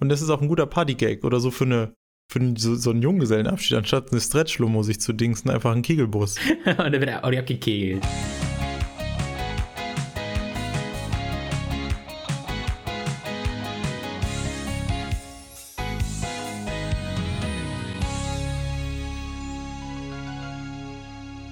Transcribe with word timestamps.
Und 0.00 0.08
das 0.08 0.22
ist 0.22 0.30
auch 0.30 0.40
ein 0.40 0.48
guter 0.48 0.66
Partygag 0.66 1.24
oder 1.24 1.40
so 1.40 1.50
für 1.50 1.64
eine 1.64 1.94
für 2.30 2.54
so, 2.56 2.74
so 2.74 2.90
einen 2.90 3.02
Junggesellenabschied, 3.02 3.76
anstatt 3.76 4.10
eine 4.10 4.20
Stretch-Lomo 4.20 4.82
sich 4.82 5.00
zu 5.00 5.12
dingsen, 5.12 5.50
einfach 5.50 5.72
ein 5.72 5.82
Kegelbus. 5.82 6.36
und 6.66 6.78
dann 6.78 6.92
wird 6.92 7.10
er 7.10 7.24
auch 7.24 7.32
abgekegelt. 7.32 8.04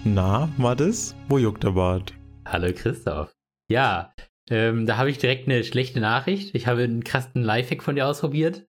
Na, 0.04 0.48
war 0.56 0.74
das? 0.74 1.14
Wo 1.28 1.38
juckt 1.38 1.62
der 1.62 1.70
Bart? 1.70 2.12
Hallo 2.46 2.72
Christoph. 2.74 3.32
Ja, 3.68 4.12
ähm, 4.52 4.84
da 4.84 4.98
habe 4.98 5.08
ich 5.08 5.16
direkt 5.16 5.48
eine 5.48 5.64
schlechte 5.64 5.98
Nachricht. 5.98 6.54
Ich 6.54 6.66
habe 6.66 6.82
einen 6.82 7.02
krassen 7.02 7.42
Lifehack 7.42 7.82
von 7.82 7.96
dir 7.96 8.06
ausprobiert. 8.06 8.66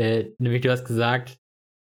Äh, 0.00 0.30
nämlich 0.38 0.62
du 0.62 0.70
hast 0.70 0.86
gesagt, 0.86 1.36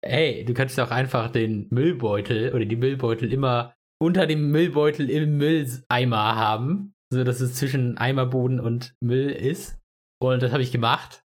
hey, 0.04 0.44
du 0.46 0.56
kannst 0.56 0.80
auch 0.80 0.90
einfach 0.90 1.32
den 1.32 1.68
Müllbeutel 1.70 2.56
oder 2.56 2.66
die 2.66 2.76
Müllbeutel 2.76 3.32
immer 3.32 3.76
unter 4.02 4.26
dem 4.26 4.50
Müllbeutel 4.50 5.12
im 5.12 5.38
Mülleimer 5.38 6.36
haben, 6.36 6.94
so 7.14 7.24
dass 7.24 7.40
es 7.40 7.54
zwischen 7.54 8.00
Eimerboden 8.00 8.60
und 8.60 8.96
Müll 9.00 9.30
ist. 9.30 9.78
Und 10.20 10.42
das 10.42 10.52
habe 10.52 10.64
ich 10.64 10.72
gemacht. 10.72 11.24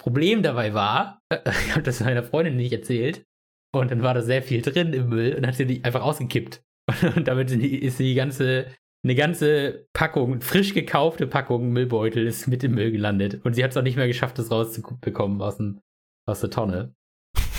Problem 0.00 0.44
dabei 0.44 0.72
war, 0.72 1.20
ich 1.32 1.72
habe 1.72 1.82
das 1.82 1.98
meiner 1.98 2.22
Freundin 2.22 2.56
nicht 2.56 2.72
erzählt. 2.72 3.24
Und 3.74 3.90
dann 3.90 4.04
war 4.04 4.14
da 4.14 4.22
sehr 4.22 4.44
viel 4.44 4.62
drin 4.62 4.92
im 4.92 5.08
Müll 5.08 5.34
und 5.34 5.46
hat 5.46 5.56
sie 5.56 5.66
die 5.66 5.82
einfach 5.82 6.02
ausgekippt. 6.02 6.62
Und 7.16 7.28
damit 7.28 7.52
ist 7.52 8.00
die 8.00 8.14
ganze, 8.14 8.66
eine 9.02 9.14
ganze 9.14 9.86
Packung, 9.92 10.40
frisch 10.40 10.74
gekaufte 10.74 11.26
Packung 11.26 11.70
Müllbeutel 11.72 12.26
ist 12.26 12.46
mit 12.48 12.62
im 12.64 12.74
Müll 12.74 12.90
gelandet. 12.90 13.40
Und 13.44 13.54
sie 13.54 13.64
hat 13.64 13.70
es 13.70 13.76
auch 13.76 13.82
nicht 13.82 13.96
mehr 13.96 14.06
geschafft, 14.06 14.38
das 14.38 14.50
rauszubekommen 14.50 15.40
aus, 15.40 15.56
dem, 15.56 15.80
aus 16.28 16.40
der 16.40 16.50
Tonne. 16.50 16.94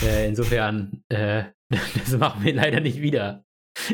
Äh, 0.04 0.28
insofern, 0.28 1.04
äh, 1.10 1.46
das 1.70 2.18
machen 2.18 2.44
wir 2.44 2.54
leider 2.54 2.80
nicht 2.80 3.02
wieder. 3.02 3.44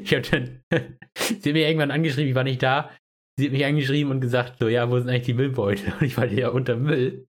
Ich 0.01 0.13
habe 0.13 0.23
dann, 0.23 0.61
sie 1.17 1.35
hat 1.35 1.53
mir 1.53 1.67
irgendwann 1.67 1.91
angeschrieben, 1.91 2.29
ich 2.29 2.35
war 2.35 2.43
nicht 2.43 2.63
da. 2.63 2.91
Sie 3.37 3.45
hat 3.45 3.53
mich 3.53 3.65
angeschrieben 3.65 4.11
und 4.11 4.19
gesagt, 4.19 4.57
so, 4.59 4.67
ja, 4.67 4.89
wo 4.89 4.97
sind 4.97 5.09
eigentlich 5.09 5.23
die 5.23 5.33
Müllbeutel? 5.33 5.93
Und 5.99 6.05
ich 6.05 6.17
war 6.17 6.25
ja 6.25 6.49
unter 6.49 6.75
Müll. 6.75 7.27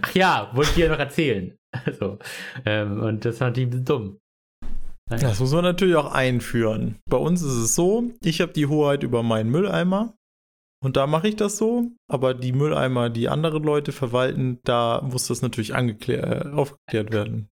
Ach 0.00 0.14
ja, 0.14 0.50
wollte 0.54 0.70
ich 0.70 0.76
dir 0.76 0.88
noch 0.88 0.98
erzählen. 0.98 1.54
So, 1.98 2.18
ähm, 2.64 3.02
und 3.02 3.26
das 3.26 3.38
fand 3.38 3.58
ich 3.58 3.64
ein 3.64 3.70
bisschen 3.70 3.84
dumm. 3.84 4.20
Das 5.08 5.40
muss 5.40 5.52
man 5.52 5.64
natürlich 5.64 5.96
auch 5.96 6.12
einführen. 6.12 6.96
Bei 7.08 7.16
uns 7.16 7.42
ist 7.42 7.54
es 7.54 7.74
so, 7.74 8.10
ich 8.22 8.40
habe 8.40 8.52
die 8.52 8.66
Hoheit 8.66 9.02
über 9.02 9.22
meinen 9.22 9.50
Mülleimer 9.50 10.14
und 10.80 10.96
da 10.96 11.06
mache 11.06 11.28
ich 11.28 11.36
das 11.36 11.56
so, 11.56 11.90
aber 12.08 12.34
die 12.34 12.52
Mülleimer, 12.52 13.10
die 13.10 13.28
andere 13.28 13.58
Leute 13.58 13.92
verwalten, 13.92 14.60
da 14.64 15.00
muss 15.02 15.26
das 15.26 15.42
natürlich 15.42 15.70
äh, 15.70 16.44
aufgeklärt 16.52 17.12
werden. 17.12 17.48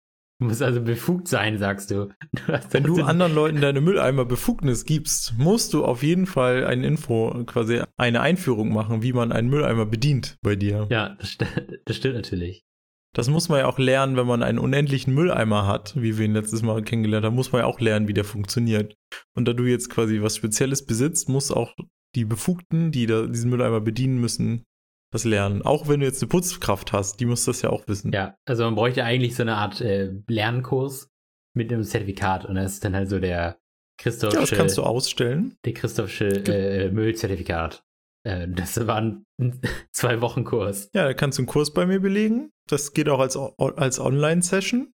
Du 0.41 0.47
musst 0.47 0.63
also 0.63 0.81
befugt 0.81 1.29
sein, 1.29 1.59
sagst 1.59 1.91
du. 1.91 2.09
du 2.33 2.61
Wenn 2.71 2.85
du 2.85 3.03
anderen 3.03 3.35
Leuten 3.35 3.61
deine 3.61 3.83
Mülleimer 3.83 4.25
Befugnis 4.25 4.87
gibst, 4.87 5.35
musst 5.37 5.75
du 5.75 5.85
auf 5.85 6.03
jeden 6.03 6.27
Fall 6.27 6.65
eine 6.65 6.87
Info, 6.87 7.45
quasi 7.45 7.83
eine 7.99 8.23
Einführung 8.23 8.73
machen, 8.73 9.03
wie 9.03 9.13
man 9.13 9.33
einen 9.33 9.51
Mülleimer 9.51 9.85
bedient 9.85 10.39
bei 10.41 10.57
dir. 10.57 10.87
Ja, 10.91 11.17
das, 11.21 11.33
st 11.33 11.45
das 11.85 11.97
stimmt 11.97 12.15
natürlich. 12.15 12.65
Das 13.13 13.29
muss 13.29 13.49
man 13.49 13.59
ja 13.59 13.67
auch 13.67 13.79
lernen, 13.79 14.17
wenn 14.17 14.27
man 14.27 14.43
einen 14.43 14.59
unendlichen 14.59 15.15
Mülleimer 15.15 15.67
hat, 15.67 16.01
wie 16.01 16.17
wir 16.17 16.25
ihn 16.25 16.35
letztes 16.35 16.63
Mal 16.63 16.83
kennengelernt 16.83 17.27
haben, 17.27 17.35
muss 17.35 17.51
man 17.51 17.63
ja 17.63 17.67
auch 17.67 17.81
lernen, 17.81 18.07
wie 18.07 18.15
der 18.15 18.25
funktioniert. 18.25 18.95
Und 19.35 19.49
da 19.49 19.53
du 19.53 19.65
jetzt 19.65 19.91
quasi 19.91 20.23
was 20.23 20.37
Spezielles 20.37 20.87
besitzt, 20.87 21.29
muss 21.29 21.51
auch 21.51 21.75
die 22.15 22.25
Befugten, 22.25 22.93
die 22.93 23.07
da 23.07 23.27
diesen 23.27 23.51
Mülleimer 23.51 23.81
bedienen 23.81 24.21
müssen, 24.21 24.65
das 25.13 25.25
lernen. 25.25 25.63
Auch 25.63 25.89
wenn 25.89 26.01
du 26.01 26.07
jetzt 26.07 26.23
eine 26.23 26.29
Putzkraft 26.29 26.93
hast, 26.93 27.19
die 27.19 27.27
muss 27.27 27.45
das 27.45 27.63
ja 27.63 27.71
auch 27.71 27.87
wissen. 27.89 28.13
Ja, 28.13 28.37
also 28.47 28.65
man 28.65 28.77
bräuchte 28.77 29.05
eigentlich 29.05 29.35
so 29.35 29.43
eine 29.43 29.57
Art 29.57 29.81
äh, 29.81 30.13
Lernkurs 30.29 31.09
mit 31.55 31.73
einem 31.73 31.83
Zertifikat 31.83 32.45
und 32.45 32.55
das 32.55 32.75
ist 32.75 32.85
dann 32.85 32.95
halt 32.95 33.09
so 33.09 33.19
der 33.19 33.59
Christophsche. 33.99 34.37
Ja, 34.37 34.41
das 34.41 34.53
kannst 34.53 34.79
du 34.79 34.83
ausstellen. 34.83 35.57
Der 35.65 35.75
Christophsche 35.75 36.29
äh, 36.29 36.91
Müllzertifikat. 36.91 37.83
Äh, 38.25 38.49
das 38.49 38.87
war 38.87 38.97
ein 38.97 39.25
zwei 39.93 40.21
Wochen 40.21 40.45
Kurs. 40.45 40.91
Ja, 40.95 41.05
da 41.05 41.15
kannst 41.15 41.39
du 41.39 41.43
einen 41.43 41.49
Kurs 41.49 41.73
bei 41.73 41.87
mir 41.87 42.01
belegen. 42.01 42.51
Das 42.69 42.93
geht 42.93 43.09
auch 43.09 43.21
als, 43.21 43.37
als 43.37 43.99
Online-Session. 43.99 44.93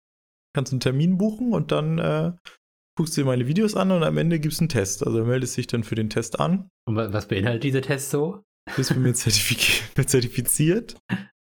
Kannst 0.54 0.72
einen 0.72 0.80
Termin 0.80 1.16
buchen 1.16 1.52
und 1.52 1.72
dann 1.72 1.98
äh, 1.98 2.32
guckst 2.96 3.16
dir 3.16 3.24
meine 3.24 3.46
Videos 3.46 3.74
an 3.74 3.90
und 3.90 4.02
am 4.02 4.18
Ende 4.18 4.38
gibst 4.38 4.60
du 4.60 4.64
einen 4.64 4.68
Test. 4.68 5.06
Also 5.06 5.24
meldest 5.24 5.56
dich 5.56 5.66
dann 5.66 5.84
für 5.84 5.94
den 5.94 6.10
Test 6.10 6.40
an. 6.40 6.68
Und 6.86 6.96
was 6.96 7.28
beinhaltet 7.28 7.64
dieser 7.64 7.82
Test 7.82 8.10
so? 8.10 8.42
Bist 8.76 8.90
du 8.90 8.94
mir 8.98 9.14
zertifiziert? 9.14 10.96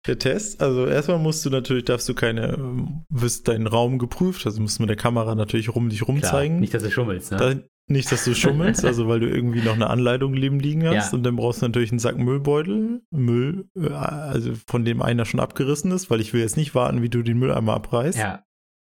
Der 0.06 0.18
Test, 0.18 0.62
also 0.62 0.86
erstmal 0.86 1.18
musst 1.18 1.44
du 1.44 1.50
natürlich, 1.50 1.84
darfst 1.84 2.08
du 2.08 2.14
keine, 2.14 3.02
wirst 3.08 3.48
deinen 3.48 3.66
Raum 3.66 3.98
geprüft, 3.98 4.46
also 4.46 4.60
musst 4.60 4.78
du 4.78 4.84
mit 4.84 4.88
der 4.90 4.96
Kamera 4.96 5.34
natürlich 5.34 5.74
rum 5.74 5.88
dich 5.88 6.06
rumzeigen. 6.06 6.58
Klar, 6.58 6.60
nicht, 6.60 6.74
dass 6.74 6.84
du 6.84 6.92
schummelst, 6.92 7.32
ne? 7.32 7.64
Nicht, 7.88 8.10
dass 8.10 8.24
du 8.24 8.34
schummelst, 8.34 8.84
also 8.84 9.06
weil 9.06 9.20
du 9.20 9.28
irgendwie 9.28 9.62
noch 9.62 9.74
eine 9.74 9.88
Anleitung 9.88 10.32
neben 10.32 10.58
liegen 10.58 10.84
hast 10.86 11.12
ja. 11.12 11.16
und 11.16 11.22
dann 11.22 11.36
brauchst 11.36 11.62
du 11.62 11.66
natürlich 11.66 11.92
einen 11.92 12.00
Sack 12.00 12.18
Müllbeutel, 12.18 13.02
Müll, 13.10 13.68
äh, 13.76 13.90
also 13.90 14.52
von 14.66 14.84
dem 14.84 15.00
einer 15.02 15.24
schon 15.24 15.38
abgerissen 15.38 15.92
ist, 15.92 16.10
weil 16.10 16.20
ich 16.20 16.32
will 16.32 16.40
jetzt 16.40 16.56
nicht 16.56 16.74
warten, 16.74 17.02
wie 17.02 17.08
du 17.08 17.22
den 17.22 17.38
Mülleimer 17.38 17.74
abreißt. 17.74 18.18
Ja. 18.18 18.44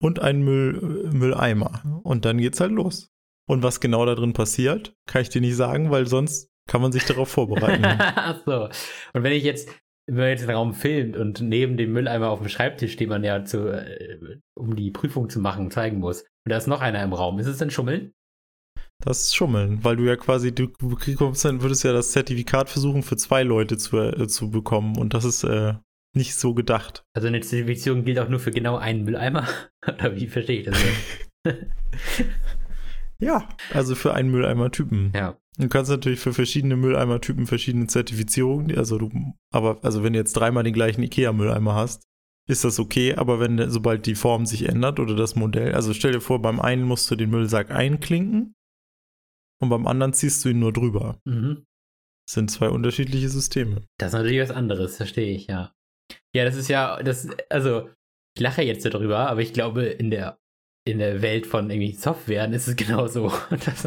Und 0.02 0.18
einen 0.18 0.42
Müll, 0.42 1.08
Mülleimer. 1.12 2.00
Und 2.02 2.24
dann 2.24 2.38
geht's 2.38 2.58
halt 2.58 2.72
los. 2.72 3.10
Und 3.46 3.62
was 3.62 3.80
genau 3.80 4.04
da 4.06 4.14
drin 4.14 4.32
passiert, 4.32 4.94
kann 5.06 5.22
ich 5.22 5.28
dir 5.28 5.40
nicht 5.40 5.56
sagen, 5.56 5.90
weil 5.90 6.06
sonst 6.06 6.50
kann 6.66 6.82
man 6.82 6.90
sich 6.90 7.04
darauf 7.04 7.28
vorbereiten. 7.28 7.84
Ach 7.98 8.40
so. 8.44 8.68
Und 9.12 9.22
wenn 9.22 9.32
ich 9.32 9.44
jetzt, 9.44 9.68
wenn 10.06 10.16
man 10.16 10.28
jetzt 10.28 10.42
den 10.42 10.50
Raum 10.50 10.72
filmt 10.72 11.16
und 11.16 11.40
neben 11.40 11.76
dem 11.76 11.92
Mülleimer 11.92 12.30
auf 12.30 12.40
dem 12.40 12.48
Schreibtisch, 12.48 12.96
den 12.96 13.08
man 13.08 13.22
ja 13.22 13.44
zu, 13.44 13.68
äh, 13.68 14.38
um 14.54 14.74
die 14.74 14.90
Prüfung 14.90 15.28
zu 15.28 15.38
machen, 15.38 15.70
zeigen 15.70 15.98
muss, 15.98 16.22
und 16.22 16.50
da 16.50 16.56
ist 16.56 16.66
noch 16.66 16.80
einer 16.80 17.02
im 17.02 17.12
Raum, 17.12 17.38
ist 17.38 17.46
es 17.46 17.58
denn 17.58 17.70
Schummeln? 17.70 18.12
Das 19.00 19.22
ist 19.22 19.34
Schummeln, 19.34 19.82
weil 19.82 19.96
du 19.96 20.04
ja 20.04 20.16
quasi, 20.16 20.54
du 20.54 20.68
bekommst 20.78 21.44
dann, 21.44 21.62
würdest 21.62 21.84
ja 21.84 21.92
das 21.92 22.12
Zertifikat 22.12 22.68
versuchen, 22.68 23.02
für 23.02 23.16
zwei 23.16 23.42
Leute 23.42 23.78
zu, 23.78 23.96
äh, 23.98 24.28
zu 24.28 24.50
bekommen. 24.50 24.98
Und 24.98 25.14
das 25.14 25.24
ist 25.24 25.42
äh, 25.42 25.74
nicht 26.14 26.34
so 26.34 26.54
gedacht. 26.54 27.04
Also 27.14 27.28
eine 27.28 27.40
Zertifizierung 27.40 28.04
gilt 28.04 28.18
auch 28.18 28.28
nur 28.28 28.40
für 28.40 28.50
genau 28.50 28.76
einen 28.76 29.04
Mülleimer? 29.04 29.48
Oder 29.86 30.16
wie 30.16 30.26
verstehe 30.26 30.60
ich 30.60 30.66
das 30.66 30.78
ja, 33.18 33.48
also 33.72 33.94
für 33.94 34.12
einen 34.12 34.30
Mülleimer-Typen. 34.30 35.12
Ja. 35.14 35.38
Du 35.56 35.68
kannst 35.68 35.90
natürlich 35.90 36.20
für 36.20 36.34
verschiedene 36.34 36.76
Mülleimer-Typen 36.76 37.46
verschiedene 37.46 37.86
Zertifizierungen, 37.86 38.76
also 38.76 38.98
du, 38.98 39.10
aber 39.50 39.78
also 39.82 40.04
wenn 40.04 40.12
du 40.12 40.18
jetzt 40.18 40.34
dreimal 40.34 40.64
den 40.64 40.74
gleichen 40.74 41.02
IKEA-Mülleimer 41.02 41.74
hast, 41.74 42.02
ist 42.46 42.64
das 42.64 42.78
okay, 42.78 43.14
aber 43.14 43.40
wenn 43.40 43.70
sobald 43.70 44.04
die 44.04 44.14
Form 44.14 44.44
sich 44.44 44.68
ändert 44.68 45.00
oder 45.00 45.16
das 45.16 45.36
Modell, 45.36 45.74
also 45.74 45.94
stell 45.94 46.12
dir 46.12 46.20
vor, 46.20 46.42
beim 46.42 46.60
einen 46.60 46.82
musst 46.82 47.10
du 47.10 47.16
den 47.16 47.30
Müllsack 47.30 47.70
einklinken 47.70 48.54
und 49.60 49.68
beim 49.68 49.86
anderen 49.86 50.12
ziehst 50.12 50.44
du 50.44 50.48
ihn 50.48 50.58
nur 50.58 50.72
drüber. 50.72 51.20
Mhm. 51.24 51.66
Das 52.26 52.34
sind 52.34 52.50
zwei 52.50 52.68
unterschiedliche 52.68 53.28
Systeme. 53.28 53.82
Das 53.98 54.08
ist 54.08 54.18
natürlich 54.18 54.40
was 54.40 54.50
anderes, 54.50 54.96
verstehe 54.96 55.34
ich, 55.34 55.46
ja. 55.46 55.74
Ja, 56.34 56.44
das 56.44 56.56
ist 56.56 56.68
ja, 56.68 57.02
das, 57.02 57.28
also, 57.48 57.90
ich 58.36 58.42
lache 58.42 58.62
jetzt 58.62 58.84
darüber, 58.84 59.28
aber 59.30 59.40
ich 59.40 59.52
glaube, 59.52 59.84
in 59.84 60.10
der, 60.10 60.38
in 60.86 60.98
der 60.98 61.22
Welt 61.22 61.46
von 61.46 61.70
irgendwie 61.70 61.92
Softwaren 61.92 62.52
ist 62.52 62.68
es 62.68 62.76
genauso. 62.76 63.32
Das, 63.50 63.82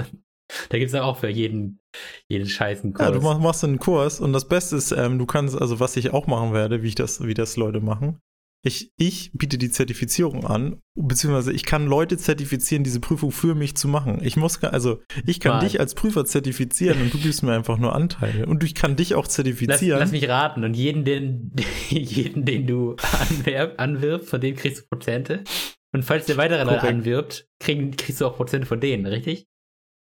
da 0.69 0.77
gibt 0.77 0.87
es 0.87 0.93
ja 0.93 1.03
auch 1.03 1.17
für 1.17 1.29
jeden, 1.29 1.79
jeden 2.27 2.47
scheißen 2.47 2.93
Kurs. 2.93 3.07
Ja, 3.07 3.13
du 3.13 3.21
machst, 3.21 3.41
machst 3.41 3.63
einen 3.63 3.79
Kurs 3.79 4.19
und 4.19 4.33
das 4.33 4.47
Beste 4.47 4.75
ist, 4.75 4.91
ähm, 4.91 5.17
du 5.17 5.25
kannst, 5.25 5.59
also 5.59 5.79
was 5.79 5.95
ich 5.95 6.11
auch 6.11 6.27
machen 6.27 6.53
werde, 6.53 6.83
wie 6.83 6.89
ich 6.89 6.95
das, 6.95 7.25
wie 7.25 7.33
das 7.33 7.55
Leute 7.57 7.81
machen, 7.81 8.19
ich, 8.65 8.91
ich 8.97 9.31
biete 9.33 9.57
die 9.57 9.69
Zertifizierung 9.69 10.45
an, 10.45 10.79
beziehungsweise 10.95 11.51
ich 11.51 11.65
kann 11.65 11.85
Leute 11.85 12.17
zertifizieren, 12.17 12.85
diese 12.85 13.01
Prüfung 13.01 13.31
für 13.31 13.55
mich 13.55 13.75
zu 13.75 13.89
machen. 13.89 14.19
Ich 14.23 14.37
muss, 14.37 14.63
also 14.63 15.01
ich 15.25 15.41
kann 15.41 15.53
Mann. 15.53 15.65
dich 15.65 15.81
als 15.81 15.95
Prüfer 15.95 16.23
zertifizieren 16.23 17.01
und 17.01 17.13
du 17.13 17.17
gibst 17.17 17.43
mir 17.43 17.53
einfach 17.53 17.77
nur 17.77 17.93
Anteile. 17.93 18.45
Und 18.45 18.63
ich 18.63 18.73
kann 18.73 18.95
dich 18.95 19.15
auch 19.15 19.27
zertifizieren. 19.27 19.99
Lass, 19.99 19.99
lass 19.99 20.11
mich 20.11 20.29
raten. 20.29 20.63
Und 20.63 20.75
jeden, 20.75 21.03
den, 21.03 21.51
jeden, 21.89 22.45
den 22.45 22.65
du 22.65 22.95
anwerb, 23.29 23.81
anwirbst, 23.81 24.29
von 24.29 24.39
dem 24.39 24.55
kriegst 24.55 24.83
du 24.83 24.87
Prozente. 24.87 25.43
Und 25.91 26.03
falls 26.03 26.25
der 26.25 26.37
weitere 26.37 26.63
Leute 26.63 26.87
anwirbt, 26.87 27.47
krieg, 27.59 27.97
kriegst 27.97 28.21
du 28.21 28.25
auch 28.25 28.37
Prozente 28.37 28.65
von 28.65 28.79
denen, 28.79 29.05
richtig? 29.05 29.45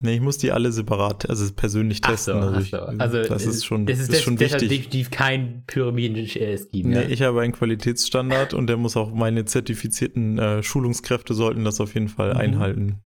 Nee, 0.00 0.16
ich 0.16 0.20
muss 0.20 0.38
die 0.38 0.52
alle 0.52 0.70
separat, 0.72 1.28
also 1.30 1.50
persönlich 1.54 2.00
testen. 2.00 2.42
So, 2.42 2.48
also, 2.48 2.60
ich, 2.60 2.70
so. 2.70 2.78
also 2.78 3.22
das 3.22 3.46
ist 3.46 3.64
schon, 3.64 3.86
das 3.86 4.00
ist, 4.00 4.10
ist 4.10 4.22
schon 4.22 4.38
wichtig. 4.38 4.68
definitiv 4.68 5.10
kein 5.10 5.64
Pyramiden-Scheme. 5.66 6.88
Nee, 6.88 6.94
ja? 6.94 7.02
ich 7.02 7.22
habe 7.22 7.40
einen 7.40 7.52
Qualitätsstandard 7.52 8.52
und 8.52 8.66
der 8.66 8.76
muss 8.76 8.96
auch 8.96 9.14
meine 9.14 9.44
zertifizierten 9.44 10.38
äh, 10.38 10.62
Schulungskräfte 10.62 11.32
sollten 11.32 11.64
das 11.64 11.80
auf 11.80 11.94
jeden 11.94 12.08
Fall 12.08 12.34
mhm. 12.34 12.40
einhalten. 12.40 13.00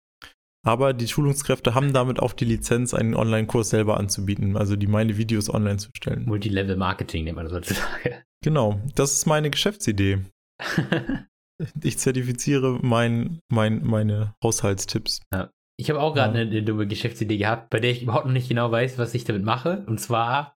Aber 0.67 0.93
die 0.93 1.07
Schulungskräfte 1.07 1.75
haben 1.75 1.93
damit 1.93 2.19
auch 2.19 2.33
die 2.33 2.45
Lizenz, 2.45 2.93
einen 2.93 3.15
Online-Kurs 3.15 3.71
selber 3.71 3.99
anzubieten, 3.99 4.57
also 4.57 4.75
die 4.75 4.89
meine 4.89 5.17
Videos 5.17 5.49
online 5.49 5.77
zu 5.77 5.91
stellen. 5.97 6.25
Multilevel-Marketing 6.27 7.25
nennt 7.25 7.37
man 7.37 7.45
das 7.47 7.55
heutzutage. 7.55 8.25
Genau, 8.45 8.81
das 8.95 9.15
ist 9.15 9.27
meine 9.27 9.51
Geschäftsidee. 9.51 10.19
ich 11.83 11.99
zertifiziere 11.99 12.79
mein, 12.83 13.41
mein, 13.49 13.85
meine 13.85 14.35
Haushaltstipps. 14.43 15.21
Ja. 15.33 15.51
Ich 15.79 15.91
habe 15.91 16.01
auch 16.01 16.15
gerade 16.15 16.39
ja. 16.39 16.41
eine, 16.43 16.51
eine, 16.51 16.63
dumme 16.63 16.87
Geschäftsidee 16.87 17.37
gehabt, 17.37 17.71
bei 17.71 17.81
der 17.81 17.91
ich 17.91 18.03
überhaupt 18.03 18.27
noch 18.27 18.33
nicht 18.33 18.49
genau 18.49 18.71
weiß, 18.71 18.99
was 18.99 19.15
ich 19.15 19.25
damit 19.25 19.45
mache. 19.45 19.85
Und 19.87 20.01
zwar 20.01 20.57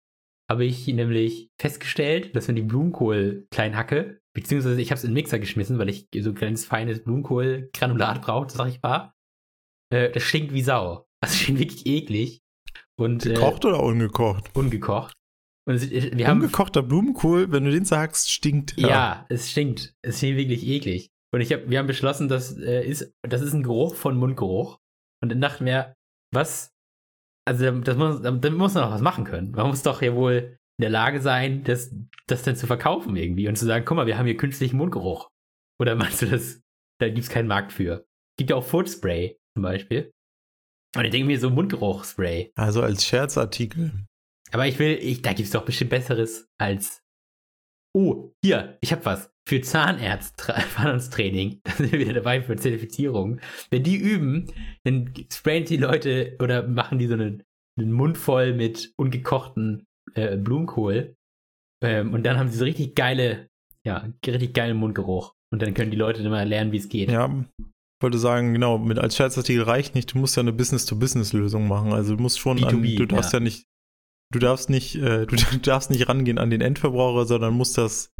habe 0.48 0.64
ich 0.64 0.86
nämlich 0.86 1.50
festgestellt, 1.60 2.34
dass 2.34 2.48
wenn 2.48 2.56
die 2.56 2.62
Blumenkohl 2.62 3.46
klein 3.50 3.76
hacke, 3.76 4.20
beziehungsweise 4.34 4.80
ich 4.80 4.90
habe 4.90 4.98
es 4.98 5.04
in 5.04 5.10
den 5.10 5.14
Mixer 5.14 5.38
geschmissen, 5.38 5.78
weil 5.78 5.88
ich 5.88 6.08
so 6.20 6.30
ein 6.30 6.34
kleines 6.34 6.64
feines 6.64 7.02
Blumenkohlgranulat 7.02 8.22
brauchte, 8.22 8.56
sag 8.56 8.68
ich 8.68 8.80
mal. 8.80 9.12
Äh, 9.92 10.10
das 10.10 10.22
stinkt 10.22 10.52
wie 10.52 10.62
Sau. 10.62 11.06
Das 11.20 11.36
stinkt 11.36 11.60
wirklich 11.60 11.86
eklig. 11.86 12.42
Und, 12.96 13.26
äh, 13.26 13.34
Gekocht 13.34 13.64
oder 13.64 13.82
ungekocht? 13.82 14.54
Ungekocht. 14.54 15.14
Es, 15.66 15.90
wir 15.90 16.28
haben, 16.28 16.40
Ungekochter 16.40 16.82
Blumenkohl, 16.82 17.52
wenn 17.52 17.64
du 17.64 17.70
den 17.70 17.84
sagst, 17.84 18.30
stinkt. 18.30 18.78
ja. 18.78 19.26
es 19.28 19.50
stinkt. 19.50 19.94
Es 20.02 20.18
stinkt 20.18 20.38
wirklich 20.38 20.66
eklig. 20.66 21.10
Und 21.32 21.42
ich 21.42 21.52
hab, 21.52 21.68
wir 21.68 21.78
haben 21.78 21.86
beschlossen, 21.86 22.28
das, 22.28 22.56
äh, 22.56 22.86
ist, 22.86 23.12
das 23.22 23.42
ist 23.42 23.52
ein 23.52 23.62
Geruch 23.62 23.94
von 23.94 24.16
Mundgeruch. 24.16 24.78
Und 25.22 25.30
dann 25.30 25.40
dachten 25.40 25.66
wir, 25.66 25.94
was? 26.32 26.72
Also, 27.46 27.70
das 27.80 27.96
muss, 27.96 28.22
damit 28.22 28.52
muss 28.52 28.74
man 28.74 28.84
doch 28.84 28.92
was 28.92 29.00
machen 29.00 29.24
können. 29.24 29.52
Man 29.52 29.68
muss 29.68 29.82
doch 29.82 30.02
ja 30.02 30.14
wohl 30.14 30.58
in 30.78 30.82
der 30.82 30.90
Lage 30.90 31.20
sein, 31.20 31.64
das, 31.64 31.94
das 32.26 32.42
dann 32.42 32.56
zu 32.56 32.66
verkaufen 32.66 33.16
irgendwie 33.16 33.48
und 33.48 33.56
zu 33.56 33.66
sagen, 33.66 33.84
guck 33.84 33.96
mal, 33.96 34.06
wir 34.06 34.18
haben 34.18 34.26
hier 34.26 34.36
künstlichen 34.36 34.76
Mundgeruch. 34.76 35.28
Oder 35.80 35.94
meinst 35.96 36.22
du 36.22 36.26
das? 36.26 36.60
Da 37.00 37.08
gibt 37.08 37.20
es 37.20 37.28
keinen 37.28 37.48
Markt 37.48 37.72
für. 37.72 38.06
Gibt 38.36 38.50
ja 38.50 38.56
auch 38.56 38.64
Footspray 38.64 39.38
zum 39.54 39.62
Beispiel. 39.62 40.12
Und 40.96 41.04
ich 41.04 41.10
denke 41.10 41.26
mir 41.26 41.38
so 41.38 41.50
Mundgeruchspray. 41.50 42.52
Also 42.56 42.82
als 42.82 43.04
Scherzartikel. 43.04 44.06
Aber 44.52 44.66
ich 44.66 44.78
will, 44.78 44.98
ich, 45.00 45.22
da 45.22 45.32
gibt 45.32 45.46
es 45.46 45.50
doch 45.50 45.64
bestimmt 45.64 45.90
Besseres 45.90 46.48
als. 46.58 47.02
Oh, 47.98 48.32
hier, 48.44 48.78
ich 48.80 48.92
hab 48.92 49.04
was. 49.06 49.28
Für 49.44 49.60
Zahnärzt-Training. 49.60 51.60
Da 51.64 51.72
sind 51.72 51.90
wir 51.90 51.98
wieder 51.98 52.12
dabei 52.12 52.42
für 52.42 52.54
Zertifizierung. 52.54 53.40
Wenn 53.70 53.82
die 53.82 53.96
üben, 53.96 54.52
dann 54.84 55.12
sprayen 55.32 55.64
die 55.64 55.78
Leute 55.78 56.36
oder 56.40 56.68
machen 56.68 57.00
die 57.00 57.08
so 57.08 57.14
einen, 57.14 57.42
einen 57.76 57.90
Mund 57.90 58.16
voll 58.16 58.54
mit 58.54 58.92
ungekochten 58.96 59.84
äh, 60.14 60.36
Blumenkohl. 60.36 61.16
Ähm, 61.82 62.14
und 62.14 62.24
dann 62.24 62.38
haben 62.38 62.50
sie 62.50 62.58
so 62.58 62.64
richtig 62.64 62.94
geile, 62.94 63.48
ja, 63.84 64.08
richtig 64.24 64.54
geilen 64.54 64.76
Mundgeruch. 64.76 65.34
Und 65.52 65.60
dann 65.60 65.74
können 65.74 65.90
die 65.90 65.96
Leute 65.96 66.22
mal 66.28 66.46
lernen, 66.46 66.70
wie 66.70 66.76
es 66.76 66.88
geht. 66.88 67.10
Ja, 67.10 67.44
wollte 68.00 68.18
sagen, 68.18 68.52
genau, 68.52 68.78
mit 68.78 68.98
als 68.98 69.16
Scherzartikel 69.16 69.64
reicht 69.64 69.96
nicht, 69.96 70.14
du 70.14 70.18
musst 70.18 70.36
ja 70.36 70.42
eine 70.42 70.52
Business-to-Business-Lösung 70.52 71.66
machen. 71.66 71.92
Also 71.92 72.14
du 72.14 72.22
musst 72.22 72.38
schon 72.38 72.62
an, 72.62 72.76
B2B, 72.76 72.98
du 72.98 73.06
darfst 73.06 73.32
ja, 73.32 73.40
ja 73.40 73.44
nicht, 73.44 73.66
du 74.32 74.38
darfst 74.38 74.70
nicht, 74.70 74.96
äh, 74.96 75.26
du 75.26 75.36
darfst 75.62 75.90
nicht 75.90 76.08
rangehen 76.08 76.38
an 76.38 76.50
den 76.50 76.60
Endverbraucher, 76.60 77.26
sondern 77.26 77.54
musst 77.54 77.78
das 77.78 78.12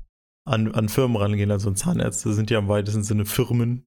an, 0.47 0.73
an 0.73 0.89
Firmen 0.89 1.17
rangehen. 1.17 1.51
Also 1.51 1.71
Zahnärzte 1.73 2.33
sind 2.33 2.51
ja 2.51 2.59
im 2.59 2.69
weitesten 2.69 3.03
Sinne 3.03 3.27
Firmen, 3.27 3.87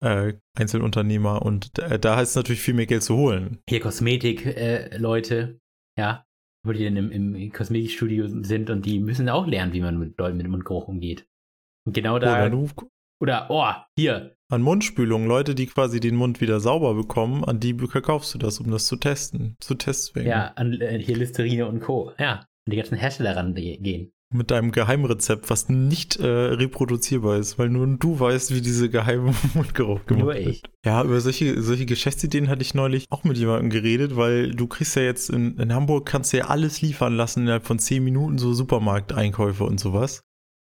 äh, 0.00 0.34
Einzelunternehmer 0.56 1.42
und 1.42 1.76
da, 1.78 1.98
da 1.98 2.16
heißt 2.16 2.30
es 2.30 2.36
natürlich 2.36 2.60
viel 2.60 2.74
mehr 2.74 2.86
Geld 2.86 3.02
zu 3.02 3.16
holen. 3.16 3.58
Hier 3.68 3.80
Kosmetik-Leute, 3.80 5.60
ja, 5.98 6.24
wo 6.64 6.72
die 6.72 6.84
dann 6.84 6.96
im, 6.96 7.34
im 7.34 7.52
Kosmetikstudio 7.52 8.28
sind 8.44 8.70
und 8.70 8.86
die 8.86 9.00
müssen 9.00 9.28
auch 9.28 9.46
lernen, 9.46 9.72
wie 9.72 9.80
man 9.80 9.98
mit 9.98 10.18
Leuten 10.18 10.36
mit 10.36 10.46
dem 10.46 10.52
Mundgeruch 10.52 10.88
umgeht. 10.88 11.26
Und 11.86 11.94
genau 11.94 12.18
da. 12.18 12.34
Oder 12.34 12.50
du 12.50 12.68
Oder, 13.20 13.46
oh, 13.50 13.72
hier. 13.96 14.36
an 14.48 14.62
Mundspülung, 14.62 15.26
Leute, 15.26 15.54
die 15.54 15.66
quasi 15.66 16.00
den 16.00 16.14
Mund 16.14 16.40
wieder 16.40 16.60
sauber 16.60 16.94
bekommen, 16.94 17.44
an 17.44 17.60
die 17.60 17.74
verkaufst 17.74 18.34
du 18.34 18.38
das, 18.38 18.60
um 18.60 18.70
das 18.70 18.86
zu 18.86 18.96
testen, 18.96 19.56
zu 19.60 19.74
Testzwecken. 19.74 20.30
Ja, 20.30 20.52
an, 20.54 20.80
äh, 20.80 20.98
hier 20.98 21.16
Listerine 21.16 21.66
und 21.66 21.80
Co. 21.80 22.12
Ja. 22.18 22.46
Und 22.66 22.72
die 22.72 22.76
ganzen 22.76 22.98
Hersteller 22.98 23.34
rangehen. 23.34 24.12
Mit 24.30 24.50
deinem 24.50 24.72
Geheimrezept, 24.72 25.48
was 25.48 25.70
nicht 25.70 26.16
äh, 26.16 26.26
reproduzierbar 26.26 27.38
ist, 27.38 27.58
weil 27.58 27.70
nur 27.70 27.86
du 27.96 28.20
weißt, 28.20 28.54
wie 28.54 28.60
diese 28.60 28.90
geheime 28.90 29.34
Mundgeruch 29.54 30.04
gemacht 30.04 30.24
Nur 30.24 30.34
wird. 30.34 30.46
ich. 30.46 30.62
Ja, 30.84 31.02
über 31.02 31.18
solche, 31.20 31.62
solche 31.62 31.86
Geschäftsideen 31.86 32.48
hatte 32.48 32.60
ich 32.60 32.74
neulich 32.74 33.06
auch 33.08 33.24
mit 33.24 33.38
jemandem 33.38 33.70
geredet, 33.70 34.16
weil 34.16 34.50
du 34.54 34.66
kriegst 34.66 34.96
ja 34.96 35.02
jetzt 35.02 35.30
in, 35.30 35.56
in 35.56 35.72
Hamburg 35.72 36.04
kannst 36.04 36.34
du 36.34 36.38
ja 36.38 36.48
alles 36.48 36.82
liefern 36.82 37.16
lassen 37.16 37.44
innerhalb 37.44 37.66
von 37.66 37.78
10 37.78 38.04
Minuten, 38.04 38.36
so 38.36 38.52
Supermarkteinkäufe 38.52 39.64
und 39.64 39.80
sowas. 39.80 40.22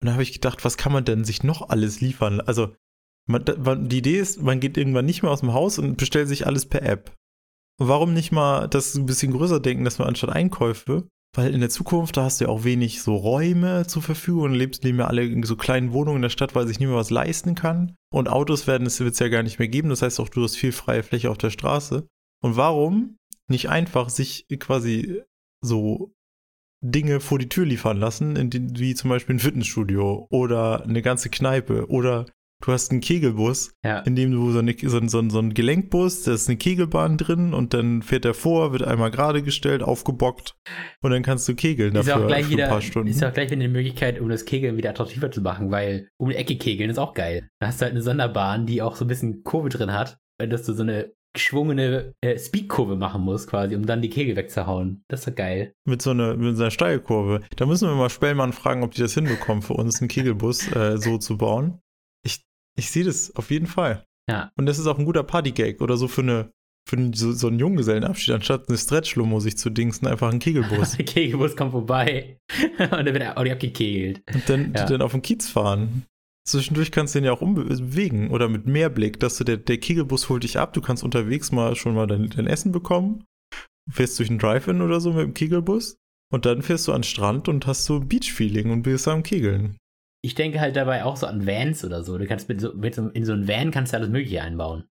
Und 0.04 0.08
da 0.08 0.12
habe 0.12 0.22
ich 0.22 0.34
gedacht, 0.34 0.66
was 0.66 0.76
kann 0.76 0.92
man 0.92 1.06
denn 1.06 1.24
sich 1.24 1.44
noch 1.44 1.70
alles 1.70 2.02
liefern? 2.02 2.42
Also, 2.42 2.74
man, 3.26 3.88
die 3.88 3.96
Idee 3.96 4.18
ist, 4.18 4.42
man 4.42 4.60
geht 4.60 4.76
irgendwann 4.76 5.06
nicht 5.06 5.22
mehr 5.22 5.32
aus 5.32 5.40
dem 5.40 5.54
Haus 5.54 5.78
und 5.78 5.96
bestellt 5.96 6.28
sich 6.28 6.46
alles 6.46 6.66
per 6.66 6.82
App. 6.82 7.14
Und 7.80 7.88
warum 7.88 8.12
nicht 8.12 8.30
mal 8.30 8.68
das 8.68 8.94
ein 8.96 9.06
bisschen 9.06 9.32
größer 9.32 9.60
denken, 9.60 9.82
dass 9.82 9.98
man 9.98 10.08
anstatt 10.08 10.28
Einkäufe, 10.28 11.08
weil 11.34 11.54
in 11.54 11.60
der 11.60 11.70
Zukunft, 11.70 12.18
da 12.18 12.24
hast 12.24 12.38
du 12.38 12.44
ja 12.44 12.50
auch 12.50 12.64
wenig 12.64 13.00
so 13.00 13.16
Räume 13.16 13.86
zur 13.86 14.02
Verfügung 14.02 14.42
und 14.42 14.54
lebst 14.54 14.84
leben 14.84 14.98
ja 14.98 15.06
alle 15.06 15.24
in 15.24 15.42
so 15.42 15.56
kleinen 15.56 15.94
Wohnungen 15.94 16.16
in 16.16 16.22
der 16.22 16.28
Stadt, 16.28 16.54
weil 16.54 16.66
sich 16.66 16.80
niemand 16.80 16.98
was 16.98 17.08
leisten 17.08 17.54
kann. 17.54 17.96
Und 18.12 18.28
Autos 18.28 18.66
werden 18.66 18.86
es 18.86 18.98
ja 18.98 19.28
gar 19.28 19.42
nicht 19.42 19.58
mehr 19.58 19.68
geben. 19.68 19.88
Das 19.88 20.02
heißt 20.02 20.20
auch, 20.20 20.28
du 20.28 20.42
hast 20.42 20.56
viel 20.56 20.72
freie 20.72 21.02
Fläche 21.02 21.30
auf 21.30 21.38
der 21.38 21.48
Straße. 21.48 22.06
Und 22.42 22.56
warum 22.56 23.16
nicht 23.48 23.70
einfach 23.70 24.10
sich 24.10 24.44
quasi 24.60 25.22
so 25.62 26.13
Dinge 26.86 27.20
vor 27.20 27.38
die 27.38 27.48
Tür 27.48 27.64
liefern 27.64 27.96
lassen, 27.96 28.50
die, 28.50 28.60
wie 28.78 28.94
zum 28.94 29.08
Beispiel 29.10 29.36
ein 29.36 29.40
Fitnessstudio 29.40 30.26
oder 30.30 30.84
eine 30.84 31.00
ganze 31.02 31.30
Kneipe 31.30 31.88
oder 31.88 32.26
du 32.62 32.72
hast 32.72 32.90
einen 32.90 33.00
Kegelbus, 33.00 33.72
Ja. 33.84 34.00
in 34.00 34.16
dem 34.16 34.30
du 34.32 34.50
so, 34.52 34.58
eine, 34.58 34.74
so, 34.80 34.96
ein- 34.98 35.08
so, 35.08 35.28
so 35.28 35.38
ein 35.38 35.54
Gelenkbus, 35.54 36.22
da 36.22 36.32
ist 36.34 36.48
eine 36.48 36.56
Kegelbahn 36.56 37.16
drin 37.18 37.52
und 37.54 37.74
dann 37.74 38.02
fährt 38.02 38.24
er 38.24 38.32
vor, 38.34 38.72
wird 38.72 38.82
einmal 38.84 39.10
gerade 39.10 39.42
gestellt, 39.42 39.82
aufgebockt 39.82 40.54
und 41.02 41.10
dann 41.10 41.22
kannst 41.22 41.48
du 41.48 41.54
kegeln 41.54 41.94
Ist 41.94 42.08
dafür 42.08 42.22
auch 42.24 42.26
gleich 42.28 42.48
wieder, 42.50 42.64
ein 42.64 42.70
paar 42.70 42.80
Stunden. 42.82 43.08
ist 43.08 43.22
auch 43.24 43.32
gleich 43.32 43.50
wieder 43.50 43.60
eine 43.62 43.68
Möglichkeit, 43.68 44.20
um 44.20 44.28
das 44.28 44.44
Kegeln 44.44 44.76
wieder 44.76 44.90
attraktiver 44.90 45.30
zu 45.30 45.40
machen, 45.42 45.70
weil 45.70 46.08
um 46.18 46.28
die 46.30 46.36
Ecke 46.36 46.56
kegeln 46.56 46.90
ist 46.90 46.98
auch 46.98 47.14
geil. 47.14 47.48
Da 47.60 47.66
hast 47.68 47.80
du 47.80 47.84
halt 47.84 47.92
eine 47.92 48.02
Sonderbahn, 48.02 48.66
die 48.66 48.82
auch 48.82 48.96
so 48.96 49.04
ein 49.04 49.08
bisschen 49.08 49.42
Kurve 49.42 49.68
drin 49.70 49.92
hat, 49.92 50.18
weil 50.38 50.48
dass 50.48 50.62
du 50.64 50.72
so 50.74 50.82
eine 50.82 51.12
geschwungene 51.34 52.14
äh, 52.22 52.38
Speedkurve 52.38 52.96
machen 52.96 53.22
musst, 53.22 53.48
quasi, 53.50 53.74
um 53.76 53.84
dann 53.84 54.00
die 54.00 54.08
Kegel 54.10 54.36
wegzuhauen. 54.36 55.04
Das 55.08 55.26
ist 55.26 55.36
geil. 55.36 55.74
mit 55.84 56.00
so 56.00 56.10
einer 56.10 56.36
mit 56.36 56.56
so 56.56 56.62
einer 56.62 56.70
Steilkurve. 56.70 57.42
Da 57.56 57.66
müssen 57.66 57.88
wir 57.88 57.94
mal 57.94 58.08
Spellmann 58.10 58.52
fragen, 58.52 58.82
ob 58.82 58.94
die 58.94 59.02
das 59.02 59.14
hinbekommen, 59.14 59.62
für 59.62 59.74
uns 59.74 60.00
einen 60.00 60.08
Kegelbus 60.08 60.74
äh, 60.74 60.96
so 60.96 61.18
zu 61.18 61.36
bauen. 61.36 61.80
Ich, 62.24 62.42
ich 62.78 62.90
sehe 62.90 63.04
das 63.04 63.34
auf 63.36 63.50
jeden 63.50 63.66
Fall. 63.66 64.04
Ja. 64.30 64.50
Und 64.56 64.66
das 64.66 64.78
ist 64.78 64.86
auch 64.86 64.98
ein 64.98 65.04
guter 65.04 65.22
Partygag 65.24 65.80
oder 65.82 65.96
so 65.96 66.08
für 66.08 66.22
eine 66.22 66.50
für 66.86 66.98
so, 67.14 67.32
so 67.32 67.46
einen 67.48 67.58
Junggesellenabschied, 67.58 68.34
anstatt 68.34 68.68
eine 68.68 68.76
Stretch-Limo 68.76 69.40
sich 69.40 69.56
zu 69.56 69.70
dingsen, 69.70 70.06
einfach 70.06 70.30
einen 70.30 70.38
Kegelbus. 70.38 70.92
Der 70.98 71.04
Kegelbus 71.06 71.56
kommt 71.56 71.72
vorbei 71.72 72.38
und 72.78 72.90
dann 72.92 73.06
wird 73.06 73.20
er 73.22 73.38
Audi 73.38 73.50
abgekegelt. 73.50 74.22
Und 74.34 74.48
dann, 74.48 74.74
Ja. 74.74 74.84
dann 74.84 75.00
auf 75.02 75.12
den 75.12 75.22
Kiez 75.22 75.48
fahren. 75.48 76.04
Zwischendurch 76.46 76.92
kannst 76.92 77.14
du 77.14 77.18
den 77.18 77.24
ja 77.24 77.32
auch 77.32 77.40
umbewegen 77.40 78.30
oder 78.30 78.48
mit 78.48 78.66
Mehrblick, 78.66 79.18
dass 79.18 79.36
du 79.38 79.44
der, 79.44 79.56
der 79.56 79.78
Kegelbus 79.78 80.28
holt 80.28 80.42
dich 80.42 80.58
ab, 80.58 80.74
du 80.74 80.82
kannst 80.82 81.02
unterwegs 81.02 81.52
mal 81.52 81.74
schon 81.74 81.94
mal 81.94 82.06
dein, 82.06 82.28
dein 82.28 82.46
Essen 82.46 82.70
bekommen, 82.70 83.24
fährst 83.90 84.18
durch 84.18 84.28
einen 84.28 84.38
Drive-In 84.38 84.82
oder 84.82 85.00
so 85.00 85.12
mit 85.12 85.22
dem 85.22 85.34
Kegelbus 85.34 85.96
und 86.30 86.44
dann 86.44 86.62
fährst 86.62 86.86
du 86.86 86.92
an 86.92 87.00
den 87.00 87.04
Strand 87.04 87.48
und 87.48 87.66
hast 87.66 87.86
so 87.86 88.00
Beach-Feeling 88.00 88.70
und 88.70 88.82
bist 88.82 89.08
am 89.08 89.22
Kegeln. 89.22 89.78
Ich 90.22 90.34
denke 90.34 90.60
halt 90.60 90.76
dabei 90.76 91.04
auch 91.04 91.16
so 91.16 91.26
an 91.26 91.46
Vans 91.46 91.84
oder 91.84 92.02
so. 92.02 92.16
Du 92.18 92.26
kannst 92.26 92.48
mit 92.48 92.60
so, 92.60 92.74
mit 92.74 92.94
so 92.94 93.08
in 93.08 93.24
so 93.24 93.32
ein 93.32 93.46
Van 93.48 93.70
kannst 93.70 93.92
du 93.92 93.98
alles 93.98 94.08
Mögliche 94.08 94.42
einbauen. 94.42 94.84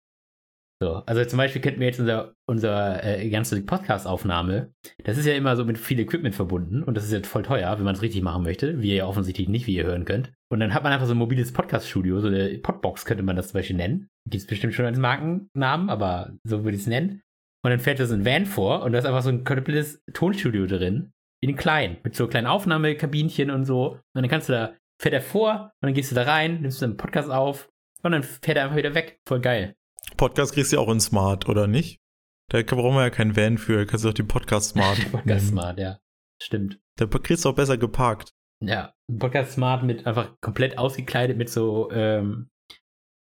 So, 0.82 0.94
also 1.06 1.24
zum 1.24 1.36
Beispiel 1.36 1.62
könnten 1.62 1.78
wir 1.78 1.86
jetzt 1.86 2.00
unser, 2.00 2.34
unser 2.44 3.04
äh, 3.04 3.30
ganze 3.30 3.64
Podcast-Aufnahme, 3.64 4.72
das 5.04 5.16
ist 5.16 5.26
ja 5.26 5.34
immer 5.34 5.54
so 5.54 5.64
mit 5.64 5.78
viel 5.78 6.00
Equipment 6.00 6.34
verbunden 6.34 6.82
und 6.82 6.96
das 6.96 7.04
ist 7.04 7.12
ja 7.12 7.22
voll 7.22 7.44
teuer, 7.44 7.78
wenn 7.78 7.84
man 7.84 7.94
es 7.94 8.02
richtig 8.02 8.20
machen 8.20 8.42
möchte, 8.42 8.82
wie 8.82 8.88
ihr 8.88 8.96
ja 8.96 9.06
offensichtlich 9.06 9.48
nicht, 9.48 9.68
wie 9.68 9.76
ihr 9.76 9.84
hören 9.84 10.04
könnt. 10.04 10.32
Und 10.50 10.58
dann 10.58 10.74
hat 10.74 10.82
man 10.82 10.92
einfach 10.92 11.06
so 11.06 11.14
ein 11.14 11.18
mobiles 11.18 11.52
Podcast-Studio, 11.52 12.18
so 12.18 12.26
eine 12.26 12.58
Podbox 12.58 13.04
könnte 13.04 13.22
man 13.22 13.36
das 13.36 13.50
zum 13.50 13.58
Beispiel 13.60 13.76
nennen. 13.76 14.08
Gibt 14.28 14.42
es 14.42 14.48
bestimmt 14.48 14.74
schon 14.74 14.84
als 14.84 14.98
Markennamen, 14.98 15.88
aber 15.88 16.32
so 16.42 16.64
würde 16.64 16.74
ich 16.74 16.82
es 16.82 16.88
nennen. 16.88 17.22
Und 17.64 17.70
dann 17.70 17.78
fährt 17.78 18.00
da 18.00 18.06
so 18.06 18.14
ein 18.14 18.24
Van 18.24 18.44
vor 18.44 18.82
und 18.82 18.90
da 18.90 18.98
ist 18.98 19.06
einfach 19.06 19.22
so 19.22 19.30
ein 19.30 19.44
komplettes 19.44 20.02
Tonstudio 20.12 20.66
drin, 20.66 21.12
in 21.44 21.50
den 21.50 21.56
kleinen, 21.56 21.98
mit 22.02 22.16
so 22.16 22.26
kleinen 22.26 22.48
Aufnahmekabinchen 22.48 23.52
und 23.52 23.66
so. 23.66 23.90
Und 23.92 24.00
dann 24.14 24.28
kannst 24.28 24.48
du 24.48 24.54
da, 24.54 24.74
fährt 25.00 25.14
er 25.14 25.22
vor 25.22 25.70
und 25.80 25.86
dann 25.86 25.94
gehst 25.94 26.10
du 26.10 26.16
da 26.16 26.24
rein, 26.24 26.60
nimmst 26.60 26.82
du 26.82 26.86
einen 26.86 26.96
Podcast 26.96 27.30
auf 27.30 27.68
und 28.02 28.10
dann 28.10 28.24
fährt 28.24 28.56
er 28.56 28.64
einfach 28.64 28.76
wieder 28.76 28.96
weg. 28.96 29.20
Voll 29.28 29.40
geil. 29.40 29.76
Podcast 30.16 30.54
kriegst 30.54 30.72
du 30.72 30.76
ja 30.76 30.82
auch 30.82 30.90
in 30.90 31.00
Smart, 31.00 31.48
oder 31.48 31.66
nicht? 31.66 31.98
Da 32.50 32.62
brauchen 32.62 32.96
wir 32.96 33.02
ja 33.02 33.10
keinen 33.10 33.36
Van 33.36 33.58
für, 33.58 33.78
da 33.78 33.84
kannst 33.84 34.04
du 34.04 34.08
auch 34.10 34.14
den 34.14 34.28
Podcast 34.28 34.70
Smart. 34.70 34.98
Podcast 35.10 35.26
nehmen. 35.46 35.48
Smart, 35.48 35.78
ja. 35.78 35.98
Stimmt. 36.42 36.80
Da 36.98 37.06
kriegst 37.06 37.44
du 37.44 37.48
auch 37.48 37.54
besser 37.54 37.78
geparkt. 37.78 38.30
Ja, 38.62 38.94
Podcast 39.18 39.52
Smart 39.52 39.82
mit 39.82 40.06
einfach 40.06 40.36
komplett 40.40 40.78
ausgekleidet 40.78 41.36
mit 41.36 41.48
so, 41.50 41.90
ähm, 41.90 42.50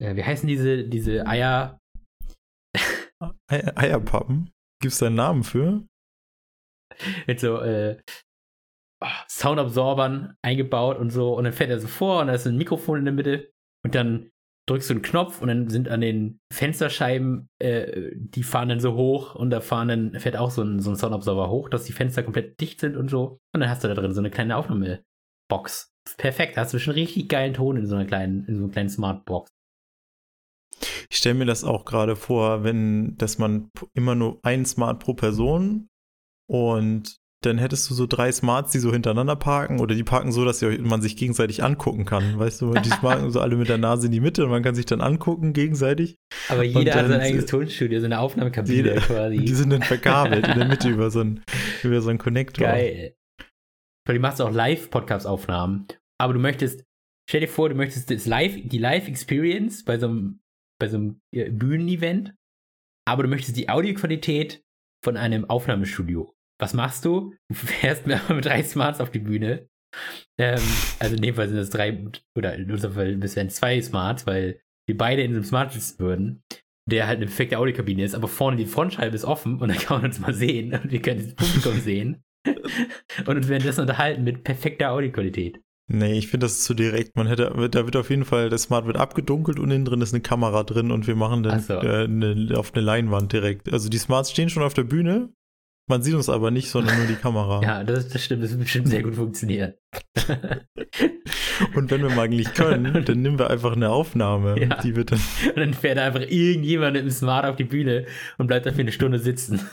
äh, 0.02 0.14
wie 0.16 0.24
heißen 0.24 0.46
diese, 0.46 0.84
diese 0.84 1.26
Eier? 1.26 1.78
Ei- 3.50 3.76
Eierpappen. 3.76 4.50
Gibt's 4.80 4.98
da 4.98 5.06
einen 5.06 5.16
Namen 5.16 5.42
für? 5.42 5.84
mit 7.26 7.38
so 7.40 7.60
äh, 7.60 8.00
ah, 9.02 9.24
Soundabsorbern 9.28 10.36
eingebaut 10.42 10.98
und 10.98 11.10
so. 11.10 11.34
Und 11.34 11.44
dann 11.44 11.52
fährt 11.52 11.70
er 11.70 11.80
so 11.80 11.86
vor 11.88 12.20
und 12.20 12.28
da 12.28 12.34
ist 12.34 12.46
ein 12.46 12.56
Mikrofon 12.56 12.98
in 12.98 13.04
der 13.04 13.14
Mitte. 13.14 13.52
Und 13.84 13.94
dann 13.94 14.30
drückst 14.68 14.90
du 14.90 14.94
einen 14.94 15.02
Knopf 15.02 15.40
und 15.40 15.48
dann 15.48 15.68
sind 15.68 15.88
an 15.88 16.00
den 16.00 16.40
Fensterscheiben, 16.52 17.48
äh, 17.58 18.10
die 18.14 18.42
fahren 18.42 18.68
dann 18.68 18.80
so 18.80 18.94
hoch 18.94 19.34
und 19.34 19.50
da 19.50 19.60
fahren 19.60 19.88
dann, 19.88 20.20
fährt 20.20 20.36
auch 20.36 20.50
so 20.50 20.62
ein, 20.62 20.80
so 20.80 20.90
ein 20.90 20.96
Soundabsorber 20.96 21.50
hoch, 21.50 21.68
dass 21.68 21.84
die 21.84 21.92
Fenster 21.92 22.22
komplett 22.22 22.60
dicht 22.60 22.80
sind 22.80 22.96
und 22.96 23.08
so. 23.08 23.38
Und 23.54 23.60
dann 23.60 23.70
hast 23.70 23.84
du 23.84 23.88
da 23.88 23.94
drin 23.94 24.12
so 24.12 24.20
eine 24.20 24.30
kleine 24.30 24.56
Aufnahmebox. 24.56 25.92
Perfekt, 26.16 26.56
da 26.56 26.62
hast 26.62 26.74
du 26.74 26.78
schon 26.78 26.94
richtig 26.94 27.28
geilen 27.28 27.54
Ton 27.54 27.76
in 27.76 27.86
so 27.86 27.94
einer 27.94 28.06
kleinen, 28.06 28.44
in 28.46 28.56
so 28.56 28.64
einer 28.64 28.72
kleinen 28.72 28.88
Smartbox. 28.88 29.50
Ich 31.10 31.16
stelle 31.16 31.34
mir 31.36 31.46
das 31.46 31.64
auch 31.64 31.84
gerade 31.84 32.16
vor, 32.16 32.64
wenn, 32.64 33.16
dass 33.16 33.38
man 33.38 33.70
immer 33.94 34.14
nur 34.14 34.38
ein 34.42 34.64
Smart 34.64 35.00
pro 35.00 35.14
Person 35.14 35.88
und 36.48 37.16
dann 37.42 37.58
hättest 37.58 37.88
du 37.88 37.94
so 37.94 38.06
drei 38.06 38.32
Smarts, 38.32 38.72
die 38.72 38.80
so 38.80 38.92
hintereinander 38.92 39.36
parken 39.36 39.78
oder 39.78 39.94
die 39.94 40.02
parken 40.02 40.32
so, 40.32 40.44
dass 40.44 40.60
man 40.62 41.00
sich 41.00 41.16
gegenseitig 41.16 41.62
angucken 41.62 42.04
kann. 42.04 42.36
Weißt 42.38 42.60
du, 42.60 42.74
die 42.74 42.88
parken 43.00 43.30
so 43.30 43.40
alle 43.40 43.54
mit 43.56 43.68
der 43.68 43.78
Nase 43.78 44.06
in 44.06 44.12
die 44.12 44.20
Mitte 44.20 44.44
und 44.44 44.50
man 44.50 44.62
kann 44.62 44.74
sich 44.74 44.86
dann 44.86 45.00
angucken 45.00 45.52
gegenseitig. 45.52 46.16
Aber 46.48 46.64
jeder 46.64 46.94
hat 46.94 47.08
sein 47.08 47.20
eigenes 47.20 47.46
Tonstudio, 47.46 48.00
so 48.00 48.06
eine 48.06 48.18
Aufnahmekabine 48.18 48.76
jeder, 48.76 48.94
quasi. 49.00 49.36
Die 49.36 49.54
sind 49.54 49.70
dann 49.70 49.82
verkabelt 49.82 50.48
in 50.48 50.58
der 50.58 50.68
Mitte 50.68 50.88
über 50.88 51.10
so 51.10 51.20
einen, 51.20 51.44
über 51.84 52.00
so 52.00 52.10
einen 52.10 52.18
Connector. 52.18 52.66
Geil. 52.66 53.14
Du 54.06 54.18
machst 54.18 54.40
auch 54.40 54.50
Live-Podcast-Aufnahmen, 54.50 55.86
aber 56.18 56.32
du 56.32 56.40
möchtest, 56.40 56.82
stell 57.28 57.42
dir 57.42 57.48
vor, 57.48 57.68
du 57.68 57.74
möchtest 57.74 58.10
das 58.10 58.26
Live, 58.26 58.54
die 58.56 58.78
Live-Experience 58.78 59.84
bei 59.84 59.98
so 59.98 60.08
einem, 60.08 60.40
bei 60.80 60.88
so 60.88 60.96
einem 60.96 61.20
Bühnenevent, 61.30 62.34
aber 63.06 63.22
du 63.22 63.28
möchtest 63.28 63.56
die 63.56 63.68
Audioqualität 63.68 64.62
von 65.04 65.16
einem 65.16 65.44
Aufnahmestudio. 65.48 66.32
Was 66.58 66.74
machst 66.74 67.04
du? 67.04 67.34
Du 67.48 67.54
fährst 67.54 68.06
mit 68.06 68.44
drei 68.44 68.62
Smarts 68.62 69.00
auf 69.00 69.10
die 69.10 69.20
Bühne. 69.20 69.68
Ähm, 70.38 70.60
also 70.98 71.16
in 71.16 71.22
dem 71.22 71.34
Fall 71.34 71.48
sind 71.48 71.56
das 71.56 71.70
drei, 71.70 72.06
oder 72.36 72.54
in 72.54 72.70
unserem 72.70 72.94
Fall 72.94 73.20
wären 73.20 73.50
zwei 73.50 73.80
Smarts, 73.80 74.26
weil 74.26 74.60
wir 74.86 74.96
beide 74.96 75.22
in 75.22 75.32
einem 75.32 75.44
Smart 75.44 75.72
sitzen 75.72 75.98
würden, 75.98 76.42
der 76.88 77.06
halt 77.06 77.18
eine 77.18 77.26
perfekte 77.26 77.58
Audiokabine 77.58 78.04
ist, 78.04 78.14
aber 78.14 78.28
vorne 78.28 78.56
die 78.56 78.66
Frontscheibe 78.66 79.14
ist 79.14 79.24
offen 79.24 79.60
und 79.60 79.68
dann 79.68 79.78
kann 79.78 79.98
man 79.98 80.06
uns 80.06 80.20
mal 80.20 80.34
sehen 80.34 80.74
und 80.74 80.90
wir 80.90 81.02
können 81.02 81.24
das 81.24 81.34
Publikum 81.34 81.80
sehen 81.80 82.22
und 82.46 83.36
uns 83.36 83.48
währenddessen 83.48 83.82
unterhalten 83.82 84.24
mit 84.24 84.44
perfekter 84.44 84.92
Audioqualität. 84.92 85.60
Nee, 85.90 86.18
ich 86.18 86.28
finde 86.28 86.44
das 86.44 86.64
zu 86.64 86.74
direkt. 86.74 87.16
Man 87.16 87.26
hätte, 87.26 87.50
da 87.70 87.84
wird 87.86 87.96
auf 87.96 88.10
jeden 88.10 88.26
Fall, 88.26 88.50
das 88.50 88.64
Smart 88.64 88.84
wird 88.86 88.98
abgedunkelt 88.98 89.58
und 89.58 89.70
innen 89.70 89.86
drin 89.86 90.02
ist 90.02 90.12
eine 90.12 90.20
Kamera 90.20 90.62
drin 90.62 90.90
und 90.90 91.06
wir 91.06 91.16
machen 91.16 91.42
dann 91.42 91.60
so. 91.60 91.74
äh, 91.74 92.04
eine, 92.04 92.52
auf 92.58 92.74
eine 92.74 92.84
Leinwand 92.84 93.32
direkt. 93.32 93.72
Also 93.72 93.88
die 93.88 93.96
Smarts 93.96 94.30
stehen 94.30 94.50
schon 94.50 94.62
auf 94.62 94.74
der 94.74 94.84
Bühne, 94.84 95.30
man 95.88 96.02
sieht 96.02 96.14
uns 96.14 96.28
aber 96.28 96.50
nicht, 96.50 96.70
sondern 96.70 96.98
nur 96.98 97.06
die 97.06 97.14
Kamera. 97.14 97.60
ja, 97.62 97.84
das, 97.84 98.08
das 98.08 98.24
stimmt, 98.24 98.42
das 98.44 98.50
wird 98.50 98.60
bestimmt 98.60 98.88
sehr 98.88 99.02
gut 99.02 99.14
funktionieren. 99.14 99.72
und 101.74 101.90
wenn 101.90 102.02
wir 102.02 102.10
mal 102.10 102.26
eigentlich 102.26 102.52
können, 102.54 103.04
dann 103.04 103.22
nehmen 103.22 103.38
wir 103.38 103.50
einfach 103.50 103.72
eine 103.72 103.90
Aufnahme. 103.90 104.60
Ja. 104.60 104.80
Die 104.82 104.94
wird 104.94 105.12
dann 105.12 105.20
und 105.46 105.56
dann 105.56 105.72
fährt 105.74 105.98
einfach 105.98 106.20
irgendjemand 106.20 106.94
mit 106.94 107.04
dem 107.04 107.10
Smart 107.10 107.46
auf 107.46 107.56
die 107.56 107.64
Bühne 107.64 108.06
und 108.36 108.46
bleibt 108.46 108.66
dafür 108.66 108.80
eine 108.80 108.92
Stunde 108.92 109.18
sitzen. 109.18 109.66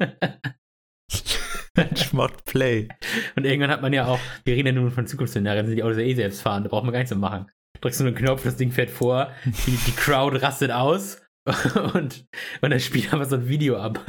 Macht 2.12 2.44
Play. 2.44 2.88
Und 3.36 3.46
irgendwann 3.46 3.70
hat 3.70 3.82
man 3.82 3.92
ja 3.92 4.06
auch, 4.06 4.18
wir 4.44 4.54
reden 4.54 4.66
ja 4.66 4.72
nun 4.72 4.90
von 4.90 5.06
Zukunftsszenarien, 5.06 5.66
sind 5.66 5.76
die 5.76 5.84
Autos 5.84 5.98
ja 5.98 6.04
eh 6.04 6.14
selbst 6.14 6.42
fahren, 6.42 6.64
da 6.64 6.68
braucht 6.68 6.82
man 6.84 6.92
gar 6.92 6.98
nichts 6.98 7.14
mehr 7.14 7.20
machen. 7.20 7.46
Drückst 7.80 8.00
du 8.00 8.04
nur 8.04 8.14
einen 8.14 8.24
Knopf, 8.24 8.42
das 8.42 8.56
Ding 8.56 8.72
fährt 8.72 8.90
vor, 8.90 9.30
die, 9.44 9.78
die 9.86 9.92
Crowd 9.92 10.36
rastet 10.36 10.72
aus 10.72 11.22
und, 11.94 12.26
und 12.60 12.70
dann 12.70 12.80
spielt 12.80 13.12
einfach 13.12 13.28
so 13.28 13.36
ein 13.36 13.48
Video 13.48 13.78
ab. 13.78 14.00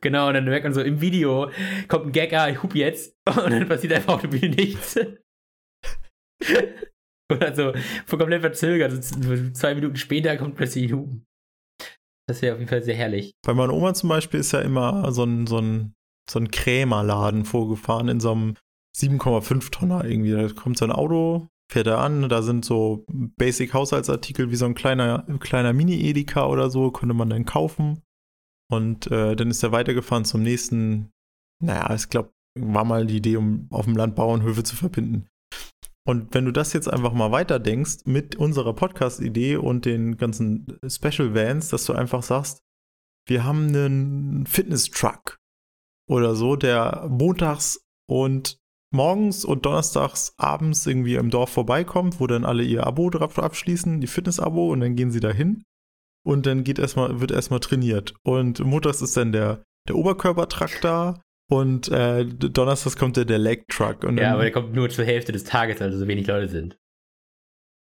Genau, 0.00 0.28
und 0.28 0.34
dann 0.34 0.44
merkt 0.44 0.64
man 0.64 0.74
so, 0.74 0.80
im 0.80 1.00
Video 1.00 1.50
kommt 1.88 2.06
ein 2.06 2.12
Gag, 2.12 2.32
ah, 2.32 2.48
ich 2.48 2.62
hup 2.62 2.74
jetzt, 2.74 3.16
und 3.26 3.50
dann 3.50 3.68
passiert 3.68 3.92
einfach 3.92 4.14
auf 4.14 4.20
der 4.22 4.28
Bühne 4.28 4.54
nichts. 4.54 4.98
Oder 7.32 7.54
so, 7.54 7.72
komplett 8.16 8.40
verzögert, 8.40 8.92
also 8.92 9.50
zwei 9.52 9.74
Minuten 9.74 9.96
später 9.96 10.36
kommt 10.36 10.56
plötzlich 10.56 10.92
Hupen. 10.92 11.26
Das 12.28 12.42
wäre 12.42 12.54
auf 12.54 12.60
jeden 12.60 12.68
Fall 12.68 12.82
sehr 12.82 12.94
herrlich. 12.94 13.32
Bei 13.44 13.54
meiner 13.54 13.72
Oma 13.72 13.94
zum 13.94 14.08
Beispiel 14.08 14.40
ist 14.40 14.52
ja 14.52 14.60
immer 14.60 15.10
so 15.12 15.24
ein, 15.24 15.46
so 15.46 15.58
ein, 15.58 15.94
so 16.30 16.38
ein 16.38 16.50
Krämerladen 16.50 17.44
vorgefahren 17.44 18.08
in 18.08 18.20
so 18.20 18.32
einem 18.32 18.56
7,5 18.96 19.70
Tonner 19.70 20.04
irgendwie. 20.04 20.30
Da 20.30 20.48
kommt 20.48 20.78
so 20.78 20.84
ein 20.84 20.92
Auto, 20.92 21.48
fährt 21.70 21.88
er 21.88 21.98
an, 21.98 22.28
da 22.28 22.42
sind 22.42 22.64
so 22.64 23.04
Basic-Haushaltsartikel 23.08 24.50
wie 24.50 24.56
so 24.56 24.64
ein 24.64 24.74
kleiner, 24.74 25.26
kleiner 25.40 25.72
Mini-Edeka 25.72 26.46
oder 26.46 26.70
so, 26.70 26.90
könnte 26.90 27.14
man 27.14 27.30
dann 27.30 27.46
kaufen. 27.46 28.02
Und 28.70 29.10
äh, 29.10 29.34
dann 29.34 29.50
ist 29.50 29.62
er 29.62 29.72
weitergefahren 29.72 30.24
zum 30.24 30.42
nächsten, 30.42 31.10
naja, 31.62 31.92
ich 31.94 32.08
glaube, 32.08 32.30
war 32.58 32.84
mal 32.84 33.06
die 33.06 33.16
Idee, 33.16 33.36
um 33.36 33.66
auf 33.70 33.84
dem 33.84 33.96
Land 33.96 34.14
Bauernhöfe 34.14 34.62
zu 34.62 34.76
verbinden. 34.76 35.26
Und 36.06 36.34
wenn 36.34 36.44
du 36.44 36.52
das 36.52 36.72
jetzt 36.72 36.88
einfach 36.88 37.12
mal 37.12 37.30
weiterdenkst 37.30 38.06
mit 38.06 38.36
unserer 38.36 38.74
Podcast-Idee 38.74 39.56
und 39.56 39.84
den 39.84 40.16
ganzen 40.16 40.78
Special 40.86 41.34
Vans, 41.34 41.68
dass 41.68 41.84
du 41.84 41.92
einfach 41.92 42.22
sagst, 42.22 42.62
wir 43.28 43.44
haben 43.44 43.68
einen 43.68 44.46
Fitness-Truck 44.46 45.38
oder 46.08 46.34
so, 46.34 46.56
der 46.56 47.06
montags 47.10 47.84
und 48.08 48.58
morgens 48.92 49.44
und 49.44 49.66
donnerstags 49.66 50.34
abends 50.36 50.86
irgendwie 50.86 51.14
im 51.14 51.30
Dorf 51.30 51.50
vorbeikommt, 51.50 52.18
wo 52.18 52.26
dann 52.26 52.44
alle 52.44 52.64
ihr 52.64 52.86
Abo 52.86 53.10
drauf 53.10 53.38
abschließen, 53.38 54.00
die 54.00 54.06
Fitness-Abo, 54.08 54.72
und 54.72 54.80
dann 54.80 54.96
gehen 54.96 55.12
sie 55.12 55.20
dahin 55.20 55.64
und 56.24 56.46
dann 56.46 56.64
geht 56.64 56.78
erstmal, 56.78 57.20
wird 57.20 57.30
erstmal 57.30 57.60
trainiert. 57.60 58.14
Und 58.22 58.60
montags 58.60 59.02
ist 59.02 59.16
dann 59.16 59.32
der, 59.32 59.62
der 59.88 59.96
Oberkörpertrakt 59.96 60.84
da 60.84 61.20
und 61.50 61.88
äh, 61.88 62.24
donnerstags 62.24 62.96
kommt 62.96 63.16
der, 63.16 63.24
der 63.24 63.38
Leg 63.38 63.66
Truck. 63.68 64.04
Und 64.04 64.18
ja, 64.18 64.24
dann, 64.24 64.32
aber 64.34 64.42
der 64.42 64.52
kommt 64.52 64.74
nur 64.74 64.88
zur 64.88 65.04
Hälfte 65.04 65.32
des 65.32 65.44
Tages, 65.44 65.80
also 65.80 65.98
so 65.98 66.06
wenig 66.06 66.26
Leute 66.26 66.48
sind. 66.48 66.76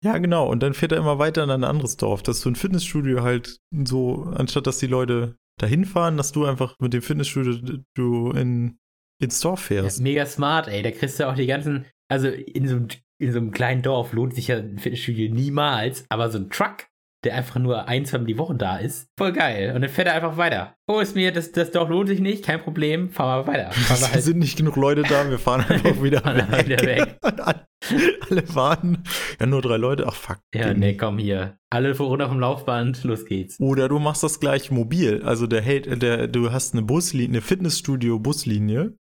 Ja, 0.04 0.18
genau. 0.18 0.50
Und 0.50 0.64
dann 0.64 0.74
fährt 0.74 0.94
er 0.94 0.98
immer 0.98 1.20
weiter 1.20 1.44
in 1.44 1.50
ein 1.50 1.64
anderes 1.64 1.98
Dorf, 1.98 2.24
dass 2.24 2.42
du 2.42 2.50
ein 2.50 2.56
Fitnessstudio 2.56 3.22
halt 3.22 3.60
so, 3.86 4.24
anstatt 4.36 4.66
dass 4.66 4.80
die 4.80 4.88
Leute 4.88 5.36
dahin 5.60 5.86
fahren, 5.86 6.18
dass 6.18 6.32
du 6.32 6.46
einfach 6.46 6.76
mit 6.80 6.94
dem 6.94 7.02
Fitnessstudio 7.02 7.80
du 7.96 8.32
in, 8.32 8.78
ins 9.22 9.42
Dorf 9.42 9.60
fährst. 9.62 9.98
Ja, 9.98 10.04
mega 10.04 10.26
smart, 10.26 10.70
ey. 10.70 10.82
Da 10.82 10.92
kriegst 10.92 11.20
du 11.20 11.28
auch 11.28 11.36
die 11.36 11.48
ganzen, 11.48 11.86
also 12.10 12.30
in 12.30 12.68
so, 12.68 12.78
in 13.22 13.32
so 13.34 13.40
einem 13.40 13.52
kleinen 13.52 13.82
Dorf 13.82 14.14
lohnt 14.14 14.34
sich 14.34 14.48
ja 14.48 14.58
ein 14.58 14.80
Fitnessstudio 14.80 15.34
niemals, 15.34 16.06
aber 16.10 16.30
so 16.32 16.38
ein 16.38 16.50
Truck 16.50 16.88
der 17.24 17.36
einfach 17.36 17.60
nur 17.60 17.88
ein, 17.88 18.06
zwei 18.06 18.20
Mal 18.20 18.26
die 18.26 18.38
Woche 18.38 18.56
da 18.56 18.78
ist. 18.78 19.10
Voll 19.18 19.34
geil. 19.34 19.74
Und 19.76 19.82
dann 19.82 19.90
fährt 19.90 20.08
er 20.08 20.14
einfach 20.14 20.38
weiter. 20.38 20.76
Oh, 20.88 21.00
ist 21.00 21.16
mir, 21.16 21.32
das, 21.32 21.52
das 21.52 21.72
doch 21.72 21.90
lohnt 21.90 22.08
sich 22.08 22.20
nicht, 22.20 22.46
kein 22.46 22.62
Problem, 22.62 23.10
fahren 23.10 23.46
wir 23.46 23.54
weiter. 23.54 23.72
Fahren 23.74 24.02
wir 24.02 24.12
halt. 24.14 24.24
sind 24.24 24.40
nicht 24.40 24.58
genug 24.58 24.76
Leute 24.76 25.04
da, 25.04 25.30
wir 25.30 25.40
fahren 25.40 25.66
einfach 25.70 26.02
wieder 26.02 26.24
weg. 26.24 26.66
wieder 26.66 26.86
weg. 26.86 27.18
alle 28.30 28.56
warten. 28.56 29.04
Ja, 29.40 29.46
nur 29.46 29.62
drei 29.62 29.78
Leute, 29.78 30.08
ach 30.08 30.16
fuck. 30.16 30.40
Ja, 30.54 30.74
nee, 30.74 30.96
komm 30.96 31.18
hier. 31.18 31.58
Alle 31.70 31.96
runter 31.98 32.30
vom 32.30 32.40
Laufband, 32.40 33.04
los 33.04 33.26
geht's. 33.26 33.60
Oder 33.60 33.90
du 33.90 34.00
machst 34.00 34.24
das 34.24 34.40
gleich 34.40 34.72
mobil. 34.72 35.22
Also 35.24 35.46
der 35.46 35.62
hält, 35.62 36.02
der, 36.02 36.28
du 36.28 36.52
hast 36.52 36.74
eine 36.74 36.84
Buslinie, 36.84 37.30
eine 37.30 37.42
Fitnessstudio-Buslinie 37.42 38.94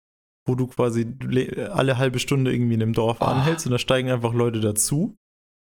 wo 0.49 0.55
du 0.55 0.67
quasi 0.67 1.05
alle 1.73 1.97
halbe 1.97 2.19
Stunde 2.19 2.53
irgendwie 2.53 2.75
in 2.75 2.81
einem 2.81 2.93
Dorf 2.93 3.17
oh. 3.19 3.25
anhältst 3.25 3.65
und 3.65 3.73
da 3.73 3.77
steigen 3.77 4.09
einfach 4.09 4.33
Leute 4.33 4.61
dazu 4.61 5.17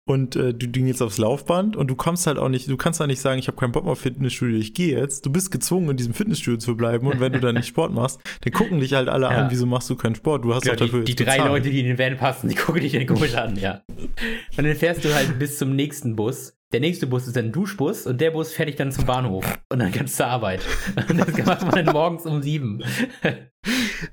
und 0.09 0.37
äh, 0.37 0.55
du, 0.55 0.69
du 0.69 0.81
gehst 0.83 1.03
aufs 1.03 1.19
Laufband 1.19 1.77
und 1.77 1.89
du 1.89 1.97
kommst 1.97 2.29
halt 2.29 2.39
auch 2.39 2.49
nicht, 2.49 2.69
du 2.69 2.77
kannst 2.77 3.01
da 3.01 3.09
nicht 3.09 3.21
sagen, 3.21 3.41
ich 3.41 3.49
habe 3.49 3.59
keinen 3.59 3.73
Bock 3.73 3.83
mehr 3.83 3.93
auf 3.93 4.01
Fitnessstudio, 4.01 4.57
ich 4.57 4.73
gehe 4.73 4.97
jetzt. 4.97 5.27
Du 5.27 5.33
bist 5.33 5.51
gezwungen, 5.51 5.91
in 5.91 5.97
diesem 5.97 6.15
Fitnessstudio 6.15 6.59
zu 6.59 6.77
bleiben 6.77 7.09
und 7.09 7.19
wenn 7.19 7.33
du 7.33 7.41
da 7.41 7.53
nicht 7.53 7.67
Sport 7.67 7.93
machst, 7.93 8.21
dann 8.43 8.53
gucken 8.53 8.79
dich 8.79 8.95
halt 8.95 9.09
alle 9.09 9.27
ja. 9.27 9.33
an, 9.33 9.51
wieso 9.51 9.67
machst 9.67 9.91
du 9.91 9.97
keinen 9.97 10.15
Sport? 10.15 10.45
Du 10.45 10.55
hast 10.55 10.63
genau, 10.63 10.77
doch 10.77 10.87
dafür 10.87 11.03
Die, 11.03 11.17
die 11.17 11.25
drei 11.25 11.39
Leute, 11.39 11.71
die 11.71 11.81
in 11.81 11.87
den 11.87 11.99
Van 11.99 12.17
passen, 12.17 12.49
die 12.49 12.55
gucken 12.55 12.83
dich 12.83 12.93
dann 12.93 13.07
komisch 13.07 13.35
an, 13.35 13.57
ja. 13.57 13.83
Und 14.57 14.65
dann 14.65 14.77
fährst 14.77 15.05
du 15.05 15.13
halt 15.13 15.39
bis 15.41 15.59
zum 15.59 15.75
nächsten 15.75 16.15
Bus. 16.15 16.56
Der 16.73 16.81
nächste 16.81 17.07
Bus 17.07 17.29
ist 17.29 17.37
ein 17.37 17.53
Duschbus 17.53 18.07
und 18.07 18.21
der 18.21 18.33
Bus 18.33 18.53
fährt 18.53 18.69
dich 18.69 18.77
dann 18.77 18.91
zum 18.91 19.07
Bahnhof 19.07 19.59
und 19.71 19.79
dann 19.79 19.93
kannst 19.93 20.15
du 20.15 20.25
zur 20.25 20.27
Arbeit. 20.27 20.63
Und 21.09 21.19
das 21.19 21.47
macht 21.47 21.63
man 21.63 21.85
dann 21.85 21.95
morgens 21.95 22.27
um 22.27 22.43
sieben. 22.43 22.83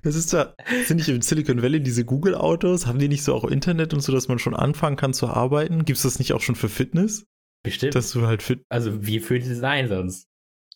Das 0.04 0.16
ist 0.16 0.34
da, 0.34 0.54
sind 0.86 0.98
nicht 0.98 1.10
im 1.10 1.22
Silicon 1.22 1.64
Valley 1.64 1.82
diese 1.82 2.06
Google-Autos? 2.06 2.86
Haben 2.86 3.00
die 3.00 3.08
nicht 3.08 3.24
so 3.24 3.34
auch 3.34 3.46
Internet 3.46 3.94
und 3.94 4.02
so, 4.02 4.12
dass 4.12 4.28
man 4.28 4.38
schon 4.38 4.56
anfangen 4.56 4.98
kann 4.98 5.14
zu 5.14 5.28
arbeiten? 5.28 5.86
Gibt 5.86 5.98
es 5.98 6.04
das 6.04 6.20
nicht 6.20 6.34
auch 6.34 6.42
schon 6.42 6.56
für 6.56 6.70
Fitness? 6.70 7.26
Bestimmt. 7.64 7.96
Dass 7.96 8.12
du 8.12 8.28
halt 8.28 8.44
fit. 8.44 8.64
Also, 8.70 9.06
wie 9.06 9.20
fühlt 9.20 9.44
es 9.44 9.58
sein 9.58 9.88
sonst? 9.88 10.28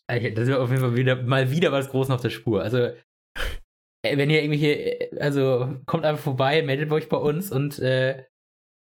Das 0.07 0.47
ist 0.47 0.55
auf 0.55 0.69
jeden 0.69 0.81
Fall 0.81 0.95
wieder, 0.95 1.21
mal 1.21 1.51
wieder 1.51 1.71
was 1.71 1.89
Großes 1.89 2.11
auf 2.11 2.21
der 2.21 2.29
Spur. 2.29 2.61
Also, 2.61 2.77
äh, 2.77 4.17
wenn 4.17 4.29
ihr 4.29 4.41
irgendwelche, 4.41 5.11
äh, 5.11 5.19
also 5.19 5.75
kommt 5.85 6.05
einfach 6.05 6.23
vorbei, 6.23 6.61
meldet 6.63 6.91
euch 6.91 7.09
bei 7.09 7.17
uns 7.17 7.51
und 7.51 7.79
äh, 7.79 8.23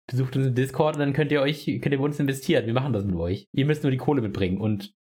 besucht 0.07 0.35
unseren 0.35 0.55
Discord 0.55 0.95
und 0.95 1.01
dann 1.01 1.13
könnt 1.13 1.31
ihr 1.31 1.41
euch, 1.41 1.65
könnt 1.65 1.91
ihr 1.91 1.97
bei 1.97 2.03
uns 2.03 2.19
investieren. 2.19 2.65
Wir 2.65 2.73
machen 2.73 2.93
das 2.93 3.03
mit 3.03 3.15
euch. 3.15 3.47
Ihr 3.53 3.65
müsst 3.65 3.83
nur 3.83 3.91
die 3.91 3.97
Kohle 3.97 4.21
mitbringen 4.21 4.59
und 4.59 4.93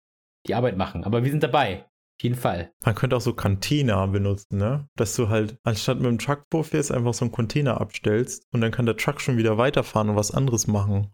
die 0.47 0.55
Arbeit 0.55 0.77
machen. 0.77 1.05
Aber 1.05 1.25
wir 1.25 1.31
sind 1.31 1.43
dabei. 1.43 1.85
Auf 2.19 2.23
jeden 2.23 2.35
Fall. 2.35 2.73
Man 2.85 2.95
könnte 2.95 3.15
auch 3.17 3.21
so 3.21 3.35
Container 3.35 4.09
benutzen, 4.09 4.57
ne? 4.57 4.89
Dass 4.97 5.15
du 5.17 5.29
halt, 5.29 5.59
anstatt 5.65 5.99
mit 5.99 6.07
dem 6.07 6.19
Truck 6.19 6.45
vorfährst, 6.51 6.91
einfach 6.91 7.13
so 7.13 7.27
einen 7.27 7.33
Container 7.33 7.79
abstellst 7.81 8.47
und 8.53 8.63
dann 8.63 8.73
kann 8.73 8.87
der 8.87 8.97
Truck 8.97 9.21
schon 9.21 9.37
wieder 9.37 9.59
weiterfahren 9.59 10.09
und 10.09 10.17
was 10.17 10.31
anderes 10.31 10.67
machen. 10.67 11.13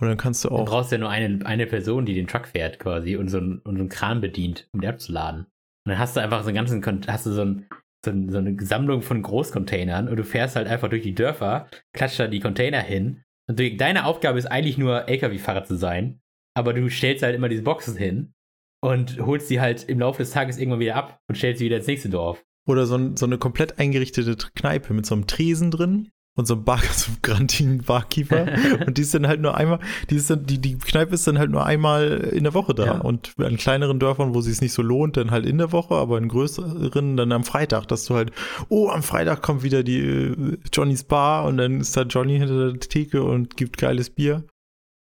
Und 0.00 0.08
dann 0.08 0.18
kannst 0.18 0.44
du 0.44 0.50
auch. 0.50 0.58
Du 0.58 0.70
brauchst 0.70 0.92
ja 0.92 0.98
nur 0.98 1.08
eine, 1.08 1.44
eine 1.46 1.66
Person, 1.66 2.04
die 2.04 2.14
den 2.14 2.26
Truck 2.26 2.46
fährt 2.46 2.78
quasi 2.78 3.16
und 3.16 3.28
so, 3.28 3.38
einen, 3.38 3.60
und 3.60 3.76
so 3.76 3.80
einen 3.80 3.88
Kran 3.88 4.20
bedient, 4.20 4.68
um 4.72 4.82
den 4.82 4.90
abzuladen. 4.90 5.46
Und 5.86 5.90
dann 5.90 5.98
hast 5.98 6.16
du 6.16 6.20
einfach 6.20 6.42
so 6.42 6.48
einen 6.48 6.56
ganzen, 6.56 7.06
hast 7.06 7.24
du 7.24 7.32
so, 7.32 7.42
ein, 7.42 7.66
so, 8.04 8.10
ein, 8.10 8.30
so 8.30 8.38
eine 8.38 8.56
Sammlung 8.60 9.02
von 9.02 9.22
Großcontainern 9.22 10.08
und 10.08 10.16
du 10.16 10.24
fährst 10.24 10.56
halt 10.56 10.68
einfach 10.68 10.88
durch 10.88 11.02
die 11.02 11.14
Dörfer, 11.14 11.68
klatscht 11.92 12.20
da 12.20 12.26
die 12.26 12.40
Container 12.40 12.80
hin. 12.80 13.22
Und 13.48 13.60
deine 13.80 14.06
Aufgabe 14.06 14.38
ist 14.38 14.46
eigentlich 14.46 14.78
nur, 14.78 15.08
LKW-Fahrer 15.08 15.64
zu 15.64 15.76
sein. 15.76 16.20
Aber 16.56 16.72
du 16.72 16.88
stellst 16.88 17.22
halt 17.22 17.34
immer 17.34 17.48
diese 17.48 17.62
Boxen 17.62 17.96
hin 17.96 18.32
und 18.80 19.18
holst 19.18 19.48
sie 19.48 19.60
halt 19.60 19.84
im 19.88 19.98
Laufe 19.98 20.22
des 20.22 20.30
Tages 20.30 20.58
irgendwann 20.58 20.80
wieder 20.80 20.96
ab 20.96 21.18
und 21.28 21.36
stellst 21.36 21.58
sie 21.58 21.64
wieder 21.64 21.78
ins 21.78 21.86
nächste 21.86 22.08
Dorf. 22.08 22.44
Oder 22.66 22.86
so, 22.86 23.14
so 23.16 23.26
eine 23.26 23.38
komplett 23.38 23.78
eingerichtete 23.78 24.36
Kneipe 24.54 24.94
mit 24.94 25.04
so 25.04 25.14
einem 25.14 25.26
Tresen 25.26 25.70
drin 25.70 26.10
und 26.36 26.46
so 26.46 26.54
ein 26.54 26.64
Bar, 26.64 26.80
so 26.92 27.12
ein 27.12 27.18
Grandin-Barkeeper. 27.22 28.46
und 28.86 28.98
die 28.98 29.02
ist 29.02 29.14
dann 29.14 29.26
halt 29.26 29.40
nur 29.40 29.56
einmal, 29.56 29.78
die 30.10 30.16
ist 30.16 30.30
dann, 30.30 30.44
die, 30.46 30.60
die 30.60 30.76
Kneipe 30.76 31.14
ist 31.14 31.26
dann 31.26 31.38
halt 31.38 31.50
nur 31.50 31.64
einmal 31.64 32.30
in 32.32 32.44
der 32.44 32.54
Woche 32.54 32.74
da. 32.74 32.86
Ja. 32.86 32.98
Und 32.98 33.34
an 33.38 33.56
kleineren 33.56 33.98
Dörfern, 33.98 34.34
wo 34.34 34.40
sie 34.40 34.50
es 34.50 34.60
nicht 34.60 34.72
so 34.72 34.82
lohnt, 34.82 35.16
dann 35.16 35.30
halt 35.30 35.46
in 35.46 35.58
der 35.58 35.72
Woche, 35.72 35.94
aber 35.94 36.18
in 36.18 36.28
größeren 36.28 37.16
dann 37.16 37.32
am 37.32 37.44
Freitag, 37.44 37.86
dass 37.86 38.04
du 38.04 38.14
halt, 38.14 38.32
oh, 38.68 38.88
am 38.88 39.02
Freitag 39.02 39.42
kommt 39.42 39.62
wieder 39.62 39.82
die 39.82 40.00
äh, 40.00 40.58
Johnnys 40.72 41.04
Bar 41.04 41.44
und 41.44 41.56
dann 41.58 41.80
ist 41.80 41.96
da 41.96 42.02
Johnny 42.02 42.38
hinter 42.38 42.72
der 42.72 42.80
Theke 42.80 43.22
und 43.22 43.56
gibt 43.56 43.78
geiles 43.78 44.10
Bier. 44.10 44.44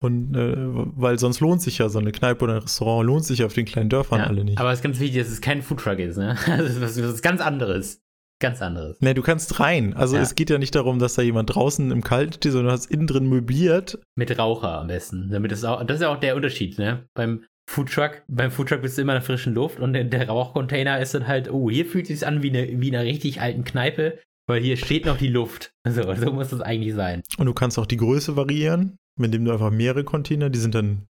Und 0.03 0.35
äh, 0.35 0.55
weil 0.57 1.19
sonst 1.19 1.41
lohnt 1.41 1.61
sich 1.61 1.77
ja 1.79 1.91
so 1.91 1.99
eine 1.99 2.11
Kneipe 2.11 2.45
oder 2.45 2.55
ein 2.55 2.63
Restaurant, 2.63 3.07
lohnt 3.07 3.25
sich 3.27 3.45
auf 3.45 3.53
den 3.53 3.67
kleinen 3.67 3.91
Dörfern 3.91 4.21
Ja, 4.21 4.27
alle 4.27 4.45
nicht. 4.45 4.59
Aber 4.59 4.73
es 4.73 4.79
ist 4.79 4.83
ganz 4.83 4.99
wichtig, 4.99 5.21
dass 5.21 5.31
es 5.31 5.43
kein 5.43 5.61
Foodtruck 5.61 5.99
ist, 5.99 6.17
ne? 6.17 6.37
Das 6.47 6.71
ist 6.71 6.81
was, 6.81 7.03
was 7.03 7.21
ganz 7.21 7.43
anderes. 7.43 8.01
Ganz 8.41 8.63
anderes. 8.63 9.01
Ne, 9.01 9.15
du 9.15 9.23
kannst 9.23 9.61
rein. 9.61 9.95
Also 9.95 10.17
Ja. 10.17 10.23
es 10.23 10.35
geht 10.35 10.51
ja 10.51 10.59
nicht 10.59 10.75
darum, 10.75 10.99
dass 10.99 11.15
da 11.15 11.23
jemand 11.23 11.55
draußen 11.55 11.91
im 11.91 12.03
Kalten 12.03 12.33
steht, 12.33 12.53
sondern 12.53 12.69
du 12.69 12.73
hast 12.73 12.91
innen 12.91 13.07
drin 13.07 13.29
möbliert. 13.29 13.99
Mit 14.17 14.37
Raucher 14.39 14.81
am 14.81 14.87
besten. 14.89 15.31
Damit 15.31 15.53
es 15.53 15.63
auch, 15.65 15.85
das 15.85 15.97
ist 15.97 16.03
ja 16.03 16.09
auch 16.13 16.19
der 16.21 16.37
Unterschied, 16.37 16.79
ne? 16.79 17.05
Beim 17.15 17.45
Foodtruck, 17.69 18.23
beim 18.29 18.51
Foodtruck 18.51 18.83
bist 18.83 18.97
du 18.99 19.03
immer 19.03 19.13
in 19.13 19.19
der 19.21 19.27
frischen 19.27 19.55
Luft 19.55 19.79
und 19.79 19.93
der, 19.93 20.05
der 20.05 20.27
Rauchcontainer 20.29 20.99
ist 21.01 21.15
dann 21.15 21.29
halt, 21.29 21.51
oh, 21.53 21.71
hier 21.71 21.87
fühlt 21.87 22.11
es 22.11 22.21
sich 22.21 22.27
an 22.27 22.43
wie 22.43 22.49
eine, 22.49 22.81
wie 22.81 22.89
in 22.89 22.97
einer 22.97 23.05
richtig 23.05 23.41
alten 23.41 23.63
Kneipe, 23.63 24.19
weil 24.49 24.61
hier 24.63 24.77
steht 24.77 25.05
noch 25.07 25.19
die 25.19 25.29
Luft. 25.29 25.71
So, 25.89 26.15
so 26.15 26.33
muss 26.33 26.49
das 26.49 26.61
eigentlich 26.63 26.95
sein. 26.95 27.23
Und 27.39 27.47
du 27.47 27.53
kannst 27.55 27.79
auch 27.79 27.87
die 27.87 27.97
Größe 27.97 28.37
variieren, 28.37 28.97
indem 29.19 29.45
du 29.45 29.53
einfach 29.53 29.71
mehrere 29.71 30.03
Container, 30.05 30.51
die 30.51 30.59
sind 30.59 30.75
dann 30.75 31.07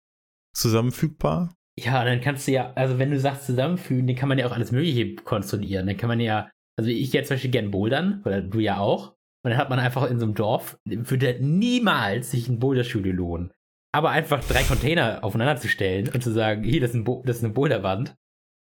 zusammenfügbar. 0.55 1.53
Ja, 1.79 2.03
dann 2.05 2.21
kannst 2.21 2.47
du 2.47 2.51
ja, 2.51 2.73
also 2.75 2.99
wenn 2.99 3.11
du 3.11 3.19
sagst 3.19 3.45
zusammenfügen, 3.45 4.05
dann 4.07 4.15
kann 4.15 4.29
man 4.29 4.37
ja 4.37 4.45
auch 4.47 4.51
alles 4.51 4.71
Mögliche 4.71 5.15
konstruieren. 5.15 5.87
Dann 5.87 5.97
kann 5.97 6.09
man 6.09 6.19
ja, 6.19 6.49
also 6.77 6.89
ich 6.89 7.13
jetzt 7.13 7.27
zum 7.27 7.35
Beispiel 7.35 7.51
gern 7.51 7.71
bouldern, 7.71 8.21
oder 8.25 8.41
du 8.41 8.59
ja 8.59 8.77
auch. 8.77 9.15
Und 9.43 9.51
dann 9.51 9.57
hat 9.57 9.69
man 9.69 9.79
einfach 9.79 10.09
in 10.09 10.19
so 10.19 10.25
einem 10.25 10.35
Dorf, 10.35 10.77
würde 10.85 11.37
niemals 11.39 12.31
sich 12.31 12.47
ein 12.47 12.59
Boulderstudio 12.59 13.11
lohnen. 13.11 13.51
Aber 13.93 14.11
einfach 14.11 14.43
drei 14.43 14.63
Container 14.63 15.23
aufeinander 15.23 15.57
zu 15.57 15.67
stellen 15.67 16.09
und 16.13 16.23
zu 16.23 16.31
sagen, 16.31 16.63
hier, 16.63 16.79
das 16.79 16.91
ist, 16.91 16.95
ein 16.95 17.03
Bo 17.03 17.23
das 17.25 17.37
ist 17.37 17.43
eine 17.43 17.53
Boulderwand, 17.53 18.15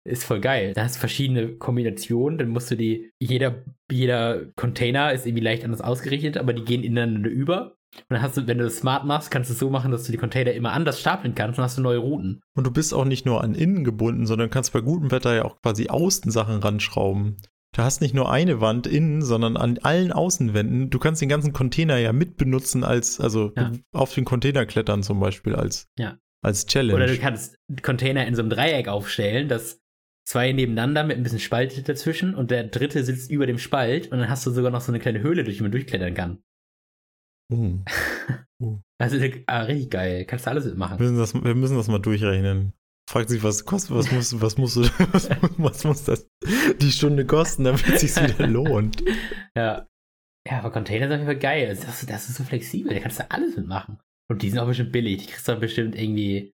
ist 0.06 0.24
voll 0.24 0.40
geil. 0.40 0.72
Da 0.74 0.82
hast 0.82 0.96
du 0.96 1.00
verschiedene 1.00 1.56
Kombinationen, 1.56 2.38
dann 2.38 2.48
musst 2.48 2.70
du 2.70 2.76
die, 2.76 3.12
jeder, 3.20 3.64
jeder 3.90 4.46
Container 4.56 5.12
ist 5.12 5.26
irgendwie 5.26 5.44
leicht 5.44 5.64
anders 5.64 5.80
ausgerichtet, 5.80 6.36
aber 6.36 6.52
die 6.52 6.64
gehen 6.64 6.82
ineinander 6.82 7.30
über. 7.30 7.76
Und 7.96 8.04
dann 8.10 8.22
hast 8.22 8.36
du, 8.36 8.46
wenn 8.46 8.58
du 8.58 8.64
das 8.64 8.78
smart 8.78 9.04
machst, 9.06 9.30
kannst 9.30 9.50
du 9.50 9.54
es 9.54 9.60
so 9.60 9.70
machen, 9.70 9.92
dass 9.92 10.04
du 10.04 10.12
die 10.12 10.18
Container 10.18 10.52
immer 10.52 10.72
anders 10.72 11.00
stapeln 11.00 11.34
kannst 11.34 11.58
und 11.58 11.64
hast 11.64 11.78
du 11.78 11.82
neue 11.82 11.98
Routen. 11.98 12.42
Und 12.54 12.66
du 12.66 12.72
bist 12.72 12.92
auch 12.92 13.04
nicht 13.04 13.24
nur 13.24 13.42
an 13.42 13.54
innen 13.54 13.84
gebunden, 13.84 14.26
sondern 14.26 14.50
kannst 14.50 14.72
bei 14.72 14.80
gutem 14.80 15.10
Wetter 15.10 15.34
ja 15.34 15.44
auch 15.44 15.62
quasi 15.62 15.88
außen 15.88 16.30
Sachen 16.30 16.56
ranschrauben. 16.56 17.36
Du 17.74 17.82
hast 17.82 18.00
nicht 18.00 18.14
nur 18.14 18.30
eine 18.30 18.60
Wand 18.60 18.86
innen, 18.86 19.20
sondern 19.20 19.56
an 19.56 19.78
allen 19.78 20.12
Außenwänden. 20.12 20.90
Du 20.90 20.98
kannst 21.00 21.20
den 21.20 21.28
ganzen 21.28 21.52
Container 21.52 21.98
ja 21.98 22.12
mitbenutzen 22.12 22.84
als, 22.84 23.20
also 23.20 23.52
Ja. 23.56 23.72
auf 23.92 24.14
den 24.14 24.24
Container 24.24 24.64
klettern 24.64 25.02
zum 25.02 25.18
Beispiel 25.18 25.56
als, 25.56 25.88
Ja. 25.98 26.16
als 26.40 26.66
Challenge. 26.66 26.94
Oder 26.94 27.08
du 27.08 27.18
kannst 27.18 27.58
Container 27.82 28.26
in 28.26 28.36
so 28.36 28.42
einem 28.42 28.50
Dreieck 28.50 28.86
aufstellen, 28.86 29.48
dass 29.48 29.80
zwei 30.24 30.52
nebeneinander 30.52 31.02
mit 31.02 31.16
ein 31.16 31.24
bisschen 31.24 31.40
Spalt 31.40 31.88
dazwischen 31.88 32.34
und 32.36 32.52
der 32.52 32.64
dritte 32.64 33.02
sitzt 33.02 33.30
über 33.30 33.46
dem 33.46 33.58
Spalt 33.58 34.10
und 34.12 34.20
dann 34.20 34.28
hast 34.28 34.46
du 34.46 34.52
sogar 34.52 34.70
noch 34.70 34.80
so 34.80 34.92
eine 34.92 35.00
kleine 35.00 35.20
Höhle, 35.20 35.42
durch 35.42 35.56
die 35.56 35.62
man 35.62 35.72
durchklettern 35.72 36.14
kann. 36.14 36.38
Uh. 38.62 38.78
Also 38.98 39.18
ah, 39.46 39.62
richtig 39.62 39.90
geil. 39.90 40.24
Kannst 40.24 40.46
du 40.46 40.50
alles 40.50 40.64
mitmachen. 40.64 40.98
Wir 40.98 41.10
müssen, 41.10 41.18
das, 41.18 41.34
wir 41.34 41.54
müssen 41.56 41.76
das 41.76 41.88
mal 41.88 41.98
durchrechnen. 41.98 42.72
Fragt 43.08 43.28
sich, 43.28 43.42
was 43.42 43.64
kostet, 43.64 43.94
was 43.94 44.10
muss, 44.10 44.40
was 44.40 44.56
muss, 44.56 44.76
was, 45.12 45.28
was 45.58 45.84
muss 45.84 46.04
das 46.04 46.28
die 46.80 46.90
Stunde 46.90 47.26
kosten, 47.26 47.64
damit 47.64 47.86
es 47.86 48.00
sich 48.00 48.16
wieder 48.16 48.46
lohnt. 48.46 49.02
Ja. 49.56 49.86
Ja, 50.46 50.58
aber 50.58 50.70
Container 50.70 51.06
sind 51.06 51.14
auf 51.14 51.20
jeden 51.20 51.26
Fall 51.26 51.38
geil. 51.38 51.68
Das, 51.68 52.04
das 52.06 52.28
ist 52.28 52.36
so 52.36 52.44
flexibel, 52.44 52.92
da 52.92 53.00
kannst 53.00 53.18
du 53.18 53.30
alles 53.30 53.56
mitmachen. 53.56 53.98
Und 54.30 54.42
die 54.42 54.50
sind 54.50 54.58
auch 54.58 54.66
bestimmt 54.66 54.92
billig. 54.92 55.22
Die 55.22 55.32
kriegst 55.32 55.48
du 55.48 55.52
auch 55.52 55.60
bestimmt 55.60 55.94
irgendwie, 55.94 56.52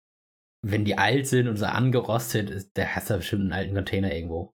wenn 0.65 0.85
die 0.85 0.97
alt 0.97 1.27
sind 1.27 1.49
und 1.49 1.57
so 1.57 1.67
angerostet, 1.67 2.51
ist, 2.51 2.71
da 2.75 2.85
hast 2.85 3.11
du 3.11 3.17
bestimmt 3.17 3.43
einen 3.43 3.53
alten 3.53 3.75
Container 3.75 4.15
irgendwo. 4.15 4.53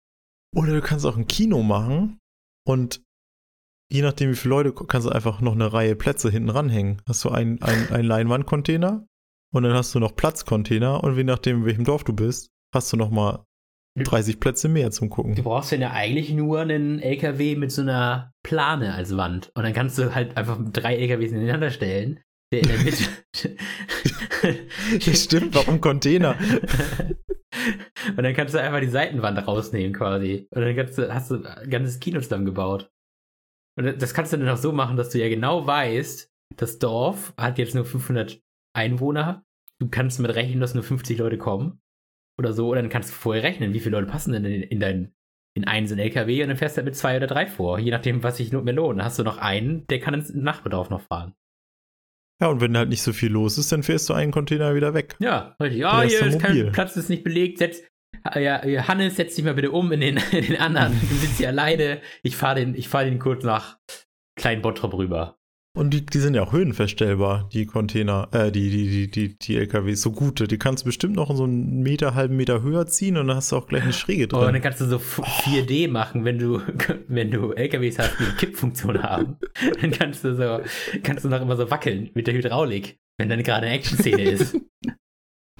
Oder 0.55 0.73
du 0.73 0.81
kannst 0.81 1.05
auch 1.05 1.17
ein 1.17 1.27
Kino 1.27 1.63
machen 1.63 2.19
und 2.65 3.03
je 3.91 4.01
nachdem, 4.01 4.31
wie 4.31 4.35
viele 4.35 4.51
Leute, 4.51 4.73
kannst 4.73 5.07
du 5.07 5.11
einfach 5.11 5.41
noch 5.41 5.53
eine 5.53 5.71
Reihe 5.71 5.95
Plätze 5.95 6.29
hinten 6.29 6.49
ranhängen. 6.49 7.01
Hast 7.07 7.23
du 7.25 7.29
einen 7.29 7.61
ein, 7.61 7.91
ein 7.91 8.05
Leinwandcontainer 8.05 9.05
und 9.55 9.63
dann 9.63 9.73
hast 9.73 9.95
du 9.95 9.99
noch 9.99 10.15
Platzcontainer 10.15 11.03
und 11.03 11.15
je 11.15 11.23
nachdem, 11.23 11.59
in 11.59 11.65
welchem 11.65 11.85
Dorf 11.85 12.03
du 12.03 12.13
bist, 12.13 12.51
hast 12.73 12.91
du 12.91 12.97
noch 12.97 13.09
mal 13.09 13.45
30 13.97 14.41
Plätze 14.41 14.67
mehr 14.67 14.91
zum 14.91 15.09
Du 15.09 15.15
Gucken. 15.15 15.35
brauchst 15.35 15.71
ja 15.71 15.91
eigentlich 15.91 16.29
nur 16.31 16.59
einen 16.59 16.99
LKW 16.99 17.55
mit 17.55 17.71
so 17.71 17.81
einer 17.81 18.33
Plane 18.43 18.93
als 18.93 19.15
Wand. 19.15 19.51
Und 19.55 19.63
dann 19.63 19.71
kannst 19.71 19.97
du 19.97 20.13
halt 20.13 20.35
einfach 20.35 20.59
drei 20.73 20.97
LKWs 20.97 21.31
ineinander 21.31 21.71
stellen, 21.71 22.19
der 22.51 22.61
in 22.63 22.67
der 22.67 22.77
Mitte. 22.79 23.03
Das 25.05 25.23
stimmt, 25.23 25.55
warum 25.55 25.79
Container? 25.79 26.35
Und 28.09 28.21
dann 28.21 28.33
kannst 28.33 28.53
du 28.53 28.61
einfach 28.61 28.81
die 28.81 28.89
Seitenwand 28.89 29.47
rausnehmen 29.47 29.93
quasi. 29.93 30.49
Und 30.51 30.61
dann 30.61 30.75
kannst 30.75 30.97
du, 30.97 31.13
hast 31.13 31.31
du 31.31 31.43
ein 31.43 31.69
ganzes 31.69 32.01
Kino 32.01 32.19
zusammengebaut. 32.19 32.91
Und 33.79 34.01
das 34.01 34.13
kannst 34.13 34.33
du 34.33 34.37
dann 34.37 34.49
auch 34.49 34.57
so 34.57 34.73
machen, 34.73 34.97
dass 34.97 35.11
du 35.11 35.19
ja 35.19 35.29
genau 35.29 35.65
weißt, 35.65 36.29
das 36.57 36.77
Dorf 36.79 37.33
hat 37.37 37.57
jetzt 37.57 37.73
nur 37.73 37.85
500 37.85 38.41
Einwohner. 38.75 39.44
Du 39.79 39.89
kannst 39.89 40.19
mit 40.19 40.33
rechnen, 40.33 40.59
dass 40.59 40.73
nur 40.73 40.83
50 40.83 41.17
Leute 41.17 41.37
kommen. 41.37 41.81
Oder 42.39 42.53
so. 42.53 42.69
Und 42.69 42.75
dann 42.75 42.89
kannst 42.89 43.09
du 43.09 43.13
vorher 43.13 43.43
rechnen, 43.43 43.73
wie 43.73 43.79
viele 43.79 43.97
Leute 43.97 44.11
passen 44.11 44.33
denn 44.33 44.45
in, 44.45 44.61
in 44.63 44.79
dein 44.79 45.13
in 45.57 45.63
einen 45.65 45.87
so 45.87 45.95
LKW 45.95 46.41
und 46.43 46.49
dann 46.49 46.57
fährst 46.57 46.75
du 46.75 46.79
halt 46.79 46.85
mit 46.85 46.97
zwei 46.97 47.15
oder 47.15 47.27
drei 47.27 47.47
vor, 47.47 47.79
je 47.79 47.89
nachdem, 47.89 48.23
was 48.23 48.35
sich 48.35 48.51
mehr 48.51 48.73
lohnt. 48.73 49.01
Hast 49.01 49.17
du 49.19 49.23
noch 49.23 49.37
einen, 49.37 49.87
der 49.87 50.01
kann 50.01 50.13
ins 50.13 50.33
Nachbedarf 50.33 50.89
noch 50.89 50.99
fahren. 50.99 51.33
Ja, 52.41 52.49
und 52.49 52.59
wenn 52.59 52.75
halt 52.77 52.89
nicht 52.89 53.01
so 53.01 53.13
viel 53.13 53.31
los 53.31 53.57
ist, 53.57 53.71
dann 53.71 53.81
fährst 53.81 54.09
du 54.09 54.13
einen 54.13 54.33
Container 54.33 54.75
wieder 54.75 54.93
weg. 54.93 55.15
Ja, 55.19 55.55
richtig. 55.61 55.79
Der 55.79 55.93
Ah, 55.93 56.01
hier 56.01 56.25
ist 56.25 56.39
kein. 56.39 56.73
Platz, 56.73 56.97
ist 56.97 57.09
nicht 57.09 57.23
belegt. 57.23 57.59
Setz, 57.59 57.83
Ah, 58.23 58.39
ja, 58.39 58.65
ja, 58.65 58.87
Hannes, 58.87 59.15
setz 59.15 59.35
dich 59.35 59.45
mal 59.45 59.53
bitte 59.53 59.71
um 59.71 59.91
in 59.91 60.01
den, 60.01 60.17
in 60.31 60.45
den 60.45 60.57
anderen. 60.57 60.99
Du 60.99 61.15
sitzt 61.15 61.37
hier 61.37 61.49
alleine. 61.49 62.01
Ich 62.23 62.35
fahre 62.35 62.59
den, 62.59 62.75
ich 62.75 62.89
fahr 62.89 63.05
den 63.05 63.19
kurz 63.19 63.43
nach 63.43 63.77
Klein 64.37 64.61
Bottrop 64.61 64.93
rüber. 64.93 65.37
Und 65.75 65.89
die, 65.93 66.05
die 66.05 66.19
sind 66.19 66.35
ja 66.35 66.41
auch 66.41 66.53
höhenverstellbar, 66.53 67.49
die 67.51 67.65
Container, 67.65 68.29
äh, 68.31 68.49
die, 68.49 68.69
die, 68.69 68.87
die, 68.89 69.11
die, 69.11 69.37
die 69.37 69.57
LKWs, 69.57 70.01
so 70.01 70.11
gute. 70.11 70.47
Die 70.47 70.57
kannst 70.57 70.83
du 70.83 70.85
bestimmt 70.85 71.15
noch 71.17 71.35
so 71.35 71.43
einen 71.43 71.81
Meter, 71.83 72.15
halben 72.15 72.37
Meter 72.37 72.61
höher 72.61 72.87
ziehen 72.87 73.17
und 73.17 73.27
dann 73.27 73.35
hast 73.35 73.51
du 73.51 73.57
auch 73.57 73.67
gleich 73.67 73.83
eine 73.83 73.91
Schräge 73.91 74.29
Oh, 74.31 74.37
und 74.37 74.43
dann 74.45 74.53
drin. 74.53 74.61
kannst 74.61 74.79
du 74.79 74.85
so 74.85 74.95
f- 74.95 75.19
4D 75.43 75.89
machen, 75.91 76.23
wenn 76.23 76.39
du, 76.39 76.61
wenn 77.09 77.29
du 77.29 77.51
LKWs 77.51 77.99
hast, 77.99 78.17
die 78.19 78.23
eine 78.23 78.33
Kippfunktion 78.35 79.03
haben. 79.03 79.35
Dann 79.81 79.91
kannst 79.91 80.23
du 80.23 80.33
so, 80.35 80.61
kannst 81.03 81.25
du 81.25 81.29
noch 81.29 81.41
immer 81.41 81.57
so 81.57 81.69
wackeln 81.69 82.09
mit 82.13 82.27
der 82.27 82.33
Hydraulik, 82.35 82.97
wenn 83.17 83.27
dann 83.29 83.43
gerade 83.43 83.65
eine 83.67 83.75
Action-Szene 83.75 84.21
ist. 84.31 84.55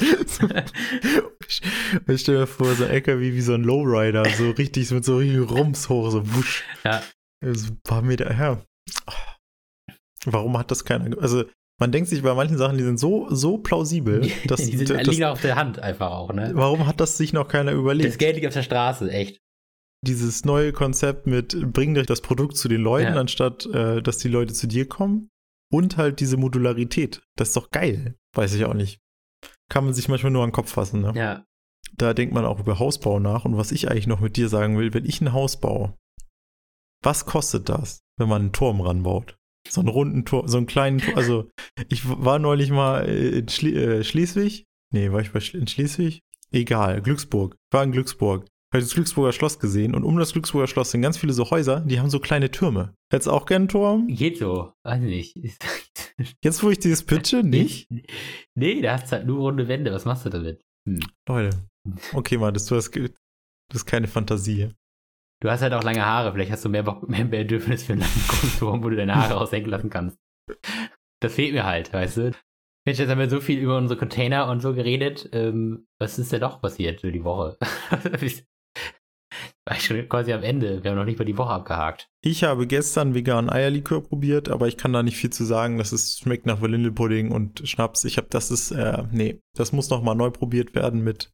ich, 0.02 1.62
ich 2.08 2.22
stell 2.22 2.40
mir 2.40 2.48
vor, 2.48 2.74
so 2.76 2.86
ein 2.86 2.90
LKW 2.92 3.34
wie 3.34 3.42
so 3.42 3.54
ein 3.54 3.64
Lowrider, 3.64 4.24
so 4.38 4.52
richtig 4.52 4.90
mit 4.92 5.04
so 5.06 5.18
richtig 5.18 5.50
Rums 5.50 5.90
hoch, 5.90 6.10
so 6.12 6.24
wusch. 6.36 6.64
Ja. 6.84 7.02
So 7.42 7.74
ein 7.74 7.80
paar 7.84 8.02
Meter 8.02 8.34
her. 8.34 8.64
Warum 10.26 10.58
hat 10.58 10.72
das 10.72 10.86
keiner? 10.86 11.18
Also, 11.22 11.46
man 11.80 11.92
denkt 11.92 12.10
sich 12.10 12.22
bei 12.22 12.34
manchen 12.34 12.58
Sachen, 12.58 12.78
die 12.78 12.84
sind 12.84 13.00
so, 13.00 13.28
so 13.30 13.58
plausibel, 13.58 14.22
dass, 14.48 14.62
die 14.62 14.78
sind, 14.78 14.90
das, 14.90 15.08
liegen 15.08 15.26
auf 15.26 15.42
der 15.42 15.56
Hand 15.56 15.80
einfach 15.80 16.12
auch, 16.12 16.32
ne? 16.34 16.52
warum 16.54 16.88
hat 16.88 17.00
das 17.00 17.18
sich 17.18 17.34
noch 17.34 17.48
keiner 17.48 17.74
überlegt? 17.74 18.10
Das 18.10 18.18
Geld 18.18 18.36
liegt 18.36 18.48
auf 18.48 18.54
der 18.54 18.64
Straße, 18.64 19.12
echt. 19.12 19.42
dieses 20.02 20.46
neue 20.46 20.72
Konzept 20.72 21.28
mit 21.28 21.74
bring 21.74 21.94
dir 21.96 22.04
das 22.04 22.22
Produkt 22.22 22.56
zu 22.58 22.68
den 22.68 22.82
Leuten, 22.82 23.14
Ja. 23.14 23.20
anstatt 23.20 23.66
äh, 23.66 24.02
dass 24.02 24.20
die 24.20 24.30
Leute 24.30 24.54
zu 24.54 24.68
dir 24.68 24.88
kommen. 24.88 25.30
Und 25.72 25.98
halt 25.98 26.20
diese 26.20 26.38
Modularität. 26.38 27.24
Das 27.36 27.50
ist 27.50 27.58
doch 27.58 27.72
geil. 27.72 28.16
Weiß 28.34 28.54
ich 28.54 28.66
auch 28.66 28.76
nicht. 28.76 29.02
Kann 29.68 29.84
man 29.84 29.96
sich 29.96 30.08
manchmal 30.08 30.32
nur 30.32 30.44
an 30.44 30.50
den 30.50 30.54
Kopf 30.56 30.72
fassen. 30.72 31.02
Ne? 31.02 31.12
Ja. 31.16 31.44
Da 31.98 32.14
denkt 32.14 32.36
man 32.36 32.46
auch 32.46 32.60
über 32.60 32.78
Hausbau 32.78 33.20
nach. 33.20 33.46
Und 33.46 33.58
was 33.58 33.72
ich 33.72 33.90
eigentlich 33.90 34.06
noch 34.06 34.20
mit 34.20 34.38
dir 34.38 34.48
sagen 34.48 34.78
will, 34.78 34.94
wenn 34.94 35.06
ich 35.06 35.20
ein 35.22 35.34
Haus 35.34 35.60
baue, 35.60 35.98
was 37.02 37.26
kostet 37.26 37.68
das, 37.68 38.04
wenn 38.18 38.30
man 38.30 38.44
einen 38.44 38.52
Turm 38.54 38.80
ranbaut? 38.80 39.38
So 39.68 39.82
einen 39.82 39.90
runden 39.90 40.26
Turm, 40.26 40.48
so 40.48 40.58
einen 40.58 40.68
kleinen 40.68 41.00
Turm. 41.00 41.16
Also, 41.18 41.50
ich 41.90 42.02
war 42.08 42.40
neulich 42.40 42.70
mal 42.72 43.02
in 43.06 43.48
Schlie 43.50 44.00
äh, 44.00 44.04
Schleswig. 44.04 44.66
Nee, 44.94 45.12
war 45.12 45.22
ich 45.22 45.32
bei 45.32 45.40
Schl 45.40 45.60
in 45.60 45.68
Schleswig? 45.68 46.22
Egal, 46.52 47.02
Glücksburg. 47.02 47.56
Ich 47.56 47.74
war 47.76 47.84
in 47.84 47.92
Glücksburg. 47.92 48.46
Habe 48.74 48.84
das 48.84 48.94
Glücksburger 48.94 49.32
Schloss 49.32 49.60
gesehen 49.60 49.96
und 49.96 50.04
um 50.04 50.18
das 50.18 50.34
Glücksburger 50.34 50.68
Schloss 50.68 50.92
sind 50.92 51.02
ganz 51.02 51.18
viele 51.18 51.32
so 51.34 51.50
Häuser, 51.50 51.80
die 51.82 52.00
haben 52.00 52.10
so 52.10 52.20
kleine 52.20 52.52
Türme. 52.52 52.94
Hättest 53.12 53.30
auch 53.30 53.46
gern 53.46 53.64
einen 53.64 53.70
Turm? 53.70 54.08
Geht 54.08 54.38
so. 54.38 54.74
Weiß 54.84 55.02
nicht. 55.02 55.38
Jetzt, 56.44 56.62
wo 56.64 56.70
ich 56.70 56.80
dieses 56.80 57.04
pitche, 57.04 57.44
nicht? 57.44 57.88
Nee, 58.54 58.82
da 58.82 58.94
hast 58.94 59.08
du 59.08 59.12
halt 59.18 59.28
nur 59.28 59.40
runde 59.40 59.68
Wände. 59.68 59.92
Was 59.94 60.06
machst 60.06 60.26
du 60.26 60.30
damit? 60.30 60.62
Hm. 60.88 61.00
Leute. 61.28 61.68
Okay, 62.14 62.38
du 62.38 62.76
hast, 62.76 62.92
ge- 62.92 63.10
du 63.10 63.74
hast 63.74 63.86
keine 63.86 64.08
Fantasie. 64.08 64.70
Du 65.42 65.50
hast 65.50 65.62
halt 65.62 65.74
auch 65.74 65.84
lange 65.84 66.06
Haare. 66.06 66.32
Vielleicht 66.32 66.52
hast 66.52 66.66
du 66.66 66.70
mehr, 66.70 66.84
mehr 67.08 67.26
Bedürfnis 67.26 67.84
für 67.84 67.94
einen 67.94 68.02
langen 68.02 68.28
Kunstturm, 68.28 68.84
wo 68.84 68.90
du 68.90 68.96
deine 68.96 69.16
Haare 69.16 69.38
aushängen 69.38 69.70
lassen 69.70 69.90
kannst. 69.90 70.18
Das 71.22 71.34
fehlt 71.34 71.54
mir 71.54 71.66
halt, 71.66 71.92
weißt 71.94 72.18
du? 72.18 72.32
Mensch, 72.86 73.00
jetzt 73.00 73.10
haben 73.10 73.20
wir 73.20 73.30
so 73.30 73.42
viel 73.42 73.60
über 73.60 73.78
unsere 73.78 73.98
Container 73.98 74.48
und 74.48 74.62
so 74.62 74.76
geredet. 74.76 75.30
Ähm, 75.34 75.88
was 76.00 76.20
ist 76.20 76.32
denn 76.32 76.42
doch 76.42 76.62
passiert 76.62 77.02
für 77.02 77.12
die 77.12 77.24
Woche? 77.24 77.58
Schon 79.80 80.08
quasi 80.08 80.32
am 80.32 80.44
Ende. 80.44 80.84
Wir 80.84 80.92
haben 80.92 80.98
noch 80.98 81.06
nicht 81.06 81.18
mal 81.18 81.26
die 81.26 81.38
Woche 81.38 81.50
abgehakt. 81.50 82.08
Ich 82.22 82.44
habe 82.44 82.68
gestern 82.68 83.16
veganen 83.16 83.50
Eierlikör 83.50 84.02
probiert, 84.02 84.50
aber 84.50 84.68
ich 84.68 84.78
kann 84.78 84.94
da 84.94 85.02
nicht 85.02 85.18
viel 85.18 85.32
zu 85.32 85.44
sagen. 85.44 85.80
Das 85.80 85.92
ist, 85.92 86.20
schmeckt 86.20 86.46
nach 86.46 86.62
Vanillepudding 86.62 87.32
und 87.32 87.68
Schnaps. 87.68 88.06
Ich 88.06 88.18
habe, 88.18 88.28
das 88.30 88.52
ist, 88.52 88.70
äh, 88.72 89.04
nee, 89.12 89.42
das 89.56 89.72
muss 89.72 89.90
noch 89.90 90.04
mal 90.04 90.14
neu 90.14 90.30
probiert 90.30 90.76
werden 90.76 91.04
mit, 91.04 91.34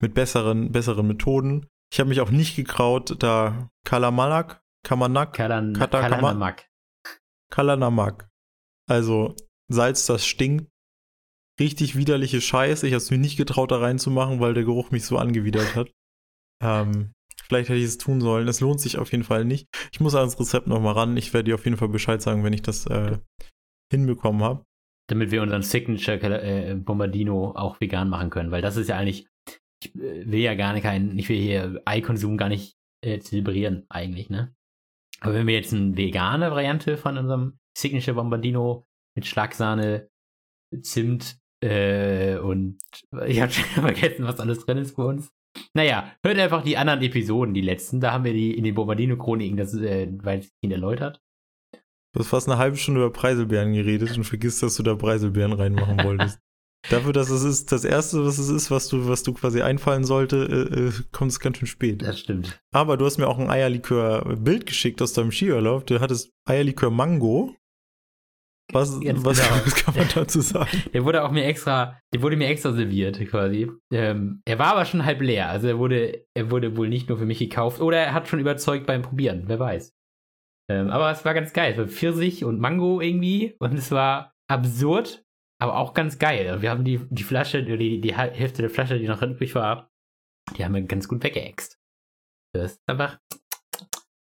mit 0.00 0.14
besseren, 0.14 0.72
besseren 0.72 1.06
Methoden. 1.06 1.66
Ich 1.92 2.00
habe 2.00 2.08
mich 2.08 2.20
auch 2.20 2.30
nicht 2.30 2.56
gekraut, 2.56 3.22
da 3.22 3.70
Kalamalak, 3.84 4.62
Kamanak, 4.82 5.32
Kalan 5.34 5.72
Kalanamak. 5.74 6.68
Kalanamak. 7.50 8.28
Also 8.88 9.34
Salz, 9.68 10.06
das 10.06 10.26
stinkt. 10.26 10.70
Richtig 11.58 11.96
widerliche 11.96 12.40
Scheiße. 12.40 12.86
Ich 12.86 12.92
habe 12.92 12.98
es 12.98 13.10
mir 13.10 13.18
nicht 13.18 13.36
getraut, 13.36 13.70
da 13.70 13.78
reinzumachen, 13.78 14.40
weil 14.40 14.54
der 14.54 14.64
Geruch 14.64 14.90
mich 14.90 15.04
so 15.04 15.18
angewidert 15.18 15.74
hat. 15.74 15.90
Ähm, 16.62 17.12
vielleicht 17.44 17.68
hätte 17.68 17.78
ich 17.78 17.84
es 17.84 17.98
tun 17.98 18.22
sollen. 18.22 18.48
Es 18.48 18.60
lohnt 18.60 18.80
sich 18.80 18.96
auf 18.96 19.12
jeden 19.12 19.24
Fall 19.24 19.44
nicht. 19.44 19.68
Ich 19.92 20.00
muss 20.00 20.14
ans 20.14 20.40
Rezept 20.40 20.68
nochmal 20.68 20.94
ran. 20.94 21.18
Ich 21.18 21.34
werde 21.34 21.50
dir 21.50 21.54
auf 21.56 21.66
jeden 21.66 21.76
Fall 21.76 21.90
Bescheid 21.90 22.22
sagen, 22.22 22.44
wenn 22.44 22.54
ich 22.54 22.62
das 22.62 22.86
äh, 22.86 23.18
hinbekommen 23.92 24.42
habe. 24.42 24.64
Damit 25.10 25.32
wir 25.32 25.42
unseren 25.42 25.60
Signature 25.60 26.42
äh, 26.42 26.74
Bombardino 26.74 27.52
auch 27.54 27.78
vegan 27.78 28.08
machen 28.08 28.30
können. 28.30 28.52
Weil 28.52 28.62
das 28.62 28.78
ist 28.78 28.88
ja 28.88 28.96
eigentlich, 28.96 29.28
ich 29.86 29.94
äh, 29.96 30.30
will 30.30 30.40
ja 30.40 30.54
gar 30.54 30.72
nicht 30.72 30.82
keinen, 30.82 31.18
ich 31.18 31.28
will 31.28 31.38
hier 31.38 31.80
Eikonsum 31.84 32.36
gar 32.36 32.48
nicht 32.48 32.76
äh, 33.02 33.18
zelebrieren, 33.20 33.86
eigentlich, 33.88 34.30
ne? 34.30 34.54
Aber 35.20 35.34
wenn 35.34 35.46
wir 35.46 35.54
jetzt 35.54 35.72
eine 35.72 35.96
vegane 35.96 36.50
Variante 36.50 36.96
von 36.96 37.16
unserem 37.16 37.58
Signature 37.76 38.14
Bombardino 38.14 38.86
mit 39.14 39.26
Schlagsahne, 39.26 40.10
Zimt 40.82 41.38
äh, 41.62 42.38
und 42.38 42.78
ich 43.26 43.40
habe 43.40 43.52
schon 43.52 43.64
vergessen, 43.82 44.24
was 44.24 44.40
alles 44.40 44.64
drin 44.64 44.78
ist 44.78 44.96
bei 44.96 45.04
uns. 45.04 45.32
Naja, 45.74 46.12
hört 46.22 46.38
einfach 46.38 46.62
die 46.62 46.76
anderen 46.76 47.02
Episoden, 47.02 47.54
die 47.54 47.62
letzten. 47.62 48.00
Da 48.00 48.12
haben 48.12 48.24
wir 48.24 48.34
die 48.34 48.56
in 48.56 48.64
den 48.64 48.74
Bombardino-Chroniken 48.74 49.56
das 49.56 49.74
äh, 49.74 50.08
weitestgehend 50.22 50.72
erläutert. 50.72 51.22
Du 52.12 52.20
hast 52.20 52.28
fast 52.28 52.48
eine 52.48 52.58
halbe 52.58 52.76
Stunde 52.76 53.00
über 53.00 53.12
Preiselbeeren 53.12 53.72
geredet 53.72 54.16
und 54.16 54.24
vergisst, 54.24 54.62
dass 54.62 54.76
du 54.76 54.82
da 54.82 54.94
Preiselbeeren 54.94 55.52
reinmachen 55.52 56.02
wolltest. 56.04 56.40
Dafür, 56.90 57.12
dass 57.12 57.30
es 57.30 57.42
ist 57.42 57.72
das 57.72 57.84
erste, 57.84 58.24
was 58.24 58.38
es 58.38 58.48
ist, 58.48 58.70
was 58.70 58.88
du, 58.88 59.08
was 59.08 59.22
du 59.22 59.32
quasi 59.32 59.62
einfallen 59.62 60.04
sollte, 60.04 60.68
äh, 60.70 60.88
äh, 60.88 60.92
kommt 61.12 61.32
es 61.32 61.40
ganz 61.40 61.58
schön 61.58 61.66
spät. 61.66 62.02
Das 62.02 62.20
stimmt. 62.20 62.60
Aber 62.72 62.96
du 62.96 63.04
hast 63.04 63.18
mir 63.18 63.26
auch 63.26 63.38
ein 63.38 63.50
Eierlikör-Bild 63.50 64.66
geschickt 64.66 65.02
aus 65.02 65.12
deinem 65.12 65.32
Skiurlaub. 65.32 65.86
Du 65.86 66.00
hattest 66.00 66.30
Eierlikör 66.48 66.90
Mango. 66.90 67.56
Was, 68.72 69.00
Ganz 69.00 69.24
was, 69.24 69.40
genau. 69.40 69.76
kann 69.84 69.94
man 69.94 70.08
dazu 70.12 70.40
sagen? 70.40 70.82
Der 70.92 71.04
wurde 71.04 71.22
auch 71.22 71.30
mir 71.30 71.44
extra, 71.44 72.00
der 72.12 72.22
wurde 72.22 72.36
mir 72.36 72.48
extra 72.48 72.72
serviert, 72.72 73.18
quasi. 73.28 73.70
Ähm, 73.92 74.42
er 74.44 74.58
war 74.58 74.72
aber 74.72 74.84
schon 74.84 75.04
halb 75.04 75.20
leer. 75.20 75.48
Also 75.48 75.68
er 75.68 75.78
wurde, 75.78 76.24
er 76.34 76.50
wurde 76.50 76.76
wohl 76.76 76.88
nicht 76.88 77.08
nur 77.08 77.18
für 77.18 77.26
mich 77.26 77.38
gekauft. 77.38 77.80
Oder 77.80 77.98
er 77.98 78.12
hat 78.12 78.26
schon 78.26 78.40
überzeugt 78.40 78.86
beim 78.86 79.02
Probieren, 79.02 79.44
wer 79.46 79.60
weiß. 79.60 79.94
Ähm, 80.68 80.90
aber 80.90 81.10
es 81.12 81.24
war 81.24 81.32
ganz 81.32 81.52
geil. 81.52 81.72
Es 81.72 81.78
war 81.78 81.86
Pfirsich 81.86 82.44
und 82.44 82.58
Mango 82.58 83.00
irgendwie. 83.00 83.54
Und 83.60 83.74
es 83.74 83.92
war 83.92 84.32
absurd, 84.48 85.24
aber 85.58 85.78
auch 85.78 85.94
ganz 85.94 86.18
geil. 86.18 86.60
Wir 86.60 86.70
haben 86.70 86.84
die, 86.84 87.00
die 87.10 87.22
Flasche, 87.22 87.62
die, 87.62 88.00
die 88.00 88.16
Hälfte 88.16 88.62
der 88.62 88.70
Flasche, 88.70 88.98
die 88.98 89.08
noch 89.08 89.22
übrig 89.22 89.54
war, 89.54 89.90
die 90.56 90.64
haben 90.64 90.74
wir 90.74 90.82
ganz 90.82 91.08
gut 91.08 91.22
weggeext. 91.22 91.78
Das 92.54 92.72
ist 92.72 92.80
einfach. 92.86 93.18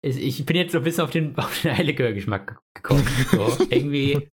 Ich 0.03 0.47
bin 0.47 0.57
jetzt 0.57 0.73
so 0.73 0.79
ein 0.79 0.85
bisschen 0.85 1.05
auf 1.05 1.11
den, 1.11 1.37
auf 1.39 1.63
den 1.63 1.73
Eierlikör-Geschmack 1.73 2.61
gekommen. 2.75 3.07
So, 3.31 3.67
irgendwie, 3.71 4.31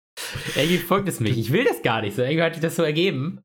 irgendwie 0.56 0.78
folgt 0.78 1.08
es 1.08 1.20
mich. 1.20 1.38
Ich 1.38 1.52
will 1.52 1.64
das 1.64 1.82
gar 1.82 2.02
nicht 2.02 2.16
so. 2.16 2.24
Irgendwie 2.24 2.44
hat 2.44 2.54
sich 2.54 2.62
das 2.62 2.76
so 2.76 2.84
ergeben. 2.84 3.42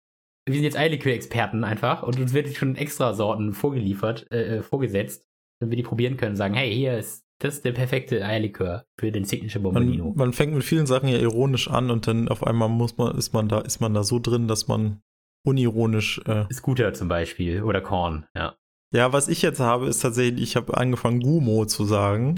Wir 0.46 0.54
sind 0.54 0.64
jetzt 0.64 0.76
Eierlikör-Experten 0.76 1.64
einfach 1.64 2.02
und 2.02 2.18
uns 2.18 2.32
wird 2.32 2.54
schon 2.54 2.76
extra 2.76 3.14
Sorten 3.14 3.52
vorgeliefert, 3.52 4.30
äh, 4.30 4.62
vorgesetzt, 4.62 5.26
damit 5.61 5.72
wir 5.72 5.76
die 5.76 5.88
probieren 5.88 6.16
können. 6.16 6.37
Sagen, 6.37 6.54
hey, 6.54 6.72
hier 6.72 6.98
ist 6.98 7.25
das 7.38 7.55
ist 7.57 7.64
der 7.64 7.72
perfekte 7.72 8.25
Eierlikör 8.25 8.87
für 8.99 9.12
den 9.12 9.25
Signature 9.25 9.62
Bombardino. 9.62 10.07
Man, 10.09 10.16
man 10.16 10.33
fängt 10.33 10.55
mit 10.55 10.64
vielen 10.64 10.87
Sachen 10.87 11.09
ja 11.09 11.18
ironisch 11.18 11.68
an 11.68 11.90
und 11.90 12.07
dann 12.07 12.29
auf 12.29 12.46
einmal 12.46 12.68
muss 12.68 12.96
man, 12.96 13.16
ist 13.16 13.33
man 13.33 13.49
da, 13.49 13.61
ist 13.61 13.81
man 13.81 13.92
da 13.94 14.03
so 14.05 14.18
drin, 14.18 14.49
dass 14.49 14.68
man 14.68 15.01
unironisch. 15.44 16.20
Äh 16.27 16.46
Scooter 16.53 16.94
zum 16.94 17.09
Beispiel 17.09 17.62
oder 17.62 17.81
Korn, 17.81 18.27
ja. 18.35 18.57
ja, 18.92 19.12
was 19.12 19.29
ich 19.29 19.42
jetzt 19.42 19.61
habe, 19.61 19.87
ist 19.87 20.01
tatsächlich, 20.01 20.42
ich 20.42 20.57
habe 20.57 20.77
angefangen, 20.77 21.20
Gumo 21.20 21.66
zu 21.66 21.85
sagen. 21.85 22.37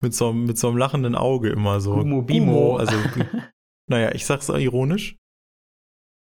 Mit 0.00 0.14
so, 0.14 0.28
einem- 0.30 0.44
mit 0.44 0.56
so 0.56 0.68
einem 0.68 0.76
lachenden 0.76 1.16
Auge 1.16 1.48
immer 1.50 1.80
so. 1.80 1.96
Gumo 1.96 2.22
Bimo. 2.22 2.76
also, 2.76 2.96
naja, 3.90 4.12
ich 4.14 4.24
sag's 4.26 4.48
auch 4.48 4.56
ironisch. 4.58 5.16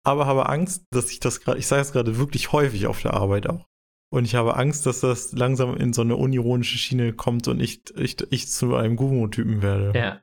Aber 0.02 0.24
habe 0.26 0.48
Angst, 0.48 0.86
dass 0.90 1.10
ich 1.10 1.20
das 1.20 1.40
gerade, 1.42 1.58
ich 1.58 1.66
sage 1.66 1.82
es 1.82 1.92
gerade 1.92 2.16
wirklich 2.16 2.52
häufig 2.52 2.86
auf 2.86 3.02
der 3.02 3.12
Arbeit 3.12 3.48
auch. 3.50 3.66
Und 4.12 4.24
ich 4.24 4.34
habe 4.34 4.56
Angst, 4.56 4.86
dass 4.86 5.00
das 5.00 5.32
langsam 5.32 5.76
in 5.76 5.92
so 5.92 6.02
eine 6.02 6.16
unironische 6.16 6.78
Schiene 6.78 7.12
kommt 7.12 7.46
und 7.46 7.60
ich, 7.60 7.82
ich, 7.96 8.16
ich 8.30 8.48
zu 8.48 8.74
einem 8.74 8.96
Gumo-Typen 8.96 9.62
werde. 9.62 9.96
Ja. 9.96 10.20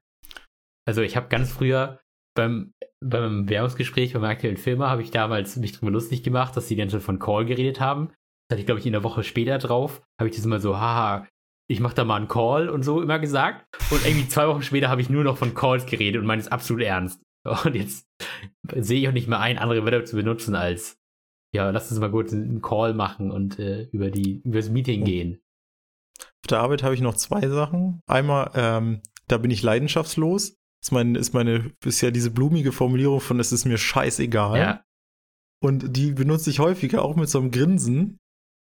Also 0.85 1.01
ich 1.01 1.15
habe 1.15 1.29
ganz 1.29 1.51
früher 1.51 1.99
beim, 2.35 2.73
beim 3.03 3.45
Bewerbungsgespräch 3.45 4.13
beim 4.13 4.23
aktuellen 4.23 4.57
Firma 4.57 4.89
habe 4.89 5.01
ich 5.01 5.11
damals 5.11 5.55
mich 5.55 5.71
drüber 5.71 5.91
lustig 5.91 6.23
gemacht, 6.23 6.55
dass 6.55 6.67
die 6.67 6.75
dann 6.75 6.89
schon 6.89 7.01
von 7.01 7.19
Call 7.19 7.45
geredet 7.45 7.79
haben. 7.79 8.09
Das 8.47 8.55
hatte 8.55 8.61
ich, 8.61 8.65
glaube 8.65 8.79
ich, 8.79 8.85
in 8.85 8.93
der 8.93 9.03
Woche 9.03 9.23
später 9.23 9.57
drauf. 9.57 10.01
Habe 10.19 10.29
ich 10.29 10.35
das 10.35 10.45
immer 10.45 10.59
so, 10.59 10.77
haha, 10.77 11.27
ich 11.69 11.79
mache 11.79 11.95
da 11.95 12.05
mal 12.05 12.15
einen 12.15 12.27
Call 12.27 12.69
und 12.69 12.83
so 12.83 13.01
immer 13.01 13.19
gesagt. 13.19 13.65
Und 13.91 14.05
irgendwie 14.05 14.27
zwei 14.27 14.47
Wochen 14.47 14.61
später 14.61 14.89
habe 14.89 15.01
ich 15.01 15.09
nur 15.09 15.23
noch 15.23 15.37
von 15.37 15.53
Calls 15.53 15.85
geredet 15.85 16.21
und 16.21 16.27
meine 16.27 16.41
es 16.41 16.47
absolut 16.47 16.83
ernst. 16.83 17.21
Und 17.63 17.75
jetzt 17.75 18.05
sehe 18.75 18.99
ich 18.99 19.07
auch 19.07 19.13
nicht 19.13 19.29
mehr 19.29 19.39
ein, 19.39 19.57
andere 19.57 19.85
Wörter 19.85 20.03
zu 20.03 20.17
benutzen 20.17 20.53
als, 20.53 20.96
ja, 21.53 21.69
lass 21.69 21.91
uns 21.91 21.99
mal 21.99 22.11
kurz 22.11 22.33
einen 22.33 22.61
Call 22.61 22.93
machen 22.93 23.31
und 23.31 23.59
äh, 23.59 23.83
über, 23.91 24.11
die, 24.11 24.41
über 24.43 24.57
das 24.57 24.69
Meeting 24.69 25.03
gehen. 25.03 25.39
Auf 26.19 26.47
der 26.49 26.59
Arbeit 26.59 26.83
habe 26.83 26.95
ich 26.95 27.01
noch 27.01 27.15
zwei 27.15 27.47
Sachen. 27.47 28.01
Einmal, 28.07 28.51
ähm, 28.55 29.01
da 29.27 29.37
bin 29.37 29.51
ich 29.51 29.63
leidenschaftslos. 29.63 30.55
Ist, 30.81 30.91
mein, 30.91 31.15
ist 31.15 31.33
meine, 31.33 31.71
ist 31.83 32.01
ja 32.01 32.11
diese 32.11 32.31
blumige 32.31 32.71
Formulierung 32.71 33.19
von, 33.19 33.39
es 33.39 33.51
ist 33.51 33.65
mir 33.65 33.77
scheißegal. 33.77 34.59
Ja, 34.59 34.83
Und 35.61 35.95
die 35.95 36.11
benutze 36.11 36.49
ich 36.49 36.59
häufiger 36.59 37.03
auch 37.03 37.15
mit 37.15 37.29
so 37.29 37.39
einem 37.39 37.51
Grinsen. 37.51 38.19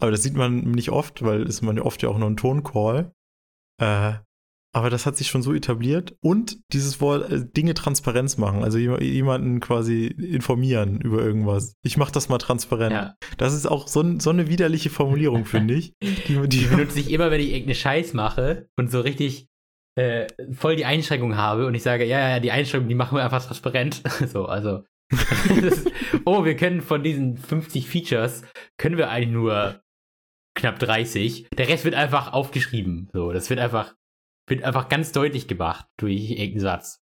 Aber 0.00 0.10
das 0.10 0.22
sieht 0.22 0.34
man 0.34 0.60
nicht 0.62 0.90
oft, 0.90 1.22
weil 1.22 1.42
ist 1.42 1.62
man 1.62 1.76
ja 1.76 1.82
oft 1.82 2.02
ja 2.02 2.08
auch 2.08 2.18
nur 2.18 2.30
ein 2.30 2.36
Toncall. 2.36 3.12
Äh, 3.80 4.14
aber 4.78 4.90
das 4.90 5.06
hat 5.06 5.16
sich 5.16 5.28
schon 5.28 5.42
so 5.42 5.52
etabliert. 5.54 6.16
Und 6.20 6.58
dieses 6.72 7.00
Wort, 7.00 7.30
äh, 7.30 7.44
Dinge 7.44 7.74
Transparenz 7.74 8.36
machen. 8.38 8.62
Also 8.64 8.78
jem- 8.78 9.00
jemanden 9.00 9.60
quasi 9.60 10.06
informieren 10.06 11.00
über 11.00 11.22
irgendwas. 11.22 11.74
Ich 11.82 11.96
mache 11.96 12.12
das 12.12 12.28
mal 12.28 12.38
transparent. 12.38 12.92
ja. 12.92 13.14
Das 13.36 13.54
ist 13.54 13.66
auch 13.66 13.88
so, 13.88 14.18
so 14.18 14.30
eine 14.30 14.48
widerliche 14.48 14.90
Formulierung, 14.90 15.44
finde 15.44 15.74
ich. 15.74 15.92
Die, 16.02 16.48
die, 16.48 16.64
benutze 16.66 17.00
ich 17.00 17.10
immer, 17.10 17.30
wenn 17.30 17.40
ich 17.40 17.48
irgendeinen 17.50 17.74
Scheiß 17.74 18.14
mache 18.14 18.68
und 18.76 18.90
so 18.90 19.00
richtig 19.00 19.48
äh, 19.96 20.26
voll 20.52 20.76
die 20.76 20.84
Einschränkung 20.84 21.36
habe 21.36 21.66
und 21.66 21.74
ich 21.74 21.82
sage, 21.82 22.04
ja, 22.04 22.28
ja, 22.28 22.40
die 22.40 22.52
Einschränkung, 22.52 22.88
die 22.88 22.94
machen 22.94 23.16
wir 23.16 23.24
einfach 23.24 23.44
transparent. 23.44 24.02
so, 24.32 24.46
also. 24.46 24.84
ist, 25.62 25.90
oh, 26.26 26.44
wir 26.44 26.54
können 26.54 26.82
von 26.82 27.02
diesen 27.02 27.38
50 27.38 27.88
Features, 27.88 28.42
können 28.76 28.98
wir 28.98 29.08
eigentlich 29.10 29.30
nur 29.32 29.80
knapp 30.54 30.78
30. 30.78 31.48
Der 31.56 31.68
Rest 31.68 31.84
wird 31.84 31.94
einfach 31.94 32.32
aufgeschrieben. 32.32 33.08
So, 33.12 33.32
das 33.32 33.48
wird 33.48 33.58
einfach, 33.58 33.94
wird 34.48 34.62
einfach 34.64 34.88
ganz 34.88 35.12
deutlich 35.12 35.46
gemacht 35.48 35.86
durch 35.98 36.30
irgendeinen 36.30 36.60
Satz. 36.60 37.00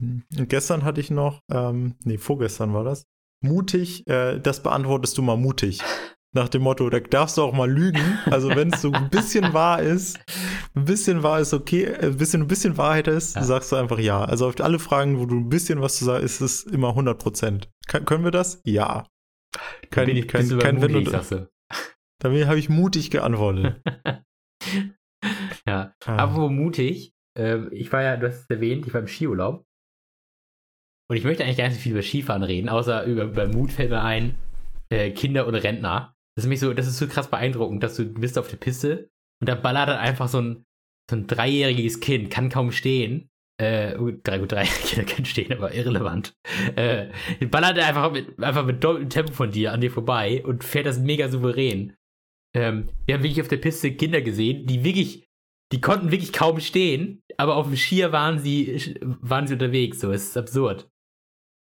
Und 0.00 0.48
gestern 0.48 0.84
hatte 0.84 1.00
ich 1.00 1.10
noch, 1.10 1.40
ähm, 1.50 1.96
nee, 2.04 2.18
vorgestern 2.18 2.74
war 2.74 2.84
das, 2.84 3.06
mutig, 3.42 4.06
äh, 4.08 4.38
das 4.38 4.62
beantwortest 4.62 5.16
du 5.16 5.22
mal 5.22 5.36
mutig. 5.36 5.80
Nach 6.34 6.50
dem 6.50 6.62
Motto, 6.62 6.90
da 6.90 7.00
darfst 7.00 7.38
du 7.38 7.42
auch 7.42 7.54
mal 7.54 7.70
lügen. 7.70 8.18
Also 8.26 8.50
wenn 8.50 8.70
es 8.70 8.82
so 8.82 8.92
ein 8.92 9.08
bisschen 9.08 9.54
wahr 9.54 9.80
ist, 9.80 10.18
ein 10.74 10.84
bisschen 10.84 11.22
wahr 11.22 11.40
ist 11.40 11.54
okay, 11.54 11.84
äh, 11.84 12.06
ein 12.08 12.16
bisschen, 12.18 12.42
ein 12.42 12.48
bisschen 12.48 12.76
Wahrheit 12.76 13.08
ist, 13.08 13.36
Ja. 13.36 13.42
sagst 13.44 13.72
du 13.72 13.76
einfach 13.76 13.98
ja. 13.98 14.22
Also 14.22 14.46
auf 14.48 14.60
alle 14.60 14.78
Fragen, 14.78 15.18
wo 15.18 15.24
du 15.24 15.36
ein 15.36 15.48
bisschen 15.48 15.80
was 15.80 15.96
zu 15.96 16.04
sagen, 16.04 16.22
ist 16.24 16.42
es 16.42 16.64
immer 16.64 16.90
100 16.90 17.18
Prozent. 17.18 17.70
können 17.88 18.24
wir 18.24 18.32
das? 18.32 18.60
Ja. 18.64 19.06
Kein, 19.90 20.06
bin 20.06 20.16
ich, 20.18 20.28
kein, 20.28 20.46
kein 20.58 20.82
Wenn 20.82 20.92
mutig, 20.92 21.06
und, 21.06 21.12
sagst 21.12 21.32
du. 21.32 21.48
damit 22.18 22.46
habe 22.46 22.58
ich 22.58 22.68
mutig 22.68 23.10
geantwortet. 23.10 23.80
ja. 25.66 25.94
Ah. 26.04 26.16
Apropos 26.16 26.50
mutig, 26.50 27.12
ähm, 27.36 27.68
ich 27.72 27.92
war 27.92 28.02
ja, 28.02 28.16
du 28.16 28.28
hast 28.28 28.42
es 28.42 28.50
erwähnt, 28.50 28.86
ich 28.86 28.94
war 28.94 29.00
im 29.00 29.08
Skiurlaub. 29.08 29.64
Und 31.08 31.16
ich 31.16 31.24
möchte 31.24 31.44
eigentlich 31.44 31.58
gar 31.58 31.68
nicht 31.68 31.76
so 31.76 31.80
viel 31.82 31.92
über 31.92 32.02
Skifahren 32.02 32.42
reden, 32.42 32.68
außer 32.68 33.04
über, 33.04 33.24
über 33.24 33.46
Mut 33.46 33.70
fällt 33.70 33.90
mir 33.90 34.02
ein, 34.02 34.36
äh, 34.90 35.10
Kinder 35.10 35.46
oder 35.46 35.62
Rentner. 35.62 36.14
Das 36.36 36.44
ist 36.44 36.48
mich 36.48 36.60
so, 36.60 36.74
das 36.74 36.86
ist 36.86 36.98
so 36.98 37.06
krass 37.06 37.30
beeindruckend, 37.30 37.82
dass 37.82 37.96
du 37.96 38.04
bist 38.04 38.38
auf 38.38 38.48
der 38.48 38.56
Piste 38.56 39.08
und 39.40 39.48
da 39.48 39.54
ballert 39.54 39.88
dann 39.88 39.98
einfach 39.98 40.28
so 40.28 40.40
ein, 40.40 40.64
so 41.08 41.16
ein 41.16 41.26
dreijähriges 41.26 42.00
Kind, 42.00 42.30
kann 42.30 42.48
kaum 42.48 42.72
stehen. 42.72 43.30
Äh, 43.58 43.96
gut, 43.96 44.20
drei, 44.24 44.38
gut, 44.38 44.52
drei 44.52 44.64
Kinder 44.84 45.10
können 45.10 45.24
stehen, 45.24 45.52
aber 45.52 45.72
irrelevant. 45.74 46.34
Äh, 46.74 47.08
ballert 47.46 47.78
er 47.78 47.86
einfach 47.86 48.12
mit, 48.12 48.42
einfach 48.42 48.66
mit 48.66 48.82
doppeltem 48.82 49.10
Tempo 49.10 49.32
von 49.32 49.50
dir 49.50 49.72
an 49.72 49.80
dir 49.80 49.90
vorbei 49.90 50.42
und 50.44 50.64
fährt 50.64 50.86
das 50.86 50.98
mega 50.98 51.28
souverän. 51.28 51.96
Ähm, 52.56 52.88
wir 53.06 53.14
haben 53.14 53.22
wirklich 53.22 53.40
auf 53.42 53.48
der 53.48 53.58
Piste 53.58 53.92
Kinder 53.92 54.22
gesehen, 54.22 54.66
die 54.66 54.82
wirklich, 54.82 55.26
die 55.72 55.80
konnten 55.80 56.10
wirklich 56.10 56.32
kaum 56.32 56.58
stehen, 56.60 57.20
aber 57.36 57.56
auf 57.56 57.66
dem 57.66 57.76
Skier 57.76 58.12
waren 58.12 58.38
sie, 58.38 58.94
waren 59.02 59.46
sie 59.46 59.54
unterwegs. 59.54 60.00
So, 60.00 60.10
es 60.10 60.28
ist 60.28 60.36
absurd. 60.36 60.88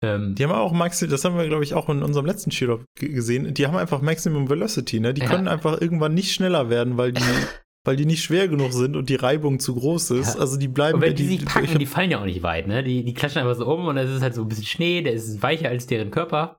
Ähm, 0.03 0.35
Die 0.35 0.43
haben 0.43 0.51
auch 0.51 0.71
Maxi, 0.73 1.07
das 1.07 1.25
haben 1.25 1.37
wir, 1.37 1.47
glaube 1.47 1.63
ich, 1.63 1.73
auch 1.73 1.89
in 1.89 2.03
unserem 2.03 2.25
letzten 2.25 2.49
g- 2.51 2.77
gesehen. 2.99 3.53
Die 3.53 3.65
haben 3.67 3.75
einfach 3.77 4.01
Maximum 4.01 4.49
Velocity, 4.49 4.99
ne? 4.99 5.13
Die 5.13 5.21
Ja. 5.21 5.27
können 5.27 5.47
einfach 5.47 5.79
irgendwann 5.81 6.13
nicht 6.13 6.33
schneller 6.33 6.69
werden, 6.69 6.97
weil 6.97 7.11
die 7.13 7.21
weil 7.87 7.95
die 7.97 8.05
nicht 8.05 8.23
schwer 8.23 8.47
genug 8.47 8.73
sind 8.73 8.95
und 8.95 9.09
die 9.09 9.15
Reibung 9.15 9.59
zu 9.59 9.75
groß 9.75 10.09
ist. 10.11 10.33
Ja. 10.35 10.41
Also 10.41 10.57
die 10.57 10.67
bleiben 10.67 10.95
Und 10.95 11.01
wenn 11.01 11.15
die 11.15 11.21
die, 11.27 11.37
sich 11.37 11.45
packen, 11.45 11.67
hab- 11.67 11.77
die 11.77 11.85
fallen 11.85 12.09
ja 12.09 12.19
auch 12.19 12.25
nicht 12.25 12.41
weit, 12.41 12.67
ne? 12.67 12.83
Die, 12.83 13.03
die 13.03 13.13
klatschen 13.13 13.41
einfach 13.41 13.55
so 13.55 13.71
um 13.71 13.85
und 13.87 13.95
es 13.97 14.09
ist 14.09 14.21
halt 14.23 14.33
so 14.33 14.41
ein 14.41 14.47
bisschen 14.47 14.65
Schnee, 14.65 15.01
der 15.01 15.13
ist 15.13 15.41
weicher 15.43 15.69
als 15.69 15.85
deren 15.87 16.09
Körper. 16.09 16.57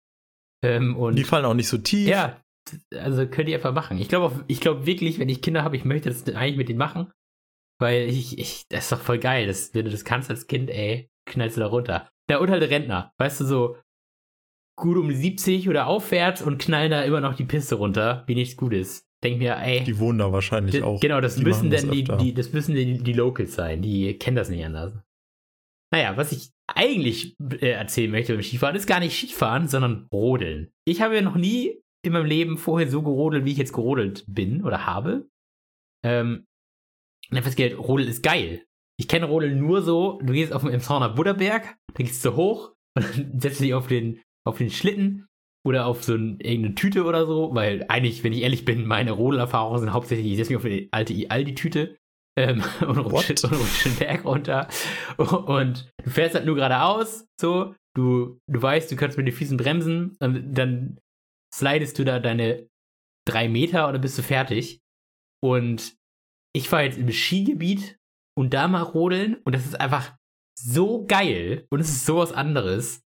Ähm, 0.64 0.96
und 0.96 1.16
die 1.16 1.24
fallen 1.24 1.44
auch 1.44 1.54
nicht 1.54 1.68
so 1.68 1.78
tief. 1.78 2.08
ja, 2.08 2.40
also 2.94 3.26
könnt 3.26 3.48
ihr 3.48 3.56
einfach 3.56 3.74
machen. 3.74 3.98
Ich 3.98 4.08
glaube 4.08 4.44
ich 4.48 4.60
glaube 4.60 4.86
wirklich, 4.86 5.18
wenn 5.18 5.28
ich 5.28 5.42
Kinder 5.42 5.64
habe, 5.64 5.76
ich 5.76 5.84
möchte 5.84 6.08
das 6.08 6.26
eigentlich 6.26 6.56
mit 6.56 6.68
denen 6.68 6.78
machen. 6.78 7.10
Weil 7.78 8.08
ich, 8.08 8.38
ich, 8.38 8.66
das 8.68 8.84
ist 8.84 8.92
doch 8.92 9.00
voll 9.00 9.18
geil. 9.18 9.46
Das, 9.46 9.74
wenn 9.74 9.84
du 9.84 9.90
das 9.90 10.04
kannst 10.04 10.30
als 10.30 10.46
Kind, 10.46 10.70
ey, 10.70 11.10
knallst 11.26 11.56
du 11.56 11.60
da 11.60 11.66
runter. 11.66 12.08
Ja, 12.30 12.38
und 12.38 12.50
halt 12.50 12.62
Rentner. 12.62 13.12
Weißt 13.18 13.40
du, 13.40 13.44
so 13.44 13.76
gut 14.78 14.96
um 14.96 15.08
die 15.08 15.14
70 15.14 15.68
oder 15.68 15.86
aufwärts 15.86 16.42
und 16.42 16.58
knallen 16.58 16.90
da 16.90 17.02
immer 17.02 17.20
noch 17.20 17.34
die 17.34 17.44
Piste 17.44 17.76
runter, 17.76 18.24
wie 18.26 18.34
nichts 18.34 18.56
Gutes. 18.56 19.06
Denk 19.24 19.38
mir, 19.38 19.56
ey. 19.56 19.84
Die 19.84 19.98
wohnen 19.98 20.18
da 20.18 20.32
wahrscheinlich 20.32 20.82
auch. 20.82 21.00
Genau, 21.00 21.20
das 21.20 21.36
Die 21.36 21.44
müssen 21.44 21.70
denn 21.70 21.90
die, 21.90 22.04
die, 22.04 22.34
das 22.34 22.52
müssen 22.52 22.74
die, 22.74 22.98
die 22.98 23.12
Locals 23.12 23.54
sein. 23.54 23.82
Die 23.82 24.18
kennen 24.18 24.36
das 24.36 24.50
nicht 24.50 24.64
anders. 24.64 24.92
Naja, 25.92 26.16
was 26.16 26.32
ich 26.32 26.50
eigentlich 26.66 27.36
äh, 27.40 27.70
erzählen 27.70 28.10
möchte 28.10 28.34
beim 28.34 28.42
Skifahren, 28.42 28.76
ist 28.76 28.86
gar 28.86 29.00
nicht 29.00 29.16
Skifahren, 29.16 29.68
sondern 29.68 30.08
Rodeln. 30.12 30.70
Ich 30.84 31.00
habe 31.00 31.14
ja 31.14 31.22
noch 31.22 31.36
nie 31.36 31.80
in 32.06 32.12
meinem 32.12 32.26
Leben 32.26 32.58
vorher 32.58 32.88
so 32.88 33.02
gerodelt, 33.02 33.44
wie 33.44 33.52
ich 33.52 33.58
jetzt 33.58 33.72
gerodelt 33.72 34.24
bin 34.26 34.64
oder 34.64 34.86
habe. 34.86 35.28
Ähm, 36.04 36.46
und 37.30 37.36
dann 37.36 37.42
festgestellt, 37.42 37.78
Rodeln 37.78 38.08
ist 38.08 38.22
geil. 38.22 38.64
Ich 38.98 39.08
kenne 39.08 39.26
Rodeln 39.26 39.58
nur 39.58 39.82
so, 39.82 40.20
du 40.22 40.32
gehst 40.32 40.52
auf 40.52 40.62
dem 40.62 40.70
Emshorner 40.70 41.10
Budderberg, 41.10 41.76
da 41.94 42.02
gehst 42.02 42.24
du 42.24 42.34
hoch 42.36 42.72
und 42.96 43.04
dann 43.04 43.32
setzt 43.40 43.60
du 43.60 43.64
dich 43.64 43.74
auf 43.74 43.88
den, 43.88 44.22
auf 44.46 44.58
den 44.58 44.70
Schlitten 44.70 45.26
oder 45.66 45.86
auf 45.86 46.04
so 46.04 46.14
ein, 46.14 46.38
irgendeine 46.40 46.76
Tüte 46.76 47.04
oder 47.04 47.26
so, 47.26 47.54
weil 47.54 47.84
eigentlich, 47.88 48.22
wenn 48.22 48.32
ich 48.32 48.42
ehrlich 48.42 48.64
bin, 48.64 48.86
meine 48.86 49.10
Rodelerfahrungen 49.10 49.80
sind 49.80 49.92
hauptsächlich, 49.92 50.26
ich 50.30 50.36
setze 50.36 50.52
mich 50.52 50.58
auf 50.58 50.64
eine 50.64 50.88
alte 50.92 51.30
Aldi-Tüte 51.30 51.96
ähm, 52.38 52.62
und 52.80 52.98
rutsche 52.98 53.34
What? 53.34 53.44
und 53.44 53.58
rutsche 53.58 53.88
den 53.88 53.98
Berg 53.98 54.24
runter 54.24 54.68
und 55.16 55.92
du 56.04 56.10
fährst 56.10 56.36
halt 56.36 56.46
nur 56.46 56.54
geradeaus, 56.54 57.26
so, 57.40 57.74
du, 57.96 58.38
du 58.46 58.62
weißt, 58.62 58.90
du 58.92 58.96
kannst 58.96 59.18
mit 59.18 59.26
den 59.26 59.34
Füßen 59.34 59.56
bremsen 59.56 60.16
und 60.20 60.54
dann 60.54 60.98
slidest 61.56 61.98
du 61.98 62.04
da 62.04 62.18
deine 62.18 62.68
drei 63.26 63.48
Meter 63.48 63.88
oder 63.88 63.98
bist 63.98 64.18
du 64.18 64.22
fertig 64.22 64.80
und 65.42 65.96
ich 66.54 66.70
war 66.70 66.82
jetzt 66.82 66.98
im 66.98 67.10
Skigebiet 67.10 67.98
und 68.36 68.54
da 68.54 68.68
mal 68.68 68.82
rodeln 68.82 69.36
und 69.44 69.54
das 69.54 69.66
ist 69.66 69.80
einfach 69.80 70.14
so 70.58 71.04
geil 71.06 71.66
und 71.70 71.80
es 71.80 71.88
ist 71.88 72.06
sowas 72.06 72.32
anderes. 72.32 73.02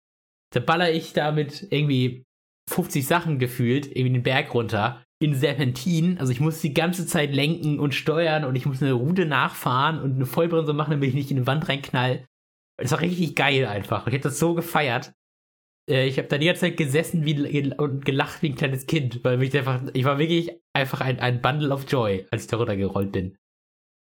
Da 0.54 0.60
baller 0.60 0.92
ich 0.92 1.14
da 1.14 1.32
mit 1.32 1.68
irgendwie 1.72 2.26
50 2.70 3.06
Sachen 3.06 3.40
gefühlt 3.40 3.88
irgendwie 3.88 4.14
den 4.14 4.24
Berg 4.24 4.54
runter 4.54 5.04
in 5.20 5.34
Serpentin. 5.34 6.20
Also 6.20 6.32
ich 6.32 6.40
muss 6.40 6.62
die 6.62 6.74
ganze 6.74 7.06
Zeit 7.06 7.34
lenken 7.34 7.80
und 7.80 7.96
steuern 7.96 8.44
und 8.44 8.56
ich 8.56 8.66
muss 8.66 8.82
eine 8.82 8.94
Route 8.94 9.26
nachfahren 9.26 10.02
und 10.02 10.16
eine 10.16 10.26
Vollbremse 10.26 10.74
machen, 10.74 10.92
damit 10.92 11.10
ich 11.10 11.16
nicht 11.16 11.32
in 11.32 11.38
die 11.38 11.48
Wand 11.48 11.68
reinknall. 11.68 12.26
Das 12.78 12.92
war 12.92 13.02
richtig 13.02 13.36
geil 13.36 13.66
einfach. 13.66 14.08
Ich 14.08 14.14
hätte 14.14 14.30
das 14.30 14.40
so 14.40 14.54
gefeiert. 14.54 15.14
Äh, 15.90 16.08
Ich 16.08 16.18
habe 16.18 16.28
da 16.28 16.38
die 16.38 16.46
ganze 16.46 16.62
Zeit 16.62 16.78
gesessen 16.78 17.26
wie, 17.26 17.74
und 17.78 18.06
gelacht 18.06 18.42
wie 18.42 18.50
ein 18.50 18.56
kleines 18.56 18.86
Kind, 18.86 19.24
weil 19.24 19.38
mich 19.38 19.56
einfach, 19.58 19.82
ich 19.94 20.04
war 20.04 20.20
wirklich 20.20 20.52
einfach 20.74 21.02
ein, 21.02 21.20
ein 21.20 21.42
Bundle 21.42 21.72
of 21.74 21.86
Joy, 21.90 22.26
als 22.32 22.44
ich 22.44 22.48
da 22.50 22.58
runtergerollt 22.58 23.12
bin. 23.12 23.38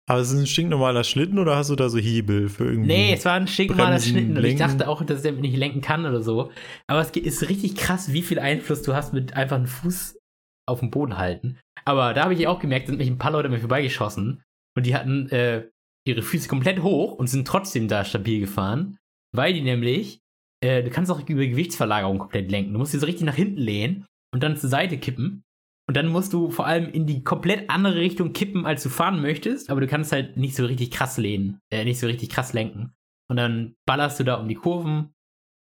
Aber 0.08 0.20
ist 0.20 0.32
es 0.32 0.40
ein 0.40 0.46
stinknormaler 0.46 1.04
Schlitten 1.04 1.38
oder 1.38 1.54
hast 1.54 1.70
du 1.70 1.76
da 1.76 1.88
so 1.88 1.98
Hebel 1.98 2.48
für 2.48 2.64
irgendwie? 2.64 2.88
Nee, 2.88 3.12
es 3.12 3.24
war 3.24 3.34
ein 3.34 3.46
stinknormaler 3.46 3.90
Bremsen, 3.90 4.10
Schlitten 4.10 4.30
und 4.32 4.36
ich 4.38 4.42
lenken. 4.42 4.58
dachte 4.58 4.88
auch, 4.88 5.04
dass 5.04 5.22
der 5.22 5.32
nicht 5.32 5.56
lenken 5.56 5.82
kann 5.82 6.04
oder 6.04 6.20
so. 6.20 6.50
Aber 6.88 7.00
es 7.00 7.10
ist 7.10 7.48
richtig 7.48 7.76
krass, 7.76 8.12
wie 8.12 8.22
viel 8.22 8.40
Einfluss 8.40 8.82
du 8.82 8.92
hast 8.94 9.12
mit 9.12 9.34
einfach 9.34 9.56
einem 9.56 9.66
Fuß 9.68 10.18
auf 10.66 10.80
dem 10.80 10.90
Boden 10.90 11.16
halten. 11.16 11.58
Aber 11.84 12.12
da 12.12 12.24
habe 12.24 12.34
ich 12.34 12.46
auch 12.48 12.58
gemerkt, 12.58 12.88
sind 12.88 12.98
mich 12.98 13.08
ein 13.08 13.18
paar 13.18 13.30
Leute 13.30 13.48
mir 13.48 13.60
vorbeigeschossen 13.60 14.42
und 14.76 14.84
die 14.86 14.96
hatten 14.96 15.28
äh, 15.28 15.68
ihre 16.04 16.22
Füße 16.22 16.48
komplett 16.48 16.82
hoch 16.82 17.12
und 17.12 17.28
sind 17.28 17.46
trotzdem 17.46 17.86
da 17.86 18.04
stabil 18.04 18.40
gefahren, 18.40 18.98
weil 19.32 19.52
die 19.52 19.62
nämlich, 19.62 20.20
äh, 20.62 20.82
du 20.82 20.90
kannst 20.90 21.10
auch 21.10 21.26
über 21.28 21.46
Gewichtsverlagerung 21.46 22.18
komplett 22.18 22.50
lenken. 22.50 22.72
Du 22.72 22.78
musst 22.78 22.92
dich 22.92 23.00
so 23.00 23.06
richtig 23.06 23.24
nach 23.24 23.34
hinten 23.34 23.60
lehnen 23.60 24.06
und 24.32 24.42
dann 24.42 24.56
zur 24.56 24.70
Seite 24.70 24.98
kippen. 24.98 25.42
Und 25.88 25.96
dann 25.96 26.06
musst 26.06 26.32
du 26.32 26.50
vor 26.50 26.66
allem 26.66 26.88
in 26.88 27.06
die 27.06 27.24
komplett 27.24 27.68
andere 27.68 27.96
Richtung 27.96 28.32
kippen, 28.32 28.64
als 28.64 28.82
du 28.82 28.88
fahren 28.88 29.20
möchtest, 29.20 29.70
aber 29.70 29.80
du 29.80 29.88
kannst 29.88 30.12
halt 30.12 30.36
nicht 30.36 30.54
so 30.54 30.64
richtig 30.64 30.92
krass 30.92 31.18
lehnen, 31.18 31.58
äh, 31.72 31.84
nicht 31.84 31.98
so 31.98 32.06
richtig 32.06 32.28
krass 32.28 32.52
lenken. 32.52 32.92
Und 33.28 33.36
dann 33.36 33.74
ballerst 33.86 34.20
du 34.20 34.24
da 34.24 34.36
um 34.36 34.46
die 34.46 34.54
Kurven. 34.54 35.12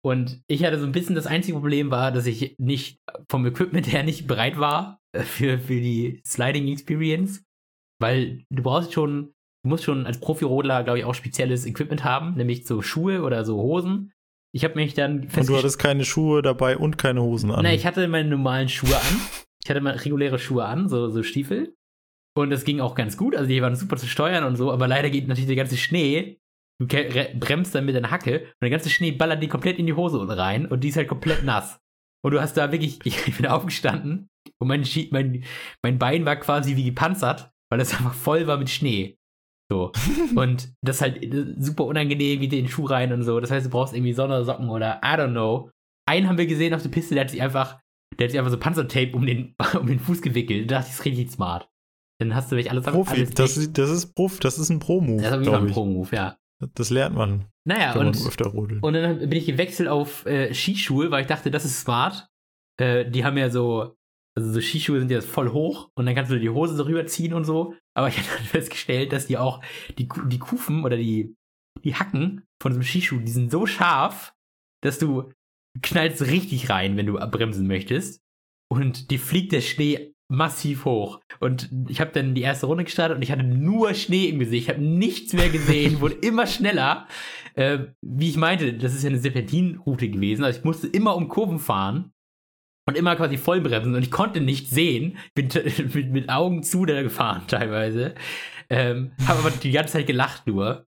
Und 0.04 0.40
ich 0.46 0.64
hatte 0.64 0.78
so 0.78 0.86
ein 0.86 0.92
bisschen 0.92 1.14
das 1.14 1.26
einzige 1.26 1.58
Problem 1.58 1.90
war, 1.90 2.12
dass 2.12 2.26
ich 2.26 2.56
nicht 2.58 2.98
vom 3.28 3.46
Equipment 3.46 3.86
her 3.92 4.04
nicht 4.04 4.26
bereit 4.26 4.58
war 4.58 5.00
äh, 5.12 5.22
für, 5.22 5.58
für 5.58 5.80
die 5.80 6.20
Sliding 6.24 6.68
Experience. 6.68 7.42
Weil 8.00 8.44
du 8.50 8.62
brauchst 8.62 8.92
schon, 8.92 9.32
du 9.64 9.68
musst 9.68 9.84
schon 9.84 10.06
als 10.06 10.20
Profi-Rodler, 10.20 10.84
glaube 10.84 11.00
ich, 11.00 11.04
auch 11.04 11.14
spezielles 11.14 11.66
Equipment 11.66 12.04
haben, 12.04 12.34
nämlich 12.34 12.66
so 12.66 12.82
Schuhe 12.82 13.22
oder 13.22 13.44
so 13.44 13.56
Hosen. 13.56 14.12
Ich 14.54 14.64
habe 14.64 14.74
mich 14.74 14.94
dann 14.94 15.12
Und 15.12 15.22
du 15.22 15.28
festgestellt. 15.28 15.58
hattest 15.58 15.78
keine 15.78 16.04
Schuhe 16.04 16.42
dabei 16.42 16.76
und 16.76 16.98
keine 16.98 17.22
Hosen 17.22 17.50
an. 17.50 17.62
Nein, 17.62 17.74
ich 17.74 17.86
hatte 17.86 18.06
meine 18.08 18.28
normalen 18.28 18.68
Schuhe 18.68 18.94
an. 18.94 19.20
Ich 19.64 19.70
hatte 19.70 19.80
mal 19.80 19.94
reguläre 19.94 20.38
Schuhe 20.38 20.64
an, 20.64 20.88
so, 20.88 21.08
so 21.08 21.22
Stiefel. 21.22 21.74
Und 22.34 22.50
das 22.50 22.64
ging 22.64 22.80
auch 22.80 22.94
ganz 22.94 23.16
gut. 23.16 23.36
Also 23.36 23.48
die 23.48 23.62
waren 23.62 23.76
super 23.76 23.96
zu 23.96 24.06
steuern 24.06 24.44
und 24.44 24.56
so, 24.56 24.72
aber 24.72 24.88
leider 24.88 25.10
geht 25.10 25.28
natürlich 25.28 25.46
der 25.46 25.56
ganze 25.56 25.76
Schnee. 25.76 26.38
Du 26.78 26.86
bremst 26.86 27.74
dann 27.74 27.84
mit 27.84 27.94
deiner 27.94 28.10
Hacke 28.10 28.40
und 28.40 28.62
der 28.62 28.70
ganze 28.70 28.90
Schnee 28.90 29.12
ballert 29.12 29.42
die 29.42 29.48
komplett 29.48 29.78
in 29.78 29.86
die 29.86 29.92
Hose 29.92 30.26
rein 30.36 30.66
und 30.66 30.82
die 30.82 30.88
ist 30.88 30.96
halt 30.96 31.08
komplett 31.08 31.44
nass. 31.44 31.78
Und 32.24 32.32
du 32.32 32.40
hast 32.40 32.56
da 32.56 32.72
wirklich, 32.72 32.98
ich 33.04 33.36
bin 33.36 33.46
aufgestanden 33.46 34.28
und 34.58 34.68
mein, 34.68 34.84
mein, 35.10 35.44
mein 35.82 35.98
Bein 35.98 36.24
war 36.24 36.36
quasi 36.36 36.76
wie 36.76 36.84
gepanzert, 36.84 37.50
weil 37.70 37.78
das 37.78 37.92
einfach 37.94 38.14
voll 38.14 38.46
war 38.46 38.56
mit 38.58 38.70
Schnee. 38.70 39.16
So. 39.70 39.92
Und 40.36 40.72
das 40.82 40.96
ist 40.96 41.02
halt 41.02 41.22
äh, 41.22 41.54
super 41.58 41.84
unangenehm, 41.84 42.40
wie 42.40 42.48
den 42.48 42.68
Schuh 42.68 42.84
rein 42.86 43.12
und 43.12 43.22
so. 43.22 43.40
Das 43.40 43.50
heißt, 43.50 43.66
du 43.66 43.70
brauchst 43.70 43.94
irgendwie 43.94 44.12
Sondersocken 44.12 44.68
oder 44.68 45.00
I 45.04 45.08
don't 45.16 45.30
know. 45.30 45.70
Einen 46.08 46.28
haben 46.28 46.38
wir 46.38 46.46
gesehen 46.46 46.74
auf 46.74 46.82
der 46.82 46.90
Piste, 46.90 47.14
der 47.14 47.24
hat 47.24 47.30
sich 47.30 47.40
einfach, 47.42 47.78
der 48.18 48.26
hat 48.26 48.30
sich 48.32 48.38
einfach 48.38 48.50
so 48.52 48.58
Panzertape 48.58 49.12
um 49.14 49.24
den, 49.24 49.54
um 49.80 49.86
den 49.86 50.00
Fuß 50.00 50.20
gewickelt. 50.20 50.70
Da 50.70 50.76
dachte 50.76 50.88
ich, 50.88 50.96
das 50.96 51.00
ist 51.00 51.04
richtig 51.06 51.30
smart. 51.30 51.68
Dann 52.20 52.34
hast 52.34 52.52
du 52.52 52.56
wirklich 52.56 52.70
alles 52.70 52.84
Profi, 52.84 53.14
alles 53.16 53.30
das, 53.30 53.56
ist- 53.56 53.78
das 53.78 53.90
ist 53.90 54.14
Prof, 54.14 54.38
das 54.40 54.58
ist 54.58 54.68
ein 54.70 54.78
Pro-Move, 54.78 55.22
das 55.22 55.40
ist 55.40 55.48
ein. 55.48 55.66
Pro-Move, 55.68 56.14
ja. 56.14 56.36
Das 56.74 56.90
lernt 56.90 57.16
man, 57.16 57.46
Naja, 57.66 57.94
wenn 57.96 58.06
und, 58.06 58.18
man 58.20 58.28
öfter 58.28 58.46
rodelt. 58.50 58.82
und 58.84 58.92
dann 58.94 59.18
bin 59.18 59.32
ich 59.32 59.46
gewechselt 59.46 59.88
auf 59.88 60.24
äh, 60.26 60.54
Skischuhe, 60.54 61.10
weil 61.10 61.22
ich 61.22 61.26
dachte, 61.26 61.50
das 61.50 61.64
ist 61.64 61.80
smart. 61.80 62.28
Äh, 62.80 63.10
die 63.10 63.24
haben 63.24 63.36
ja 63.36 63.50
so, 63.50 63.96
also 64.34 64.52
so 64.52 64.60
Skischuhe 64.60 64.98
sind 64.98 65.10
ja 65.10 65.20
voll 65.20 65.52
hoch 65.52 65.90
und 65.94 66.06
dann 66.06 66.14
kannst 66.14 66.30
du 66.30 66.40
die 66.40 66.50
Hose 66.50 66.74
so 66.74 66.84
rüberziehen 66.84 67.34
und 67.34 67.44
so. 67.44 67.74
Aber 67.94 68.08
ich 68.08 68.16
habe 68.18 68.28
dann 68.36 68.46
festgestellt, 68.46 69.12
dass 69.12 69.26
die 69.26 69.38
auch, 69.38 69.62
die, 69.98 70.08
die 70.26 70.38
Kufen 70.38 70.84
oder 70.84 70.96
die, 70.96 71.34
die 71.84 71.94
Hacken 71.94 72.44
von 72.60 72.72
so 72.72 72.76
einem 72.76 72.84
Skischuh, 72.84 73.18
die 73.18 73.32
sind 73.32 73.50
so 73.50 73.66
scharf, 73.66 74.34
dass 74.82 74.98
du 74.98 75.32
knallst 75.82 76.22
richtig 76.22 76.70
rein, 76.70 76.96
wenn 76.96 77.06
du 77.06 77.14
bremsen 77.14 77.66
möchtest. 77.66 78.20
Und 78.70 79.10
die 79.10 79.18
fliegt 79.18 79.52
der 79.52 79.60
Schnee 79.60 80.14
massiv 80.30 80.86
hoch. 80.86 81.20
Und 81.40 81.70
ich 81.88 82.00
habe 82.00 82.12
dann 82.12 82.34
die 82.34 82.40
erste 82.40 82.66
Runde 82.66 82.84
gestartet 82.84 83.16
und 83.16 83.22
ich 83.22 83.30
hatte 83.30 83.42
nur 83.42 83.92
Schnee 83.92 84.28
im 84.28 84.38
Gesicht. 84.38 84.64
Ich 84.64 84.74
habe 84.74 84.82
nichts 84.82 85.34
mehr 85.34 85.50
gesehen, 85.50 86.00
wurde 86.00 86.14
immer 86.22 86.46
schneller. 86.46 87.06
Äh, 87.54 87.80
wie 88.00 88.30
ich 88.30 88.38
meinte, 88.38 88.72
das 88.72 88.94
ist 88.94 89.02
ja 89.02 89.10
eine 89.10 89.18
Serpentinroute 89.18 90.08
gewesen. 90.08 90.44
Also 90.44 90.58
ich 90.58 90.64
musste 90.64 90.86
immer 90.86 91.16
um 91.16 91.28
Kurven 91.28 91.58
fahren 91.58 92.12
und 92.86 92.96
immer 92.96 93.16
quasi 93.16 93.36
vollbremsen 93.36 93.94
und 93.94 94.02
ich 94.02 94.10
konnte 94.10 94.40
nicht 94.40 94.68
sehen. 94.68 95.18
Bin 95.34 95.48
mit, 95.94 96.10
mit 96.10 96.28
Augen 96.28 96.62
zu 96.62 96.84
da 96.84 97.02
gefahren 97.02 97.44
teilweise. 97.46 98.14
Ähm, 98.70 99.12
habe 99.26 99.40
aber 99.40 99.50
die 99.50 99.70
ganze 99.70 99.94
Zeit 99.94 100.06
gelacht 100.06 100.46
nur. 100.46 100.86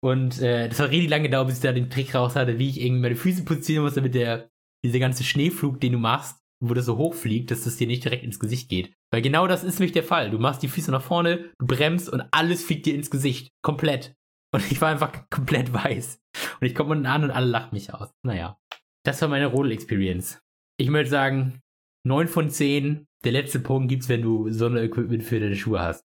Und 0.00 0.40
äh, 0.40 0.68
das 0.68 0.78
hat 0.80 0.90
richtig 0.90 1.10
lange 1.10 1.24
gedauert, 1.24 1.48
bis 1.48 1.56
ich 1.56 1.62
da 1.62 1.72
den 1.72 1.90
Trick 1.90 2.14
raus 2.14 2.36
hatte, 2.36 2.58
wie 2.58 2.68
ich 2.68 2.80
irgendwie 2.80 3.02
meine 3.02 3.16
Füße 3.16 3.44
positionieren 3.44 3.84
muss, 3.84 3.94
damit 3.94 4.14
der, 4.14 4.48
dieser 4.84 5.00
ganze 5.00 5.24
Schneeflug, 5.24 5.80
den 5.80 5.92
du 5.92 5.98
machst, 5.98 6.40
wo 6.60 6.74
das 6.74 6.86
so 6.86 6.96
hoch 6.96 7.14
fliegt, 7.14 7.50
dass 7.50 7.64
das 7.64 7.76
dir 7.76 7.86
nicht 7.86 8.04
direkt 8.04 8.24
ins 8.24 8.38
Gesicht 8.38 8.68
geht. 8.68 8.92
Weil 9.12 9.22
genau 9.22 9.46
das 9.46 9.64
ist 9.64 9.78
nämlich 9.78 9.92
der 9.92 10.04
Fall. 10.04 10.30
Du 10.30 10.38
machst 10.38 10.62
die 10.62 10.68
Füße 10.68 10.90
nach 10.90 11.02
vorne, 11.02 11.50
du 11.58 11.66
bremst 11.66 12.08
und 12.08 12.22
alles 12.30 12.64
fliegt 12.64 12.86
dir 12.86 12.94
ins 12.94 13.10
Gesicht. 13.10 13.52
Komplett. 13.62 14.14
Und 14.52 14.70
ich 14.70 14.80
war 14.80 14.88
einfach 14.88 15.28
komplett 15.30 15.72
weiß. 15.72 16.20
Und 16.60 16.66
ich 16.66 16.74
komme 16.74 16.92
unten 16.92 17.06
an 17.06 17.24
und 17.24 17.30
alle 17.30 17.46
lachen 17.46 17.74
mich 17.74 17.92
aus. 17.92 18.10
Naja. 18.22 18.58
Das 19.04 19.20
war 19.22 19.28
meine 19.28 19.46
Rodel-Experience. 19.46 20.40
Ich 20.78 20.88
würde 20.88 21.08
sagen, 21.08 21.60
9 22.06 22.28
von 22.28 22.50
10. 22.50 23.06
Der 23.24 23.32
letzte 23.32 23.58
Punkt 23.58 23.88
gibt's, 23.88 24.08
wenn 24.08 24.22
du 24.22 24.48
Sonderequipment 24.50 25.24
für 25.24 25.40
deine 25.40 25.56
Schuhe 25.56 25.80
hast. 25.80 26.04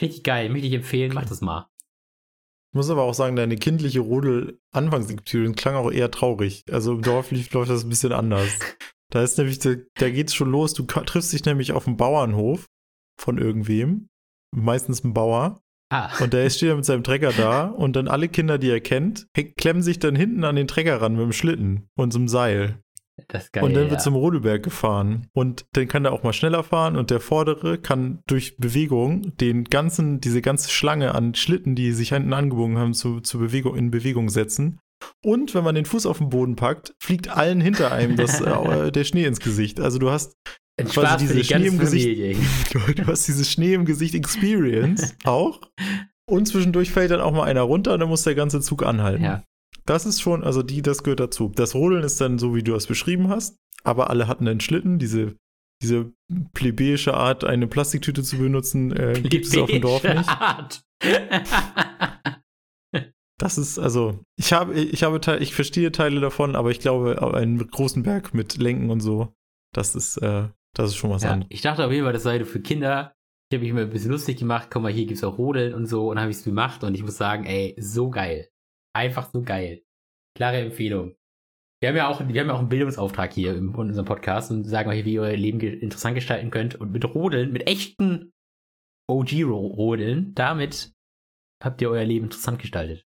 Richtig 0.00 0.24
geil, 0.24 0.48
möchte 0.50 0.66
ich 0.66 0.74
empfehlen, 0.74 1.12
mach 1.14 1.24
das 1.24 1.40
mal. 1.40 1.68
Ich 2.70 2.76
muss 2.76 2.90
aber 2.90 3.02
auch 3.02 3.14
sagen, 3.14 3.36
deine 3.36 3.56
kindliche 3.56 4.00
Rodel-Anfangsexperience 4.00 5.56
klang 5.56 5.76
auch 5.76 5.90
eher 5.90 6.10
traurig. 6.10 6.64
Also 6.70 6.92
im 6.92 7.02
Dorf 7.02 7.30
lief, 7.30 7.52
läuft 7.52 7.70
das 7.70 7.84
ein 7.84 7.88
bisschen 7.88 8.12
anders. 8.12 8.50
Da 9.10 9.22
ist 9.22 9.38
nämlich, 9.38 9.58
da, 9.58 10.10
geht's 10.10 10.34
schon 10.34 10.50
los. 10.50 10.74
Du 10.74 10.82
triffst 10.82 11.32
dich 11.32 11.42
nämlich 11.46 11.72
auf 11.72 11.84
dem 11.84 11.96
Bauernhof 11.96 12.66
von 13.18 13.38
irgendwem. 13.38 14.10
Meistens 14.54 15.02
ein 15.02 15.14
Bauer. 15.14 15.62
Ah, 15.90 16.10
Und 16.22 16.34
der 16.34 16.50
steht 16.50 16.76
mit 16.76 16.84
seinem 16.84 17.04
Trecker 17.04 17.32
da 17.32 17.68
und 17.68 17.96
dann 17.96 18.06
alle 18.06 18.28
Kinder, 18.28 18.58
die 18.58 18.68
er 18.68 18.82
kennt, 18.82 19.26
klemmen 19.56 19.82
sich 19.82 19.98
dann 19.98 20.14
hinten 20.14 20.44
an 20.44 20.56
den 20.56 20.68
Trecker 20.68 21.00
ran 21.00 21.14
mit 21.14 21.22
dem 21.22 21.32
Schlitten 21.32 21.88
und 21.96 22.12
so 22.12 22.18
einem 22.18 22.28
Seil. 22.28 22.82
Geil. 23.52 23.64
und 23.64 23.74
dann 23.74 23.84
wird 23.84 23.92
ja. 23.92 23.98
zum 23.98 24.14
Rodelberg 24.14 24.62
gefahren. 24.62 25.28
Und 25.32 25.66
dann 25.72 25.88
kann 25.88 26.02
der 26.02 26.12
auch 26.12 26.22
mal 26.22 26.32
schneller 26.32 26.62
fahren 26.62 26.96
und 26.96 27.10
der 27.10 27.20
vordere 27.20 27.78
kann 27.78 28.20
durch 28.26 28.56
Bewegung 28.56 29.36
den 29.36 29.64
ganzen, 29.64 30.20
diese 30.20 30.42
ganze 30.42 30.70
Schlange 30.70 31.14
an 31.14 31.34
Schlitten, 31.34 31.74
die 31.74 31.92
sich 31.92 32.10
hinten 32.10 32.32
angebogen 32.32 32.78
haben, 32.78 32.94
zu, 32.94 33.20
zu 33.20 33.38
Bewegung, 33.38 33.76
in 33.76 33.90
Bewegung 33.90 34.28
setzen. 34.28 34.80
Und 35.24 35.54
wenn 35.54 35.64
man 35.64 35.74
den 35.74 35.84
Fuß 35.84 36.06
auf 36.06 36.18
den 36.18 36.30
Boden 36.30 36.56
packt, 36.56 36.94
fliegt 37.00 37.28
allen 37.28 37.60
hinter 37.60 37.92
einem 37.92 38.16
das, 38.16 38.40
äh, 38.40 38.90
der 38.92 39.04
Schnee 39.04 39.24
ins 39.24 39.40
Gesicht. 39.40 39.80
Also 39.80 39.98
du 39.98 40.10
hast 40.10 40.36
Ein 40.78 40.88
quasi 40.88 41.26
diese 41.26 41.34
die 41.34 41.44
Schnee 41.44 41.66
im 41.66 41.78
Gesicht. 41.78 42.06
Familie. 42.06 42.36
Du, 42.72 42.94
du 43.02 43.06
hast 43.06 43.26
diese 43.26 43.44
Schnee 43.44 43.74
im 43.74 43.84
Gesicht 43.84 44.14
Experience 44.14 45.16
auch. 45.24 45.60
Und 46.28 46.46
zwischendurch 46.46 46.90
fällt 46.90 47.10
dann 47.10 47.20
auch 47.20 47.32
mal 47.32 47.44
einer 47.44 47.62
runter 47.62 47.94
und 47.94 48.00
dann 48.00 48.08
muss 48.08 48.22
der 48.22 48.34
ganze 48.34 48.60
Zug 48.60 48.84
anhalten. 48.84 49.24
Ja. 49.24 49.44
Das 49.88 50.04
ist 50.04 50.20
schon, 50.20 50.44
also 50.44 50.62
die, 50.62 50.82
das 50.82 51.02
gehört 51.02 51.20
dazu. 51.20 51.50
Das 51.54 51.74
Rodeln 51.74 52.04
ist 52.04 52.20
dann 52.20 52.38
so, 52.38 52.54
wie 52.54 52.62
du 52.62 52.74
es 52.74 52.86
beschrieben 52.86 53.28
hast, 53.28 53.56
aber 53.84 54.10
alle 54.10 54.28
hatten 54.28 54.46
einen 54.46 54.60
Schlitten, 54.60 54.98
diese, 54.98 55.34
diese 55.82 56.12
plebejische 56.52 57.14
Art, 57.14 57.44
eine 57.44 57.66
Plastiktüte 57.66 58.22
zu 58.22 58.36
benutzen, 58.36 58.92
äh, 58.94 59.18
gibt 59.22 59.46
es 59.46 59.56
auf 59.56 59.70
dem 59.70 59.80
Dorf 59.80 60.04
nicht. 60.04 60.28
Art. 60.28 60.82
Das 63.40 63.56
ist, 63.56 63.78
also, 63.78 64.18
ich 64.36 64.52
habe, 64.52 64.74
ich 64.74 65.04
habe, 65.04 65.20
Teil- 65.20 65.40
ich 65.40 65.54
verstehe 65.54 65.92
Teile 65.92 66.18
davon, 66.18 66.56
aber 66.56 66.72
ich 66.72 66.80
glaube, 66.80 67.22
einen 67.36 67.56
großen 67.70 68.02
Berg 68.02 68.34
mit 68.34 68.56
Lenken 68.56 68.90
und 68.90 68.98
so, 68.98 69.32
das 69.72 69.94
ist, 69.94 70.16
äh, 70.16 70.48
das 70.74 70.90
ist 70.90 70.96
schon 70.96 71.10
was 71.10 71.22
ja, 71.22 71.30
anderes. 71.30 71.48
ich 71.52 71.60
dachte 71.60 71.86
auf 71.86 71.92
jeden 71.92 72.02
Fall, 72.02 72.12
das 72.12 72.24
sei 72.24 72.44
für 72.44 72.60
Kinder. 72.60 73.12
Ich 73.48 73.54
habe 73.56 73.62
mich 73.62 73.70
immer 73.70 73.82
ein 73.82 73.90
bisschen 73.90 74.10
lustig 74.10 74.38
gemacht. 74.38 74.70
Guck 74.72 74.82
mal, 74.82 74.92
hier 74.92 75.06
gibt's 75.06 75.22
auch 75.22 75.38
Rodeln 75.38 75.72
und 75.72 75.86
so. 75.86 76.10
Und 76.10 76.18
habe 76.18 76.32
ich 76.32 76.38
es 76.38 76.42
gemacht. 76.42 76.82
Und 76.82 76.96
ich 76.96 77.02
muss 77.04 77.16
sagen, 77.16 77.44
ey, 77.46 77.76
so 77.78 78.10
geil. 78.10 78.48
Einfach 78.94 79.30
so 79.32 79.42
geil. 79.42 79.82
Klare 80.36 80.58
Empfehlung. 80.58 81.14
Wir 81.80 81.90
haben 81.90 81.96
ja 81.96 82.08
auch, 82.08 82.20
wir 82.20 82.40
haben 82.40 82.48
ja 82.48 82.54
auch 82.54 82.58
einen 82.58 82.68
Bildungsauftrag 82.68 83.32
hier 83.32 83.54
in 83.54 83.68
unserem 83.68 84.06
Podcast 84.06 84.50
und 84.50 84.64
sagen 84.64 84.90
euch, 84.90 85.04
wie 85.04 85.14
ihr 85.14 85.22
euer 85.22 85.36
Leben 85.36 85.58
ge 85.58 85.72
interessant 85.72 86.16
gestalten 86.16 86.50
könnt. 86.50 86.74
Und 86.74 86.90
mit 86.90 87.04
Rodeln, 87.04 87.52
mit 87.52 87.68
echten 87.68 88.32
OG-Rodeln, 89.08 90.34
damit 90.34 90.92
habt 91.62 91.80
ihr 91.80 91.90
euer 91.90 92.04
Leben 92.04 92.26
interessant 92.26 92.58
gestaltet. 92.58 93.07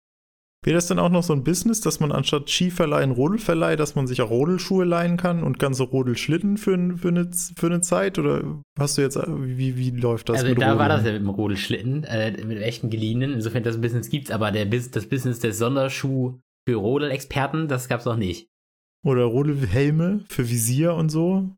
Wäre 0.63 0.75
das 0.75 0.85
dann 0.85 0.99
auch 0.99 1.09
noch 1.09 1.23
so 1.23 1.33
ein 1.33 1.43
Business, 1.43 1.81
dass 1.81 1.99
man 1.99 2.11
anstatt 2.11 2.47
Skiverleih 2.47 3.01
einen 3.01 3.13
Rodelverleih, 3.13 3.75
dass 3.75 3.95
man 3.95 4.05
sich 4.05 4.21
auch 4.21 4.29
Rodelschuhe 4.29 4.85
leihen 4.85 5.17
kann 5.17 5.41
und 5.41 5.57
ganze 5.57 5.81
Rodelschlitten 5.83 6.57
für, 6.57 6.77
für, 6.97 7.07
eine, 7.07 7.31
für 7.57 7.65
eine 7.65 7.81
Zeit? 7.81 8.19
Oder 8.19 8.61
hast 8.77 8.95
du 8.95 9.01
jetzt, 9.01 9.17
wie, 9.17 9.75
wie 9.77 9.89
läuft 9.89 10.29
das 10.29 10.37
also 10.37 10.49
mit 10.49 10.61
da 10.61 10.77
war 10.77 10.85
Rodeln? 10.85 10.89
das 10.89 11.05
ja 11.05 11.13
mit 11.13 11.21
dem 11.23 11.29
Rodelschlitten, 11.29 12.03
äh, 12.03 12.31
mit 12.45 12.57
dem 12.57 12.61
echten 12.61 12.91
geliehenen. 12.91 13.33
Insofern 13.33 13.63
das 13.63 13.81
Business 13.81 14.09
gibt's, 14.09 14.29
aber 14.29 14.51
der, 14.51 14.67
das 14.67 15.07
Business 15.07 15.39
des 15.39 15.57
Sonderschuh 15.57 16.39
für 16.69 16.75
Rodelexperten, 16.75 17.67
das 17.67 17.87
gab's 17.87 18.05
noch 18.05 18.17
nicht. 18.17 18.47
Oder 19.03 19.23
Rodelhelme 19.23 20.23
für 20.29 20.47
Visier 20.47 20.93
und 20.93 21.09
so? 21.09 21.49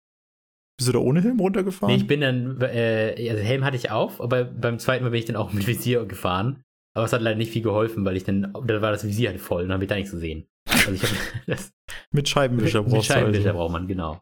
Bist 0.78 0.88
du 0.88 0.94
da 0.94 1.00
ohne 1.00 1.22
Helm 1.22 1.42
runtergefahren? 1.42 1.94
Nee, 1.94 2.02
ich 2.02 2.08
bin 2.08 2.22
dann, 2.22 2.62
äh, 2.62 3.16
also 3.30 3.44
Helm 3.44 3.66
hatte 3.66 3.76
ich 3.76 3.92
auf, 3.92 4.22
aber 4.22 4.46
beim 4.46 4.80
zweiten 4.80 5.04
Mal 5.04 5.10
bin 5.10 5.20
ich 5.20 5.26
dann 5.26 5.36
auch 5.36 5.52
mit 5.52 5.68
Visier 5.68 6.06
gefahren. 6.06 6.64
Aber 6.96 7.06
es 7.06 7.14
hat 7.14 7.22
leider 7.22 7.38
nicht 7.38 7.52
viel 7.52 7.64
geholfen, 7.64 8.06
weil 8.06 8.16
ich 8.16 8.24
dann, 8.24 8.54
da 8.54 8.82
war 8.82 8.92
das 8.92 9.06
Visier 9.06 9.30
halt 9.30 9.42
voll 9.42 9.64
und 9.64 9.70
dann 9.70 9.76
habe 9.76 9.86
ich 9.86 9.90
da 9.90 9.96
nichts 9.96 10.12
gesehen. 10.12 10.48
Also 10.70 10.92
ich 10.92 11.04
habe 11.04 11.16
das 11.48 11.74
mit 12.12 12.30
Scheibenwischer 12.30 12.84
mit 12.84 12.92
brauchst 12.92 13.08
Scheibenwischer 13.08 13.50
also. 13.50 13.58
braucht 13.58 13.72
man, 13.72 13.88
genau. 13.88 14.22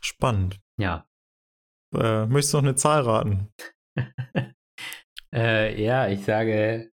Spannend. 0.00 0.60
Ja. 0.78 1.08
Äh, 1.94 2.26
möchtest 2.26 2.54
du 2.54 2.58
noch 2.58 2.64
eine 2.64 2.74
Zahl 2.76 3.02
raten? 3.02 3.48
Äh, 5.34 5.82
ja, 5.82 6.08
ich 6.08 6.24
sage, 6.24 6.90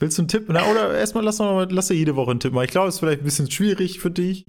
Willst 0.00 0.16
du 0.16 0.22
einen 0.22 0.28
Tipp? 0.28 0.46
Na, 0.48 0.66
oder 0.70 0.98
erstmal 0.98 1.22
lass, 1.22 1.38
noch 1.38 1.52
mal, 1.52 1.68
lass 1.70 1.88
dir 1.88 1.94
jede 1.94 2.16
Woche 2.16 2.30
einen 2.30 2.40
Tipp 2.40 2.54
mal. 2.54 2.64
Ich 2.64 2.70
glaube, 2.70 2.88
es 2.88 2.94
ist 2.94 3.00
vielleicht 3.00 3.20
ein 3.20 3.24
bisschen 3.24 3.50
schwierig 3.50 4.00
für 4.00 4.10
dich. 4.10 4.46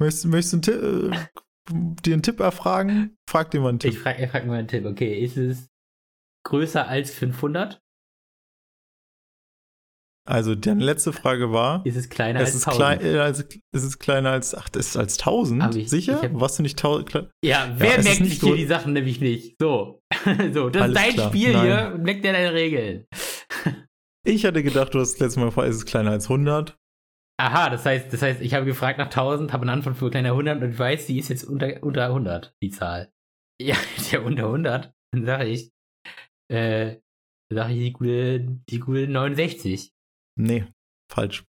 Möchtest, 0.00 0.26
möchtest 0.26 0.66
du 0.66 0.72
einen 0.72 1.12
Tipp, 1.12 1.22
äh, 1.22 2.02
dir 2.02 2.14
einen 2.14 2.22
Tipp 2.22 2.40
erfragen? 2.40 3.16
Frag 3.28 3.52
dir 3.52 3.60
mal 3.60 3.68
einen 3.68 3.78
Tipp. 3.78 3.92
ich 3.92 3.98
frage 4.00 4.26
frag 4.26 4.44
mal 4.46 4.58
einen 4.58 4.66
Tipp. 4.66 4.86
Okay, 4.86 5.20
ist 5.20 5.36
es 5.36 5.68
größer 6.44 6.88
als 6.88 7.12
500? 7.12 7.80
Also, 10.30 10.54
deine 10.54 10.84
letzte 10.84 11.12
Frage 11.12 11.50
war, 11.52 11.84
Ist 11.84 11.96
es 11.96 12.08
kleiner 12.08 12.40
es 12.40 12.46
als 12.48 12.54
ist, 12.56 12.68
1000? 12.68 13.00
klein, 13.00 13.14
äh, 13.14 13.44
es 13.72 13.82
ist 13.84 13.98
kleiner 13.98 14.30
als, 14.30 14.54
ach, 14.54 14.68
ist 14.76 14.96
als 14.96 15.16
1000? 15.18 15.62
Hab 15.62 15.74
ich- 15.74 15.90
Sicher? 15.90 16.18
ich 16.22 16.28
hab- 16.30 16.40
Warst 16.40 16.58
du 16.58 16.62
nicht 16.62 16.78
1000? 16.78 17.28
Ja, 17.44 17.74
wer 17.76 17.98
es 17.98 17.98
ist 17.98 18.04
merkt 18.04 18.24
sich 18.32 18.40
hier 18.40 18.54
die 18.56 18.66
Sachen 18.66 18.92
nämlich 18.92 19.20
nicht? 19.20 19.56
So. 19.60 20.00
so, 20.52 20.70
das 20.70 20.82
Alles 20.82 20.96
ist 20.96 21.04
dein 21.06 21.14
klar, 21.14 21.28
Spiel 21.28 21.52
nein. 21.52 21.64
hier 21.66 21.92
und 21.94 22.02
merkt 22.04 22.24
dir 22.24 22.32
deine 22.32 22.52
Regeln. 22.54 23.04
Ich 24.24 24.44
hatte 24.44 24.62
gedacht, 24.62 24.94
du 24.94 25.00
hast 25.00 25.14
das 25.14 25.18
letzte 25.20 25.40
Mal 25.40 25.46
gefragt, 25.46 25.68
ist 25.70 25.76
es 25.76 25.86
kleiner 25.86 26.10
als 26.10 26.28
100? 26.28 26.76
Aha, 27.40 27.70
das 27.70 27.86
heißt, 27.86 28.12
das 28.12 28.20
heißt, 28.22 28.42
ich 28.42 28.52
habe 28.54 28.66
gefragt 28.66 28.98
nach 28.98 29.06
1000, 29.08 29.52
habe 29.52 29.62
eine 29.62 29.72
Antwort 29.72 29.96
für 29.96 30.10
kleiner 30.10 30.32
100 30.32 30.62
und 30.62 30.78
weiß, 30.78 31.06
die 31.06 31.18
ist 31.18 31.30
jetzt 31.30 31.44
unter, 31.44 31.82
unter 31.82 32.04
100, 32.06 32.54
die 32.62 32.70
Zahl. 32.70 33.10
Ja, 33.62 33.76
ist 33.96 34.10
ja 34.12 34.20
unter 34.20 34.44
100. 34.46 34.92
Dann 35.12 35.26
sage 35.26 35.44
ich, 35.46 35.70
äh, 36.50 36.96
sage 37.52 37.72
ich 37.74 37.78
die 37.78 37.92
gute, 37.92 38.58
die 38.70 38.78
gute 38.78 39.06
69. 39.08 39.92
Nee, 40.40 40.64
falsch. 41.12 41.44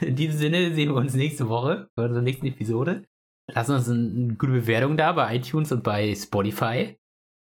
In 0.00 0.16
diesem 0.16 0.38
Sinne 0.38 0.74
sehen 0.74 0.90
wir 0.90 0.96
uns 0.96 1.14
nächste 1.14 1.48
Woche 1.48 1.88
bei 1.94 2.04
unserer 2.04 2.22
nächsten 2.22 2.46
Episode. 2.46 3.04
Lassen 3.52 3.74
uns 3.74 3.88
eine, 3.88 4.10
eine 4.10 4.34
gute 4.34 4.52
Bewertung 4.52 4.96
da 4.96 5.12
bei 5.12 5.36
iTunes 5.36 5.70
und 5.70 5.84
bei 5.84 6.14
Spotify. 6.14 6.96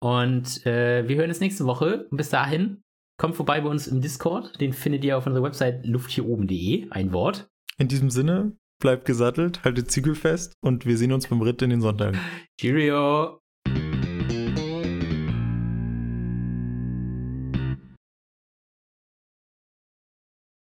Und 0.01 0.65
äh, 0.65 1.07
wir 1.07 1.15
hören 1.15 1.29
uns 1.29 1.39
nächste 1.39 1.65
Woche. 1.65 2.07
Und 2.11 2.17
bis 2.17 2.29
dahin, 2.29 2.83
kommt 3.17 3.35
vorbei 3.35 3.61
bei 3.61 3.69
uns 3.69 3.87
im 3.87 4.01
Discord. 4.01 4.59
Den 4.61 4.73
findet 4.73 5.03
ihr 5.03 5.17
auf 5.17 5.25
unserer 5.25 5.43
Website 5.43 5.85
lufthieroben.de. 5.85 6.89
Ein 6.91 7.11
Wort. 7.11 7.47
In 7.77 7.87
diesem 7.87 8.09
Sinne, 8.09 8.55
bleibt 8.79 9.05
gesattelt, 9.05 9.63
haltet 9.63 9.89
Zügel 9.89 10.13
fest 10.13 10.53
und 10.61 10.85
wir 10.85 10.97
sehen 10.97 11.11
uns 11.11 11.27
beim 11.27 11.41
Ritt 11.41 11.61
in 11.61 11.71
den 11.71 11.81
Sonntag. 11.81 12.15
Cheerio! 12.59 13.42